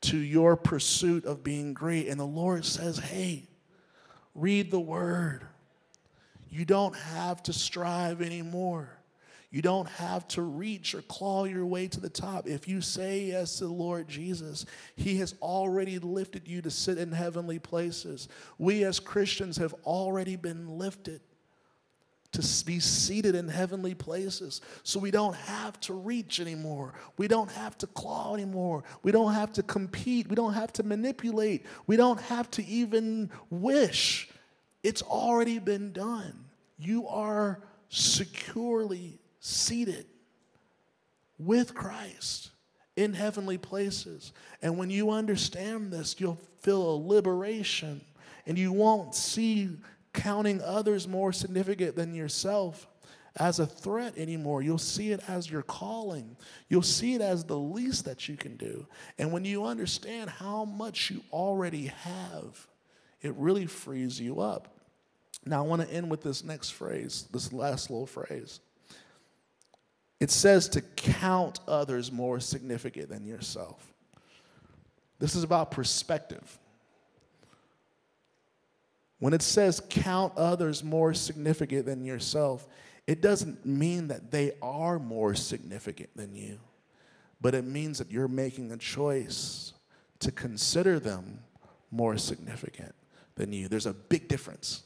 to 0.00 0.16
your 0.16 0.56
pursuit 0.56 1.26
of 1.26 1.44
being 1.44 1.74
great. 1.74 2.08
And 2.08 2.18
the 2.18 2.24
Lord 2.24 2.64
says, 2.64 2.96
hey, 2.96 3.46
read 4.34 4.70
the 4.70 4.80
word. 4.80 5.46
You 6.48 6.64
don't 6.64 6.96
have 6.96 7.42
to 7.42 7.52
strive 7.52 8.22
anymore. 8.22 8.88
You 9.50 9.62
don't 9.62 9.88
have 9.88 10.26
to 10.28 10.42
reach 10.42 10.94
or 10.94 11.02
claw 11.02 11.44
your 11.44 11.66
way 11.66 11.88
to 11.88 12.00
the 12.00 12.10
top. 12.10 12.46
If 12.46 12.66
you 12.66 12.80
say 12.80 13.26
yes 13.26 13.58
to 13.58 13.64
the 13.64 13.72
Lord 13.72 14.08
Jesus, 14.08 14.66
He 14.96 15.16
has 15.18 15.34
already 15.40 15.98
lifted 15.98 16.48
you 16.48 16.62
to 16.62 16.70
sit 16.70 16.98
in 16.98 17.12
heavenly 17.12 17.58
places. 17.58 18.28
We 18.58 18.84
as 18.84 19.00
Christians 19.00 19.56
have 19.58 19.74
already 19.84 20.36
been 20.36 20.78
lifted 20.78 21.20
to 22.32 22.64
be 22.64 22.80
seated 22.80 23.34
in 23.34 23.48
heavenly 23.48 23.94
places. 23.94 24.60
So 24.82 24.98
we 24.98 25.10
don't 25.10 25.34
have 25.34 25.78
to 25.80 25.94
reach 25.94 26.40
anymore. 26.40 26.94
We 27.16 27.28
don't 27.28 27.50
have 27.52 27.78
to 27.78 27.86
claw 27.86 28.34
anymore. 28.34 28.84
We 29.02 29.12
don't 29.12 29.32
have 29.32 29.52
to 29.54 29.62
compete. 29.62 30.28
We 30.28 30.34
don't 30.34 30.52
have 30.52 30.72
to 30.74 30.82
manipulate. 30.82 31.64
We 31.86 31.96
don't 31.96 32.20
have 32.22 32.50
to 32.52 32.64
even 32.66 33.30
wish. 33.48 34.28
It's 34.82 35.02
already 35.02 35.58
been 35.58 35.92
done. 35.92 36.44
You 36.78 37.08
are 37.08 37.62
securely 37.88 39.18
seated 39.46 40.06
with 41.38 41.74
Christ 41.74 42.50
in 42.96 43.12
heavenly 43.12 43.58
places. 43.58 44.32
And 44.62 44.78
when 44.78 44.90
you 44.90 45.10
understand 45.10 45.92
this, 45.92 46.16
you'll 46.18 46.40
feel 46.60 46.82
a 46.82 46.96
liberation 46.96 48.00
and 48.46 48.58
you 48.58 48.72
won't 48.72 49.14
see 49.14 49.70
counting 50.12 50.60
others 50.62 51.06
more 51.06 51.32
significant 51.32 51.94
than 51.94 52.14
yourself 52.14 52.88
as 53.36 53.58
a 53.58 53.66
threat 53.66 54.16
anymore. 54.16 54.62
You'll 54.62 54.78
see 54.78 55.12
it 55.12 55.20
as 55.28 55.50
your 55.50 55.62
calling. 55.62 56.36
You'll 56.68 56.82
see 56.82 57.14
it 57.14 57.20
as 57.20 57.44
the 57.44 57.58
least 57.58 58.06
that 58.06 58.28
you 58.28 58.36
can 58.36 58.56
do. 58.56 58.86
And 59.18 59.30
when 59.30 59.44
you 59.44 59.66
understand 59.66 60.30
how 60.30 60.64
much 60.64 61.10
you 61.10 61.22
already 61.32 61.86
have, 61.86 62.66
it 63.20 63.34
really 63.34 63.66
frees 63.66 64.18
you 64.18 64.40
up. 64.40 64.68
Now, 65.44 65.62
I 65.62 65.66
want 65.66 65.82
to 65.82 65.90
end 65.92 66.10
with 66.10 66.22
this 66.22 66.42
next 66.42 66.70
phrase, 66.70 67.28
this 67.30 67.52
last 67.52 67.90
little 67.90 68.06
phrase. 68.06 68.60
It 70.18 70.30
says 70.30 70.68
to 70.70 70.80
count 70.80 71.60
others 71.68 72.10
more 72.10 72.40
significant 72.40 73.08
than 73.08 73.26
yourself. 73.26 73.92
This 75.18 75.34
is 75.34 75.42
about 75.42 75.70
perspective. 75.70 76.58
When 79.18 79.32
it 79.32 79.42
says 79.42 79.82
count 79.88 80.34
others 80.36 80.84
more 80.84 81.14
significant 81.14 81.86
than 81.86 82.04
yourself, 82.04 82.66
it 83.06 83.22
doesn't 83.22 83.64
mean 83.64 84.08
that 84.08 84.30
they 84.30 84.52
are 84.60 84.98
more 84.98 85.34
significant 85.34 86.10
than 86.16 86.34
you, 86.34 86.58
but 87.40 87.54
it 87.54 87.64
means 87.64 87.98
that 87.98 88.10
you're 88.10 88.28
making 88.28 88.72
a 88.72 88.76
choice 88.76 89.72
to 90.18 90.32
consider 90.32 90.98
them 90.98 91.40
more 91.90 92.18
significant 92.18 92.94
than 93.36 93.52
you. 93.52 93.68
There's 93.68 93.86
a 93.86 93.94
big 93.94 94.28
difference. 94.28 94.82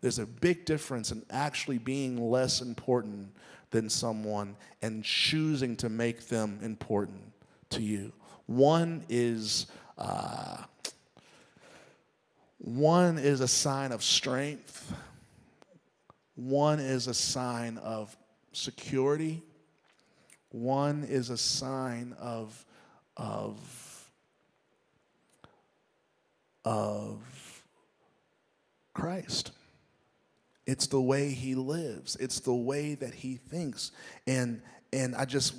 There's 0.00 0.18
a 0.18 0.26
big 0.26 0.64
difference 0.64 1.10
in 1.10 1.24
actually 1.30 1.78
being 1.78 2.30
less 2.30 2.60
important 2.60 3.34
than 3.70 3.88
someone 3.88 4.56
and 4.82 5.04
choosing 5.04 5.76
to 5.76 5.88
make 5.88 6.28
them 6.28 6.58
important 6.62 7.32
to 7.70 7.82
you. 7.82 8.12
One 8.46 9.04
is 9.08 9.66
uh, 9.98 10.64
one 12.58 13.18
is 13.18 13.40
a 13.40 13.48
sign 13.48 13.92
of 13.92 14.02
strength, 14.02 14.92
one 16.34 16.80
is 16.80 17.06
a 17.06 17.14
sign 17.14 17.78
of 17.78 18.16
security, 18.52 19.42
one 20.50 21.04
is 21.04 21.30
a 21.30 21.36
sign 21.36 22.14
of, 22.18 22.64
of, 23.16 24.10
of 26.64 27.62
Christ. 28.94 29.52
It's 30.66 30.88
the 30.88 31.00
way 31.00 31.30
he 31.30 31.54
lives. 31.54 32.16
It's 32.16 32.40
the 32.40 32.54
way 32.54 32.94
that 32.96 33.14
he 33.14 33.36
thinks. 33.36 33.92
And 34.26 34.62
and 34.92 35.14
I 35.14 35.24
just 35.24 35.54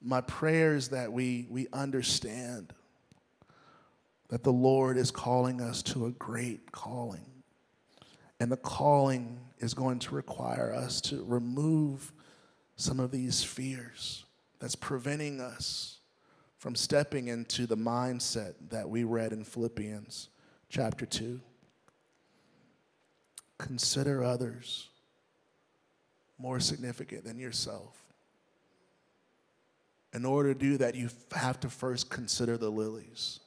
my 0.00 0.20
prayer 0.22 0.74
is 0.74 0.88
that 0.88 1.12
we 1.12 1.46
we 1.50 1.68
understand 1.72 2.72
that 4.28 4.42
the 4.42 4.52
Lord 4.52 4.96
is 4.96 5.10
calling 5.10 5.60
us 5.60 5.82
to 5.82 6.06
a 6.06 6.10
great 6.12 6.72
calling. 6.72 7.26
And 8.40 8.50
the 8.50 8.56
calling 8.56 9.38
is 9.58 9.74
going 9.74 9.98
to 10.00 10.14
require 10.14 10.74
us 10.74 11.00
to 11.02 11.22
remove 11.24 12.12
some 12.76 12.98
of 12.98 13.10
these 13.10 13.44
fears 13.44 14.24
that's 14.58 14.74
preventing 14.74 15.40
us 15.40 15.98
from 16.56 16.74
stepping 16.74 17.28
into 17.28 17.66
the 17.66 17.76
mindset 17.76 18.54
that 18.70 18.88
we 18.88 19.04
read 19.04 19.32
in 19.32 19.44
Philippians 19.44 20.28
chapter 20.68 21.04
2. 21.04 21.40
Consider 23.58 24.24
others 24.24 24.88
more 26.38 26.60
significant 26.60 27.24
than 27.24 27.38
yourself. 27.38 28.02
In 30.12 30.24
order 30.24 30.52
to 30.52 30.58
do 30.58 30.76
that, 30.78 30.94
you 30.94 31.08
have 31.32 31.60
to 31.60 31.70
first 31.70 32.10
consider 32.10 32.58
the 32.58 32.68
lilies 32.68 33.40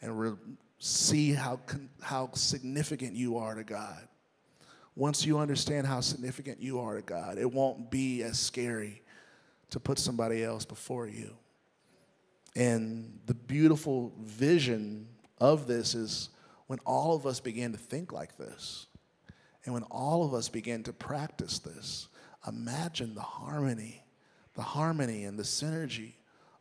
and 0.00 0.38
see 0.78 1.32
how, 1.32 1.60
how 2.00 2.30
significant 2.32 3.14
you 3.14 3.36
are 3.38 3.54
to 3.54 3.64
God. 3.64 4.08
Once 4.94 5.24
you 5.24 5.38
understand 5.38 5.86
how 5.86 6.00
significant 6.00 6.60
you 6.60 6.78
are 6.80 6.96
to 6.96 7.02
God, 7.02 7.38
it 7.38 7.50
won't 7.50 7.90
be 7.90 8.22
as 8.22 8.38
scary 8.38 9.02
to 9.70 9.80
put 9.80 9.98
somebody 9.98 10.44
else 10.44 10.64
before 10.64 11.06
you. 11.06 11.34
And 12.54 13.18
the 13.26 13.34
beautiful 13.34 14.12
vision 14.20 15.08
of 15.38 15.66
this 15.66 15.94
is 15.94 16.28
when 16.66 16.78
all 16.80 17.14
of 17.16 17.26
us 17.26 17.40
begin 17.40 17.72
to 17.72 17.78
think 17.78 18.12
like 18.12 18.36
this, 18.36 18.86
and 19.64 19.74
when 19.74 19.84
all 19.84 20.24
of 20.24 20.34
us 20.34 20.48
begin 20.48 20.82
to 20.84 20.92
practice 20.92 21.58
this, 21.58 22.08
imagine 22.46 23.14
the 23.14 23.20
harmony, 23.20 24.02
the 24.54 24.62
harmony 24.62 25.24
and 25.24 25.38
the 25.38 25.44
synergy 25.44 26.12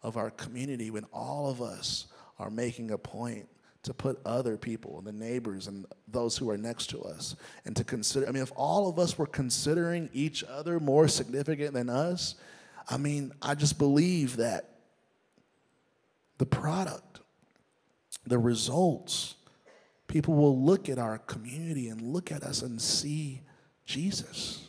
of 0.03 0.17
our 0.17 0.29
community 0.31 0.91
when 0.91 1.05
all 1.13 1.49
of 1.49 1.61
us 1.61 2.07
are 2.39 2.49
making 2.49 2.91
a 2.91 2.97
point 2.97 3.47
to 3.83 3.93
put 3.93 4.19
other 4.25 4.57
people, 4.57 5.01
the 5.01 5.11
neighbors 5.11 5.67
and 5.67 5.85
those 6.07 6.37
who 6.37 6.49
are 6.49 6.57
next 6.57 6.87
to 6.87 7.01
us, 7.01 7.35
and 7.65 7.75
to 7.75 7.83
consider. 7.83 8.27
I 8.27 8.31
mean, 8.31 8.43
if 8.43 8.51
all 8.55 8.87
of 8.87 8.99
us 8.99 9.17
were 9.17 9.25
considering 9.25 10.09
each 10.13 10.43
other 10.43 10.79
more 10.79 11.07
significant 11.07 11.73
than 11.73 11.89
us, 11.89 12.35
I 12.87 12.97
mean, 12.97 13.31
I 13.41 13.55
just 13.55 13.79
believe 13.79 14.37
that 14.37 14.69
the 16.37 16.45
product, 16.45 17.21
the 18.25 18.37
results, 18.37 19.35
people 20.11 20.35
will 20.35 20.61
look 20.61 20.89
at 20.89 20.99
our 20.99 21.17
community 21.19 21.87
and 21.87 22.01
look 22.01 22.31
at 22.31 22.43
us 22.43 22.61
and 22.61 22.81
see 22.81 23.41
Jesus. 23.85 24.67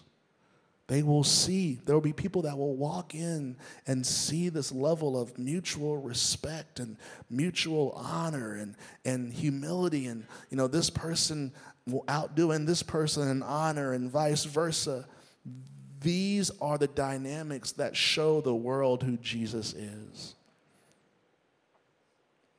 They 0.86 1.02
will 1.02 1.24
see, 1.24 1.80
there 1.84 1.94
will 1.96 2.00
be 2.02 2.12
people 2.12 2.42
that 2.42 2.56
will 2.56 2.76
walk 2.76 3.14
in 3.14 3.56
and 3.86 4.06
see 4.06 4.48
this 4.50 4.70
level 4.70 5.20
of 5.20 5.36
mutual 5.38 5.96
respect 5.96 6.78
and 6.78 6.96
mutual 7.28 7.92
honor 7.96 8.54
and, 8.54 8.76
and 9.04 9.32
humility. 9.32 10.06
And, 10.06 10.26
you 10.50 10.56
know, 10.56 10.68
this 10.68 10.90
person 10.90 11.52
will 11.86 12.04
outdoing 12.08 12.64
this 12.64 12.82
person 12.82 13.28
in 13.28 13.42
honor 13.42 13.94
and 13.94 14.10
vice 14.10 14.44
versa. 14.44 15.06
These 16.00 16.50
are 16.60 16.78
the 16.78 16.88
dynamics 16.88 17.72
that 17.72 17.96
show 17.96 18.40
the 18.40 18.54
world 18.54 19.02
who 19.02 19.16
Jesus 19.16 19.72
is. 19.72 20.34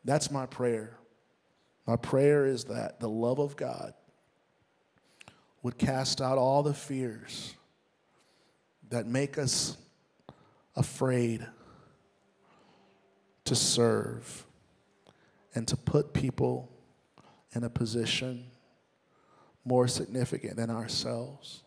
That's 0.04 0.32
my 0.32 0.48
prayer. 0.48 0.98
My 1.86 1.96
prayer 1.96 2.46
is 2.46 2.66
that 2.66 3.00
the 3.00 3.10
love 3.10 3.40
of 3.40 3.56
God 3.56 3.94
would 5.62 5.78
cast 5.78 6.22
out 6.22 6.38
all 6.38 6.64
the 6.64 6.74
fears 6.74 7.56
that 8.90 9.08
make 9.08 9.38
us 9.38 9.78
afraid 10.76 11.46
to 13.46 13.56
serve 13.56 14.46
and 15.56 15.68
to 15.68 15.78
put 15.78 16.14
people 16.14 16.70
in 17.54 17.64
a 17.64 17.70
position 17.70 18.46
more 19.66 19.88
significant 19.88 20.56
than 20.56 20.70
ourselves. 20.70 21.64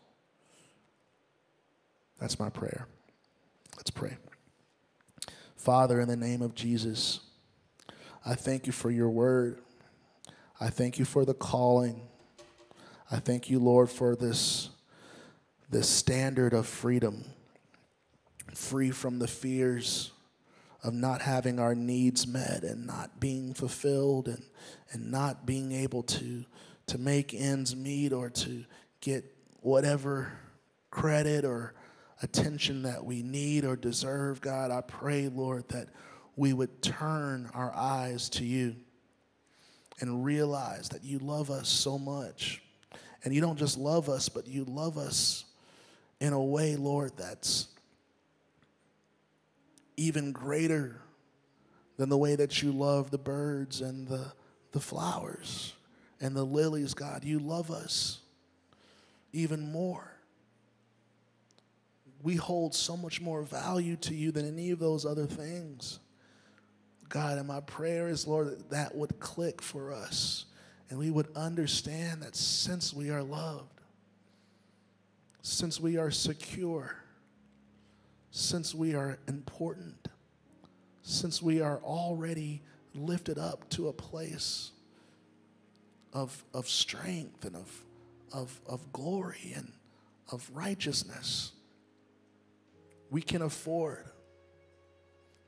That's 2.19 2.39
my 2.39 2.49
prayer. 2.49 2.87
Let's 3.75 3.91
pray. 3.91 4.17
Father, 5.55 5.99
in 5.99 6.07
the 6.07 6.17
name 6.17 6.41
of 6.41 6.55
Jesus, 6.55 7.19
I 8.25 8.35
thank 8.35 8.67
you 8.67 8.73
for 8.73 8.91
your 8.91 9.09
word. 9.09 9.59
I 10.59 10.69
thank 10.69 10.97
you 10.97 11.05
for 11.05 11.23
the 11.23 11.35
calling. 11.35 12.01
I 13.11 13.17
thank 13.17 13.49
you, 13.49 13.59
Lord, 13.59 13.91
for 13.91 14.15
this 14.15 14.69
the 15.69 15.83
standard 15.83 16.53
of 16.53 16.65
freedom, 16.65 17.25
free 18.55 18.89
from 18.89 19.19
the 19.19 19.27
fears 19.27 20.13
of 20.81 20.93
not 20.93 21.21
having 21.21 21.59
our 21.59 21.75
needs 21.75 22.25
met 22.25 22.63
and 22.63 22.87
not 22.87 23.19
being 23.19 23.53
fulfilled 23.53 24.29
and, 24.29 24.43
and 24.91 25.11
not 25.11 25.45
being 25.45 25.73
able 25.73 26.03
to, 26.03 26.45
to 26.87 26.97
make 26.97 27.33
ends 27.33 27.75
meet 27.75 28.13
or 28.13 28.29
to 28.29 28.63
get 29.01 29.25
whatever 29.59 30.31
credit 30.89 31.43
or 31.43 31.73
attention 32.23 32.83
that 32.83 33.03
we 33.03 33.21
need 33.21 33.65
or 33.65 33.75
deserve, 33.75 34.39
God. 34.39 34.71
I 34.71 34.81
pray, 34.81 35.27
Lord, 35.27 35.67
that 35.69 35.89
we 36.35 36.53
would 36.53 36.81
turn 36.81 37.49
our 37.53 37.75
eyes 37.75 38.29
to 38.29 38.45
you 38.45 38.77
and 39.99 40.23
realize 40.23 40.89
that 40.89 41.03
you 41.03 41.19
love 41.19 41.49
us 41.49 41.67
so 41.69 41.97
much. 41.97 42.61
And 43.23 43.33
you 43.33 43.41
don't 43.41 43.57
just 43.57 43.77
love 43.77 44.09
us, 44.09 44.29
but 44.29 44.47
you 44.47 44.63
love 44.63 44.97
us 44.97 45.45
in 46.19 46.33
a 46.33 46.43
way, 46.43 46.75
Lord, 46.75 47.13
that's 47.17 47.67
even 49.97 50.31
greater 50.31 51.01
than 51.97 52.09
the 52.09 52.17
way 52.17 52.35
that 52.35 52.61
you 52.61 52.71
love 52.71 53.11
the 53.11 53.17
birds 53.17 53.81
and 53.81 54.07
the, 54.07 54.31
the 54.71 54.79
flowers 54.79 55.73
and 56.21 56.35
the 56.35 56.43
lilies, 56.43 56.93
God. 56.93 57.23
You 57.23 57.39
love 57.39 57.71
us 57.71 58.19
even 59.33 59.71
more. 59.71 60.13
We 62.21 62.35
hold 62.35 62.73
so 62.73 62.97
much 62.97 63.21
more 63.21 63.41
value 63.41 63.95
to 63.97 64.15
you 64.15 64.31
than 64.31 64.47
any 64.47 64.71
of 64.71 64.79
those 64.79 65.05
other 65.05 65.25
things. 65.25 65.99
God, 67.09 67.37
and 67.37 67.47
my 67.47 67.61
prayer 67.61 68.07
is, 68.07 68.27
Lord, 68.27 68.47
that 68.47 68.69
that 68.69 68.95
would 68.95 69.19
click 69.19 69.61
for 69.61 69.93
us 69.93 70.45
and 70.89 70.99
we 70.99 71.11
would 71.11 71.27
understand 71.35 72.21
that 72.21 72.35
since 72.35 72.93
we 72.93 73.09
are 73.09 73.23
loved, 73.23 73.81
since 75.41 75.79
we 75.79 75.97
are 75.97 76.11
secure, 76.11 76.95
since 78.31 78.73
we 78.73 78.95
are 78.95 79.19
important, 79.27 80.07
since 81.01 81.41
we 81.41 81.61
are 81.61 81.79
already 81.83 82.61
lifted 82.93 83.37
up 83.37 83.69
to 83.69 83.89
a 83.89 83.93
place 83.93 84.71
of, 86.13 86.43
of 86.53 86.69
strength 86.69 87.43
and 87.45 87.55
of, 87.55 87.85
of, 88.31 88.59
of 88.65 88.91
glory 88.93 89.53
and 89.55 89.71
of 90.31 90.49
righteousness, 90.53 91.51
we 93.09 93.21
can 93.21 93.41
afford 93.41 94.05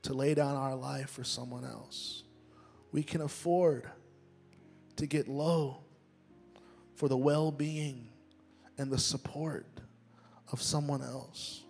to 0.02 0.14
lay 0.14 0.34
down 0.34 0.56
our 0.56 0.74
life 0.74 1.10
for 1.10 1.24
someone 1.24 1.64
else. 1.64 2.24
We 2.92 3.02
can 3.02 3.20
afford 3.20 3.88
to 4.96 5.06
get 5.06 5.28
low 5.28 5.82
for 6.94 7.08
the 7.08 7.16
well 7.16 7.50
being 7.50 8.08
and 8.78 8.90
the 8.90 8.98
support 8.98 9.66
of 10.52 10.62
someone 10.62 11.02
else. 11.02 11.62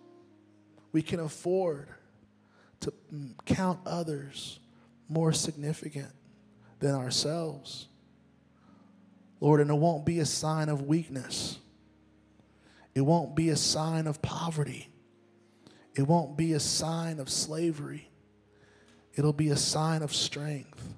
We 0.91 1.01
can 1.01 1.19
afford 1.19 1.87
to 2.81 2.93
count 3.45 3.79
others 3.85 4.59
more 5.07 5.31
significant 5.33 6.11
than 6.79 6.95
ourselves. 6.95 7.87
Lord, 9.39 9.59
and 9.59 9.69
it 9.69 9.75
won't 9.75 10.05
be 10.05 10.19
a 10.19 10.25
sign 10.25 10.69
of 10.69 10.83
weakness. 10.83 11.57
It 12.93 13.01
won't 13.01 13.35
be 13.35 13.49
a 13.49 13.55
sign 13.55 14.07
of 14.07 14.21
poverty. 14.21 14.89
It 15.95 16.03
won't 16.03 16.37
be 16.37 16.53
a 16.53 16.59
sign 16.59 17.19
of 17.19 17.29
slavery. 17.29 18.10
It'll 19.15 19.33
be 19.33 19.49
a 19.49 19.57
sign 19.57 20.01
of 20.01 20.13
strength. 20.13 20.97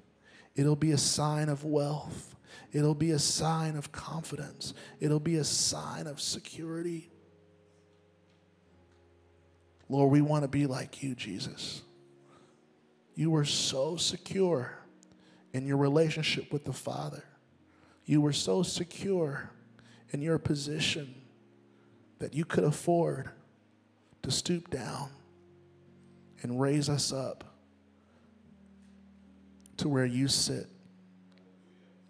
It'll 0.54 0.76
be 0.76 0.92
a 0.92 0.98
sign 0.98 1.48
of 1.48 1.64
wealth. 1.64 2.36
It'll 2.72 2.94
be 2.94 3.12
a 3.12 3.18
sign 3.18 3.76
of 3.76 3.92
confidence. 3.92 4.74
It'll 5.00 5.20
be 5.20 5.36
a 5.36 5.44
sign 5.44 6.06
of 6.06 6.20
security. 6.20 7.10
Lord, 9.88 10.10
we 10.10 10.20
want 10.20 10.42
to 10.42 10.48
be 10.48 10.66
like 10.66 11.02
you, 11.02 11.14
Jesus. 11.14 11.82
You 13.14 13.30
were 13.30 13.44
so 13.44 13.96
secure 13.96 14.76
in 15.52 15.66
your 15.66 15.76
relationship 15.76 16.52
with 16.52 16.64
the 16.64 16.72
Father. 16.72 17.22
You 18.04 18.20
were 18.20 18.32
so 18.32 18.62
secure 18.62 19.50
in 20.10 20.20
your 20.20 20.38
position 20.38 21.14
that 22.18 22.34
you 22.34 22.44
could 22.44 22.64
afford 22.64 23.30
to 24.22 24.30
stoop 24.30 24.70
down 24.70 25.10
and 26.42 26.60
raise 26.60 26.88
us 26.88 27.12
up 27.12 27.53
to 29.78 29.88
where 29.88 30.06
you 30.06 30.28
sit 30.28 30.66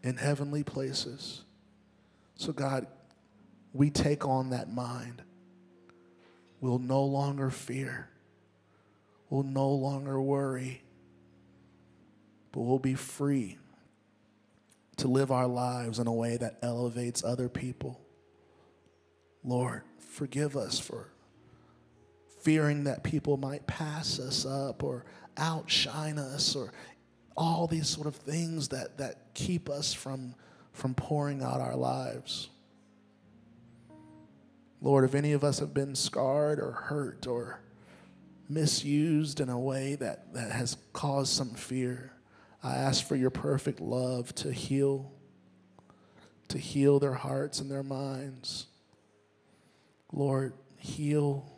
in 0.03 0.17
heavenly 0.17 0.63
places. 0.63 1.43
So, 2.37 2.53
God, 2.53 2.87
we 3.73 3.91
take 3.91 4.27
on 4.27 4.51
that 4.51 4.73
mind 4.73 5.23
We'll 6.65 6.79
no 6.79 7.05
longer 7.05 7.51
fear. 7.51 8.09
We'll 9.29 9.43
no 9.43 9.69
longer 9.69 10.19
worry. 10.19 10.83
But 12.53 12.63
we'll 12.63 12.79
be 12.79 12.95
free 12.95 13.59
to 14.97 15.07
live 15.07 15.31
our 15.31 15.47
lives 15.47 15.99
in 15.99 16.07
a 16.07 16.13
way 16.13 16.39
that 16.39 16.57
elevates 16.63 17.23
other 17.23 17.51
people 17.51 18.01
Lord, 19.45 19.83
forgive 19.99 20.57
us 20.57 20.79
for 20.79 21.11
fearing 22.41 22.85
that 22.85 23.05
people 23.05 23.37
might 23.37 23.67
pass 23.67 24.19
us 24.19 24.47
up 24.47 24.83
or 24.83 25.05
outshine 25.37 26.19
us 26.19 26.57
or 26.57 26.73
all 27.37 27.67
these 27.67 27.89
sort 27.89 28.07
of 28.07 28.17
things 28.17 28.69
that, 28.69 28.99
that 28.99 29.35
keep 29.35 29.69
us 29.69 29.93
from, 29.93 30.35
from 30.73 30.95
pouring 30.95 31.43
out 31.43 31.61
our 31.61 31.77
lives. 31.77 32.49
Lord, 34.81 35.05
if 35.05 35.15
any 35.15 35.33
of 35.33 35.43
us 35.43 35.59
have 35.61 35.73
been 35.73 35.95
scarred 35.95 36.61
or 36.61 36.73
hurt 36.73 37.27
or 37.27 37.61
misused 38.49 39.41
in 39.41 39.49
a 39.49 39.59
way 39.59 39.95
that, 39.97 40.35
that 40.35 40.53
has 40.53 40.77
caused 40.93 41.33
some 41.33 41.51
fear, 41.51 42.13
I 42.63 42.77
ask 42.77 43.07
for 43.07 43.17
your 43.17 43.31
perfect 43.31 43.81
love 43.81 44.35
to 44.37 44.53
heal, 44.53 45.11
to 46.49 46.59
heal 46.59 46.99
their 46.99 47.15
hearts 47.15 47.61
and 47.61 47.71
their 47.71 47.83
minds. 47.83 48.67
Lord, 50.13 50.53
heal 50.77 51.51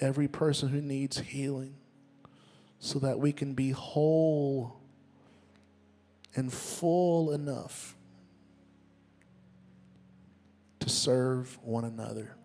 every 0.00 0.28
person 0.28 0.68
who 0.68 0.82
needs 0.82 1.18
healing 1.18 1.76
so 2.78 2.98
that 2.98 3.18
we 3.18 3.32
can 3.32 3.54
be 3.54 3.70
whole 3.70 4.76
and 6.36 6.52
full 6.52 7.32
enough 7.32 7.96
to 10.80 10.88
serve 10.88 11.58
one 11.62 11.84
another. 11.84 12.36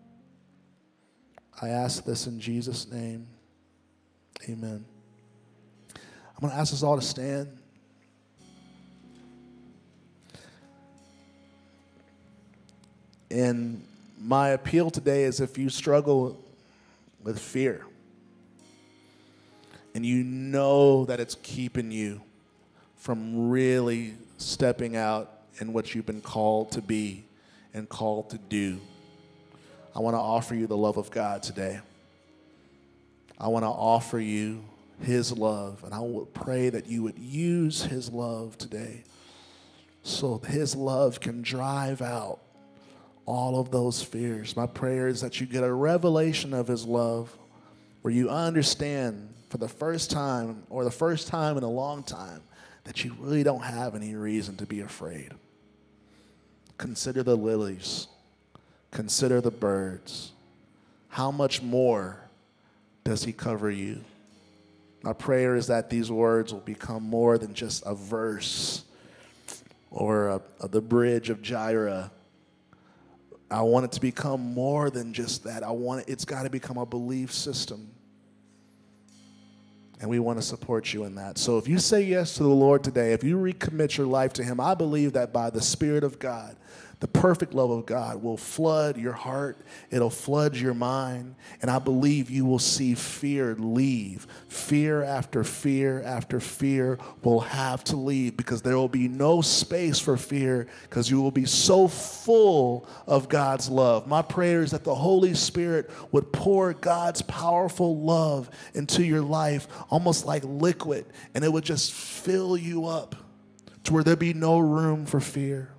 I 1.60 1.68
ask 1.68 2.04
this 2.04 2.26
in 2.26 2.40
Jesus' 2.40 2.90
name. 2.90 3.26
Amen. 4.48 4.84
I'm 5.94 6.40
going 6.40 6.52
to 6.52 6.58
ask 6.58 6.72
us 6.72 6.82
all 6.82 6.96
to 6.96 7.02
stand. 7.02 7.58
And 13.30 13.84
my 14.18 14.50
appeal 14.50 14.90
today 14.90 15.24
is 15.24 15.40
if 15.40 15.58
you 15.58 15.68
struggle 15.68 16.42
with 17.22 17.38
fear 17.38 17.84
and 19.94 20.04
you 20.04 20.22
know 20.22 21.04
that 21.06 21.20
it's 21.20 21.36
keeping 21.42 21.90
you 21.90 22.20
from 22.96 23.50
really 23.50 24.14
stepping 24.38 24.96
out 24.96 25.30
in 25.58 25.72
what 25.72 25.94
you've 25.94 26.06
been 26.06 26.20
called 26.20 26.72
to 26.72 26.82
be 26.82 27.24
and 27.74 27.88
called 27.88 28.30
to 28.30 28.38
do, 28.38 28.78
I 29.94 30.00
want 30.00 30.14
to 30.14 30.20
offer 30.20 30.54
you 30.54 30.66
the 30.66 30.76
love 30.76 30.96
of 30.96 31.10
God 31.10 31.42
today. 31.42 31.80
I 33.38 33.48
want 33.48 33.64
to 33.64 33.68
offer 33.68 34.18
you 34.18 34.62
his 35.02 35.32
love, 35.32 35.82
and 35.84 35.94
I 35.94 36.00
would 36.00 36.32
pray 36.34 36.68
that 36.68 36.86
you 36.86 37.02
would 37.02 37.18
use 37.18 37.82
his 37.82 38.10
love 38.10 38.58
today 38.58 39.04
so 40.02 40.38
his 40.38 40.76
love 40.76 41.20
can 41.20 41.42
drive 41.42 42.02
out 42.02 42.40
all 43.26 43.60
of 43.60 43.70
those 43.70 44.02
fears. 44.02 44.56
My 44.56 44.66
prayer 44.66 45.08
is 45.08 45.20
that 45.20 45.40
you 45.40 45.46
get 45.46 45.62
a 45.62 45.72
revelation 45.72 46.52
of 46.52 46.66
his 46.66 46.84
love 46.84 47.36
where 48.02 48.12
you 48.12 48.28
understand 48.28 49.32
for 49.50 49.58
the 49.58 49.68
first 49.68 50.10
time 50.10 50.62
or 50.70 50.84
the 50.84 50.90
first 50.90 51.26
time 51.26 51.58
in 51.58 51.64
a 51.64 51.68
long 51.68 52.04
time 52.04 52.40
that 52.84 53.04
you 53.04 53.14
really 53.18 53.42
don't 53.42 53.64
have 53.64 53.94
any 53.96 54.14
reason 54.14 54.56
to 54.56 54.64
be 54.64 54.80
afraid. 54.80 55.32
Consider 56.78 57.24
the 57.24 57.36
lilies, 57.36 58.06
consider 58.92 59.40
the 59.40 59.50
birds. 59.50 60.32
How 61.08 61.32
much 61.32 61.60
more 61.60 62.20
does 63.02 63.24
he 63.24 63.32
cover 63.32 63.70
you? 63.70 64.02
My 65.02 65.12
prayer 65.12 65.56
is 65.56 65.66
that 65.66 65.90
these 65.90 66.12
words 66.12 66.52
will 66.52 66.60
become 66.60 67.02
more 67.02 67.36
than 67.36 67.52
just 67.52 67.82
a 67.84 67.94
verse 67.94 68.84
or 69.90 70.28
a, 70.28 70.40
a, 70.60 70.68
the 70.68 70.80
bridge 70.80 71.28
of 71.28 71.42
Jireh. 71.42 72.12
I 73.50 73.62
want 73.62 73.86
it 73.86 73.92
to 73.92 74.00
become 74.00 74.40
more 74.54 74.90
than 74.90 75.12
just 75.12 75.42
that. 75.42 75.64
I 75.64 75.70
want 75.72 76.02
it, 76.02 76.12
it's 76.12 76.24
got 76.24 76.44
to 76.44 76.50
become 76.50 76.78
a 76.78 76.86
belief 76.86 77.32
system. 77.32 77.90
And 80.00 80.08
we 80.08 80.18
want 80.18 80.38
to 80.38 80.42
support 80.42 80.94
you 80.94 81.04
in 81.04 81.14
that. 81.16 81.36
So 81.36 81.58
if 81.58 81.68
you 81.68 81.78
say 81.78 82.00
yes 82.02 82.34
to 82.34 82.42
the 82.42 82.48
Lord 82.48 82.82
today, 82.82 83.12
if 83.12 83.22
you 83.22 83.36
recommit 83.36 83.98
your 83.98 84.06
life 84.06 84.32
to 84.34 84.44
Him, 84.44 84.58
I 84.58 84.74
believe 84.74 85.12
that 85.12 85.32
by 85.32 85.50
the 85.50 85.60
Spirit 85.60 86.04
of 86.04 86.18
God, 86.18 86.56
the 87.00 87.08
perfect 87.08 87.54
love 87.54 87.70
of 87.70 87.86
God 87.86 88.22
will 88.22 88.36
flood 88.36 88.98
your 88.98 89.14
heart, 89.14 89.56
it'll 89.90 90.10
flood 90.10 90.54
your 90.54 90.74
mind, 90.74 91.34
and 91.62 91.70
I 91.70 91.78
believe 91.78 92.28
you 92.28 92.44
will 92.44 92.58
see 92.58 92.94
fear 92.94 93.56
leave. 93.58 94.26
Fear 94.48 95.02
after 95.02 95.42
fear 95.42 96.02
after 96.02 96.40
fear 96.40 96.98
will 97.22 97.40
have 97.40 97.82
to 97.84 97.96
leave 97.96 98.36
because 98.36 98.60
there 98.60 98.76
will 98.76 98.88
be 98.88 99.08
no 99.08 99.40
space 99.40 99.98
for 99.98 100.18
fear 100.18 100.66
because 100.82 101.10
you 101.10 101.22
will 101.22 101.30
be 101.30 101.46
so 101.46 101.88
full 101.88 102.86
of 103.06 103.30
God's 103.30 103.70
love. 103.70 104.06
My 104.06 104.20
prayer 104.20 104.60
is 104.62 104.72
that 104.72 104.84
the 104.84 104.94
Holy 104.94 105.32
Spirit 105.32 105.90
would 106.12 106.30
pour 106.34 106.74
God's 106.74 107.22
powerful 107.22 107.98
love 107.98 108.50
into 108.74 109.02
your 109.02 109.22
life 109.22 109.68
almost 109.88 110.26
like 110.26 110.44
liquid, 110.44 111.06
and 111.34 111.44
it 111.44 111.50
would 111.50 111.64
just 111.64 111.94
fill 111.94 112.58
you 112.58 112.84
up 112.84 113.16
to 113.84 113.94
where 113.94 114.04
there'd 114.04 114.18
be 114.18 114.34
no 114.34 114.58
room 114.58 115.06
for 115.06 115.18
fear. 115.18 115.72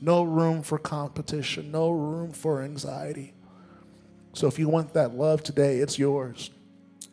No 0.00 0.22
room 0.22 0.62
for 0.62 0.78
competition, 0.78 1.70
no 1.70 1.90
room 1.90 2.32
for 2.32 2.62
anxiety. 2.62 3.32
So 4.34 4.46
if 4.46 4.58
you 4.58 4.68
want 4.68 4.92
that 4.92 5.14
love 5.14 5.42
today, 5.42 5.78
it's 5.78 5.98
yours. 5.98 6.50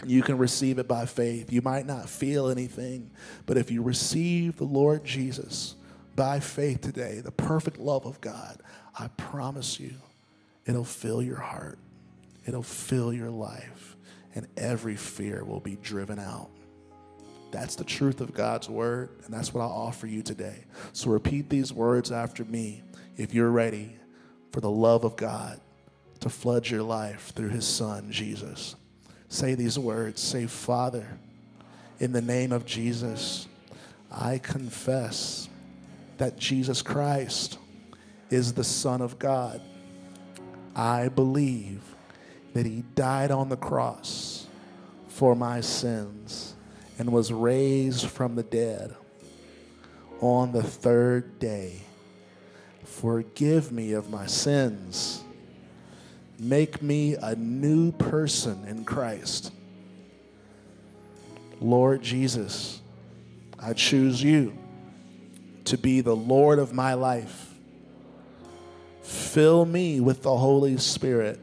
You 0.05 0.21
can 0.21 0.38
receive 0.38 0.79
it 0.79 0.88
by 0.88 1.05
faith. 1.05 1.53
You 1.53 1.61
might 1.61 1.86
not 1.86 2.09
feel 2.09 2.49
anything, 2.49 3.11
but 3.45 3.57
if 3.57 3.71
you 3.71 3.81
receive 3.81 4.57
the 4.57 4.65
Lord 4.65 5.05
Jesus 5.05 5.75
by 6.15 6.41
faith 6.41 6.81
today, 6.81 7.21
the 7.23 7.31
perfect 7.31 7.79
love 7.79 8.05
of 8.05 8.19
God, 8.19 8.61
I 8.99 9.07
promise 9.07 9.79
you, 9.79 9.93
it'll 10.65 10.84
fill 10.84 11.21
your 11.21 11.39
heart, 11.39 11.79
it'll 12.45 12.63
fill 12.63 13.13
your 13.13 13.31
life, 13.31 13.95
and 14.36 14.47
every 14.57 14.97
fear 14.97 15.45
will 15.45 15.61
be 15.61 15.77
driven 15.77 16.19
out. 16.19 16.49
That's 17.54 17.76
the 17.76 17.84
truth 17.84 18.20
of 18.20 18.34
God's 18.34 18.68
word, 18.68 19.10
and 19.24 19.32
that's 19.32 19.54
what 19.54 19.62
I 19.62 19.68
offer 19.68 20.08
you 20.08 20.24
today. 20.24 20.64
So 20.91 21.12
repeat 21.12 21.51
these 21.51 21.72
words 21.72 22.12
after 22.12 22.43
me 22.43 22.82
if 23.16 23.32
you're 23.32 23.51
ready 23.51 23.95
for 24.51 24.60
the 24.60 24.72
love 24.72 25.04
of 25.04 25.16
God 25.16 25.62
to 26.22 26.30
flood 26.30 26.68
your 26.68 26.82
life 26.82 27.32
through 27.36 27.49
his 27.49 27.68
son, 27.68 28.12
Jesus. 28.12 28.76
Say 29.30 29.54
these 29.54 29.78
words 29.78 30.20
Say, 30.20 30.47
Father, 30.47 31.08
in 31.99 32.12
the 32.12 32.24
name 32.24 32.51
of 32.51 32.66
Jesus, 32.66 33.47
I 34.12 34.39
confess 34.39 35.47
that 36.18 36.39
Jesus 36.39 36.82
Christ 36.82 37.60
is 38.32 38.54
the 38.54 38.64
Son 38.64 38.99
of 38.99 39.20
God. 39.20 39.62
I 40.76 41.08
believe 41.10 41.84
that 42.56 42.66
he 42.66 42.84
died 42.95 43.30
on 43.30 43.49
the 43.49 43.58
cross 43.58 44.47
for 45.08 45.36
my 45.36 45.62
sins 45.62 46.53
and 46.97 47.11
was 47.11 47.31
raised 47.31 48.07
from 48.07 48.35
the 48.35 48.43
dead 48.43 48.95
on 50.21 50.51
the 50.51 50.63
third 50.63 51.39
day. 51.39 51.81
Forgive 52.83 53.71
me 53.71 53.93
of 53.93 54.09
my 54.09 54.25
sins. 54.25 55.23
Make 56.39 56.81
me 56.81 57.15
a 57.15 57.35
new 57.35 57.91
person 57.91 58.65
in 58.65 58.85
Christ. 58.85 59.51
Lord 61.59 62.01
Jesus, 62.01 62.81
I 63.59 63.73
choose 63.73 64.21
you 64.21 64.57
to 65.65 65.77
be 65.77 66.01
the 66.01 66.15
Lord 66.15 66.59
of 66.59 66.73
my 66.73 66.93
life. 66.93 67.53
Fill 69.01 69.65
me 69.65 69.99
with 69.99 70.23
the 70.23 70.37
Holy 70.37 70.77
Spirit 70.77 71.39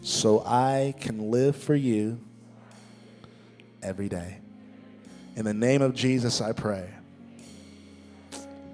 so 0.00 0.42
I 0.44 0.94
can 1.00 1.30
live 1.30 1.56
for 1.56 1.74
you 1.74 2.18
every 3.82 4.08
day. 4.08 4.38
In 5.36 5.44
the 5.44 5.54
name 5.54 5.82
of 5.82 5.94
Jesus, 5.94 6.40
I 6.40 6.52
pray. 6.52 6.88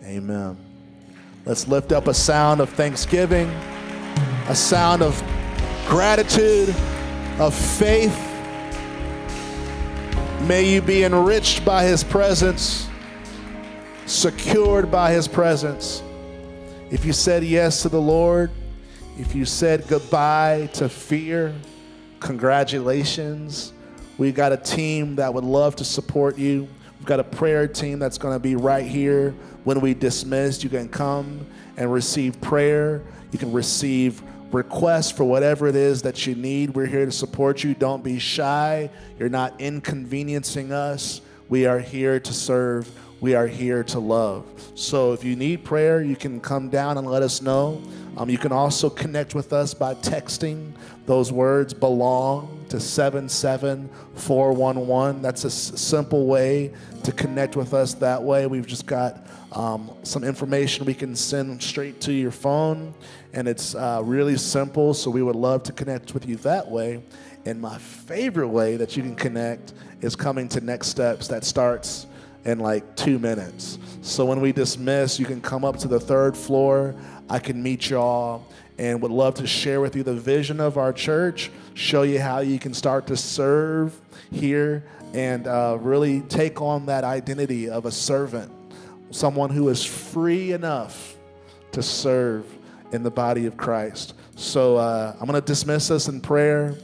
Amen. 0.05 0.57
Let's 1.45 1.69
lift 1.69 1.93
up 1.93 2.09
a 2.09 2.15
sound 2.15 2.61
of 2.61 2.69
thanksgiving, 2.71 3.49
a 4.49 4.55
sound 4.55 5.03
of 5.03 5.23
gratitude, 5.87 6.75
of 7.39 7.55
faith. 7.55 8.17
May 10.47 10.73
you 10.73 10.83
be 10.83 11.05
enriched 11.05 11.65
by 11.65 11.85
his 11.85 12.03
presence, 12.05 12.89
secured 14.07 14.91
by 14.91 15.13
his 15.13 15.29
presence. 15.29 16.03
If 16.91 17.05
you 17.05 17.13
said 17.13 17.45
yes 17.45 17.83
to 17.83 17.89
the 17.89 18.01
Lord, 18.01 18.51
if 19.19 19.35
you 19.35 19.45
said 19.45 19.87
goodbye 19.89 20.71
to 20.75 20.89
fear, 20.89 21.55
congratulations. 22.21 23.73
We've 24.19 24.35
got 24.35 24.53
a 24.53 24.57
team 24.57 25.15
that 25.17 25.33
would 25.33 25.45
love 25.45 25.77
to 25.77 25.85
support 25.85 26.37
you. 26.37 26.69
We've 26.99 27.07
got 27.07 27.21
a 27.21 27.25
prayer 27.25 27.69
team 27.69 28.01
that's 28.01 28.19
going 28.19 28.35
to 28.35 28.41
be 28.41 28.57
right 28.57 28.85
here 28.85 29.31
when 29.63 29.81
we 29.81 29.95
dismiss. 29.95 30.65
You 30.65 30.71
can 30.71 30.89
come 30.89 31.47
and 31.77 31.93
receive 31.93 32.41
prayer. 32.41 33.01
You 33.31 33.39
can 33.39 33.53
receive 33.53 34.21
requests 34.51 35.13
for 35.13 35.23
whatever 35.23 35.69
it 35.69 35.77
is 35.77 36.03
that 36.03 36.27
you 36.27 36.35
need. 36.35 36.75
We're 36.75 36.87
here 36.87 37.05
to 37.05 37.13
support 37.13 37.63
you. 37.63 37.75
Don't 37.75 38.03
be 38.03 38.19
shy. 38.19 38.91
You're 39.21 39.29
not 39.29 39.61
inconveniencing 39.61 40.73
us. 40.73 41.21
We 41.49 41.67
are 41.67 41.79
here 41.79 42.19
to 42.19 42.33
serve. 42.33 42.91
We 43.21 43.37
are 43.37 43.47
here 43.47 43.85
to 43.85 44.01
love. 44.01 44.47
So 44.75 45.13
if 45.13 45.23
you 45.23 45.37
need 45.37 45.65
prayer, 45.65 46.03
you 46.03 46.17
can 46.17 46.41
come 46.41 46.71
down 46.71 46.99
and 46.99 47.07
let 47.07 47.23
us 47.23 47.41
know. 47.41 47.81
Um, 48.17 48.29
you 48.29 48.39
can 48.39 48.51
also 48.51 48.91
connect 48.91 49.37
with 49.37 49.53
us 49.53 49.75
by 49.75 49.95
texting 49.95 50.73
those 51.07 51.31
words 51.31 51.73
belong 51.73 52.58
to 52.71 52.81
77411. 52.81 55.23
That's 55.23 55.45
a 55.45 55.51
simple 55.51 56.27
way 56.27 56.73
to 57.05 57.13
connect 57.13 57.57
with 57.57 57.75
us 57.75 57.95
that 57.95 58.23
way. 58.23 58.47
We've 58.47 58.67
just 58.67 58.87
got 58.87 59.27
um, 59.53 59.91
some 60.03 60.25
information 60.25 60.85
we 60.85 60.95
can 60.95 61.17
send 61.17 61.63
straight 61.63 62.01
to 62.03 62.13
your 62.13 62.31
phone, 62.31 62.95
and 63.33 63.49
it's 63.49 63.75
uh, 63.75 64.03
really 64.05 64.37
simple. 64.37 64.95
So 64.95 65.11
we 65.11 65.23
would 65.23 65.37
love 65.37 65.63
to 65.65 65.73
connect 65.73 66.15
with 66.15 66.29
you 66.29 66.37
that 66.37 66.69
way. 66.69 67.03
And 67.45 67.61
my 67.61 67.79
favorite 67.79 68.49
way 68.49 68.77
that 68.77 68.97
you 68.97 69.03
can 69.03 69.15
connect 69.15 69.73
is 70.01 70.15
coming 70.15 70.49
to 70.51 70.61
Next 70.61 70.89
Steps 70.89 71.29
that 71.29 71.45
starts 71.45 72.07
in 72.45 72.59
like 72.59 72.97
two 72.97 73.19
minutes. 73.19 73.79
So 74.03 74.25
when 74.25 74.41
we 74.41 74.53
dismiss, 74.53 75.19
you 75.19 75.27
can 75.27 75.41
come 75.41 75.65
up 75.65 75.77
to 75.79 75.89
the 75.89 76.01
third 76.01 76.37
floor. 76.37 76.95
I 77.29 77.39
can 77.39 77.63
meet 77.63 77.91
y'all 77.91 78.47
and 78.79 79.03
would 79.03 79.11
love 79.11 79.35
to 79.35 79.47
share 79.47 79.81
with 79.81 79.97
you 79.97 80.03
the 80.03 80.15
vision 80.15 80.61
of 80.61 80.79
our 80.79 80.93
church, 80.93 81.51
show 81.75 82.03
you 82.03 82.21
how 82.21 82.39
you 82.39 82.59
can 82.59 82.73
start 82.73 83.07
to 83.09 83.17
serve 83.17 83.99
here 84.31 84.85
and 85.15 85.47
uh, 85.47 85.77
really 85.81 86.21
take 86.23 86.63
on 86.63 86.87
that 86.87 87.03
identity 87.03 87.69
of 87.69 87.87
a 87.87 87.91
servant, 87.91 88.53
someone 89.11 89.51
who 89.51 89.69
is 89.69 89.85
free 89.85 90.53
enough 90.53 91.17
to 91.73 91.83
serve 91.83 92.47
in 92.93 93.03
the 93.03 93.11
body 93.11 93.47
of 93.47 93.57
Christ. 93.57 94.15
So 94.37 94.77
uh, 94.77 95.17
I'm 95.19 95.27
going 95.27 95.41
to 95.41 95.47
dismiss 95.47 95.91
us 95.91 96.09
in 96.09 96.21
prayer. 96.21 96.77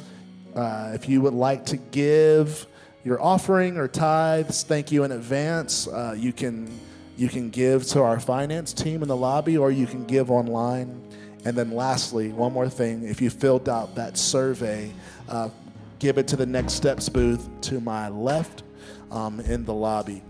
Uh, 0.55 0.92
if 0.95 1.09
you 1.09 1.20
would 1.20 1.34
like 1.34 1.64
to 1.66 1.76
give 1.76 2.66
your 3.05 3.22
offering 3.22 3.76
or 3.76 3.86
tithes, 3.86 4.62
thank 4.62 4.90
you 4.90 5.05
in 5.05 5.12
advance. 5.12 5.86
Uh, 5.86 6.14
you 6.16 6.32
can 6.32 6.68
you 7.16 7.28
can 7.28 7.49
give 7.51 7.84
to 7.84 8.03
our 8.03 8.18
finance 8.18 8.72
team 8.72 9.03
in 9.03 9.09
the 9.09 9.16
lobby, 9.16 9.57
or 9.57 9.70
you 9.70 9.86
can 9.86 10.05
give 10.05 10.32
online. 10.32 11.01
And 11.45 11.57
then, 11.57 11.72
lastly, 11.72 12.28
one 12.32 12.53
more 12.53 12.68
thing: 12.68 13.03
if 13.03 13.20
you 13.20 13.30
filled 13.30 13.68
out 13.68 13.95
that 13.95 14.16
survey, 14.16 14.92
uh, 15.28 15.51
give 15.99 16.18
it 16.18 16.26
to 16.28 16.36
the 16.36 16.47
Next 16.47 16.74
Steps 16.74 17.09
booth 17.09 17.49
to 17.62 17.80
my 17.80 18.09
left 18.09 18.62
um, 19.11 19.40
in 19.40 19.64
the 19.64 19.74
lobby. 19.74 20.22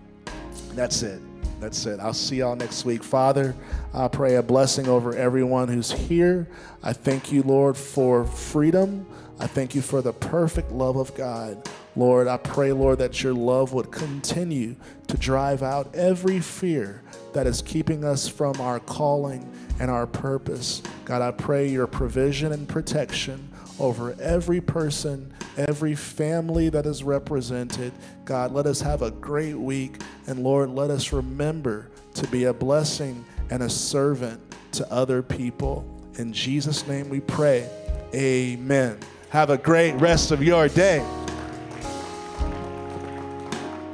That's 0.75 1.03
it. 1.03 1.21
That's 1.61 1.87
it. 1.87 2.01
I'll 2.01 2.13
see 2.13 2.37
y'all 2.37 2.57
next 2.57 2.85
week. 2.85 3.03
Father, 3.03 3.55
I 3.95 4.09
pray 4.09 4.35
a 4.37 4.43
blessing 4.43 4.89
over 4.89 5.15
everyone 5.15 5.69
who's 5.69 5.91
here. 5.91 6.49
I 6.83 6.93
thank 6.93 7.33
you, 7.33 7.43
Lord, 7.43 7.77
for 7.77 8.25
freedom. 8.25 9.07
I 9.39 9.47
thank 9.47 9.75
you 9.75 9.83
for 9.83 10.03
the 10.03 10.13
perfect 10.13 10.73
love 10.73 10.97
of 10.97 11.15
God. 11.15 11.69
Lord, 11.97 12.27
I 12.27 12.37
pray, 12.37 12.73
Lord, 12.73 12.99
that 12.99 13.23
your 13.23 13.35
love 13.35 13.73
would 13.73 13.91
continue 13.91 14.77
to 15.07 15.17
drive 15.17 15.63
out 15.63 15.95
every 15.95 16.41
fear 16.41 17.03
that 17.33 17.47
is 17.47 17.63
keeping 17.63 18.05
us 18.05 18.29
from 18.29 18.61
our 18.61 18.81
calling 18.81 19.51
and 19.81 19.91
our 19.91 20.07
purpose. 20.07 20.83
God, 21.05 21.23
I 21.23 21.31
pray 21.31 21.69
your 21.69 21.87
provision 21.87 22.53
and 22.53 22.69
protection 22.69 23.49
over 23.79 24.15
every 24.21 24.61
person, 24.61 25.33
every 25.57 25.95
family 25.95 26.69
that 26.69 26.87
is 26.87 27.03
represented. 27.03 27.93
God, 28.25 28.53
let 28.53 28.67
us 28.67 28.81
have 28.81 29.03
a 29.03 29.11
great 29.11 29.57
week. 29.57 30.01
And 30.27 30.45
Lord, 30.45 30.71
let 30.71 30.91
us 30.91 31.13
remember 31.13 31.89
to 32.15 32.27
be 32.29 32.45
a 32.45 32.55
blessing 32.55 33.25
and 33.51 33.63
a 33.63 33.71
servant 33.71 34.41
to 34.73 34.91
other 34.93 35.23
people. 35.23 35.85
In 36.19 36.33
Jesus' 36.33 36.87
name 36.87 37.09
we 37.09 37.21
pray. 37.21 37.69
Amen. 38.15 38.99
Have 39.31 39.51
a 39.51 39.59
great 39.59 39.93
rest 39.95 40.31
of 40.31 40.43
your 40.43 40.69
day. 40.69 41.05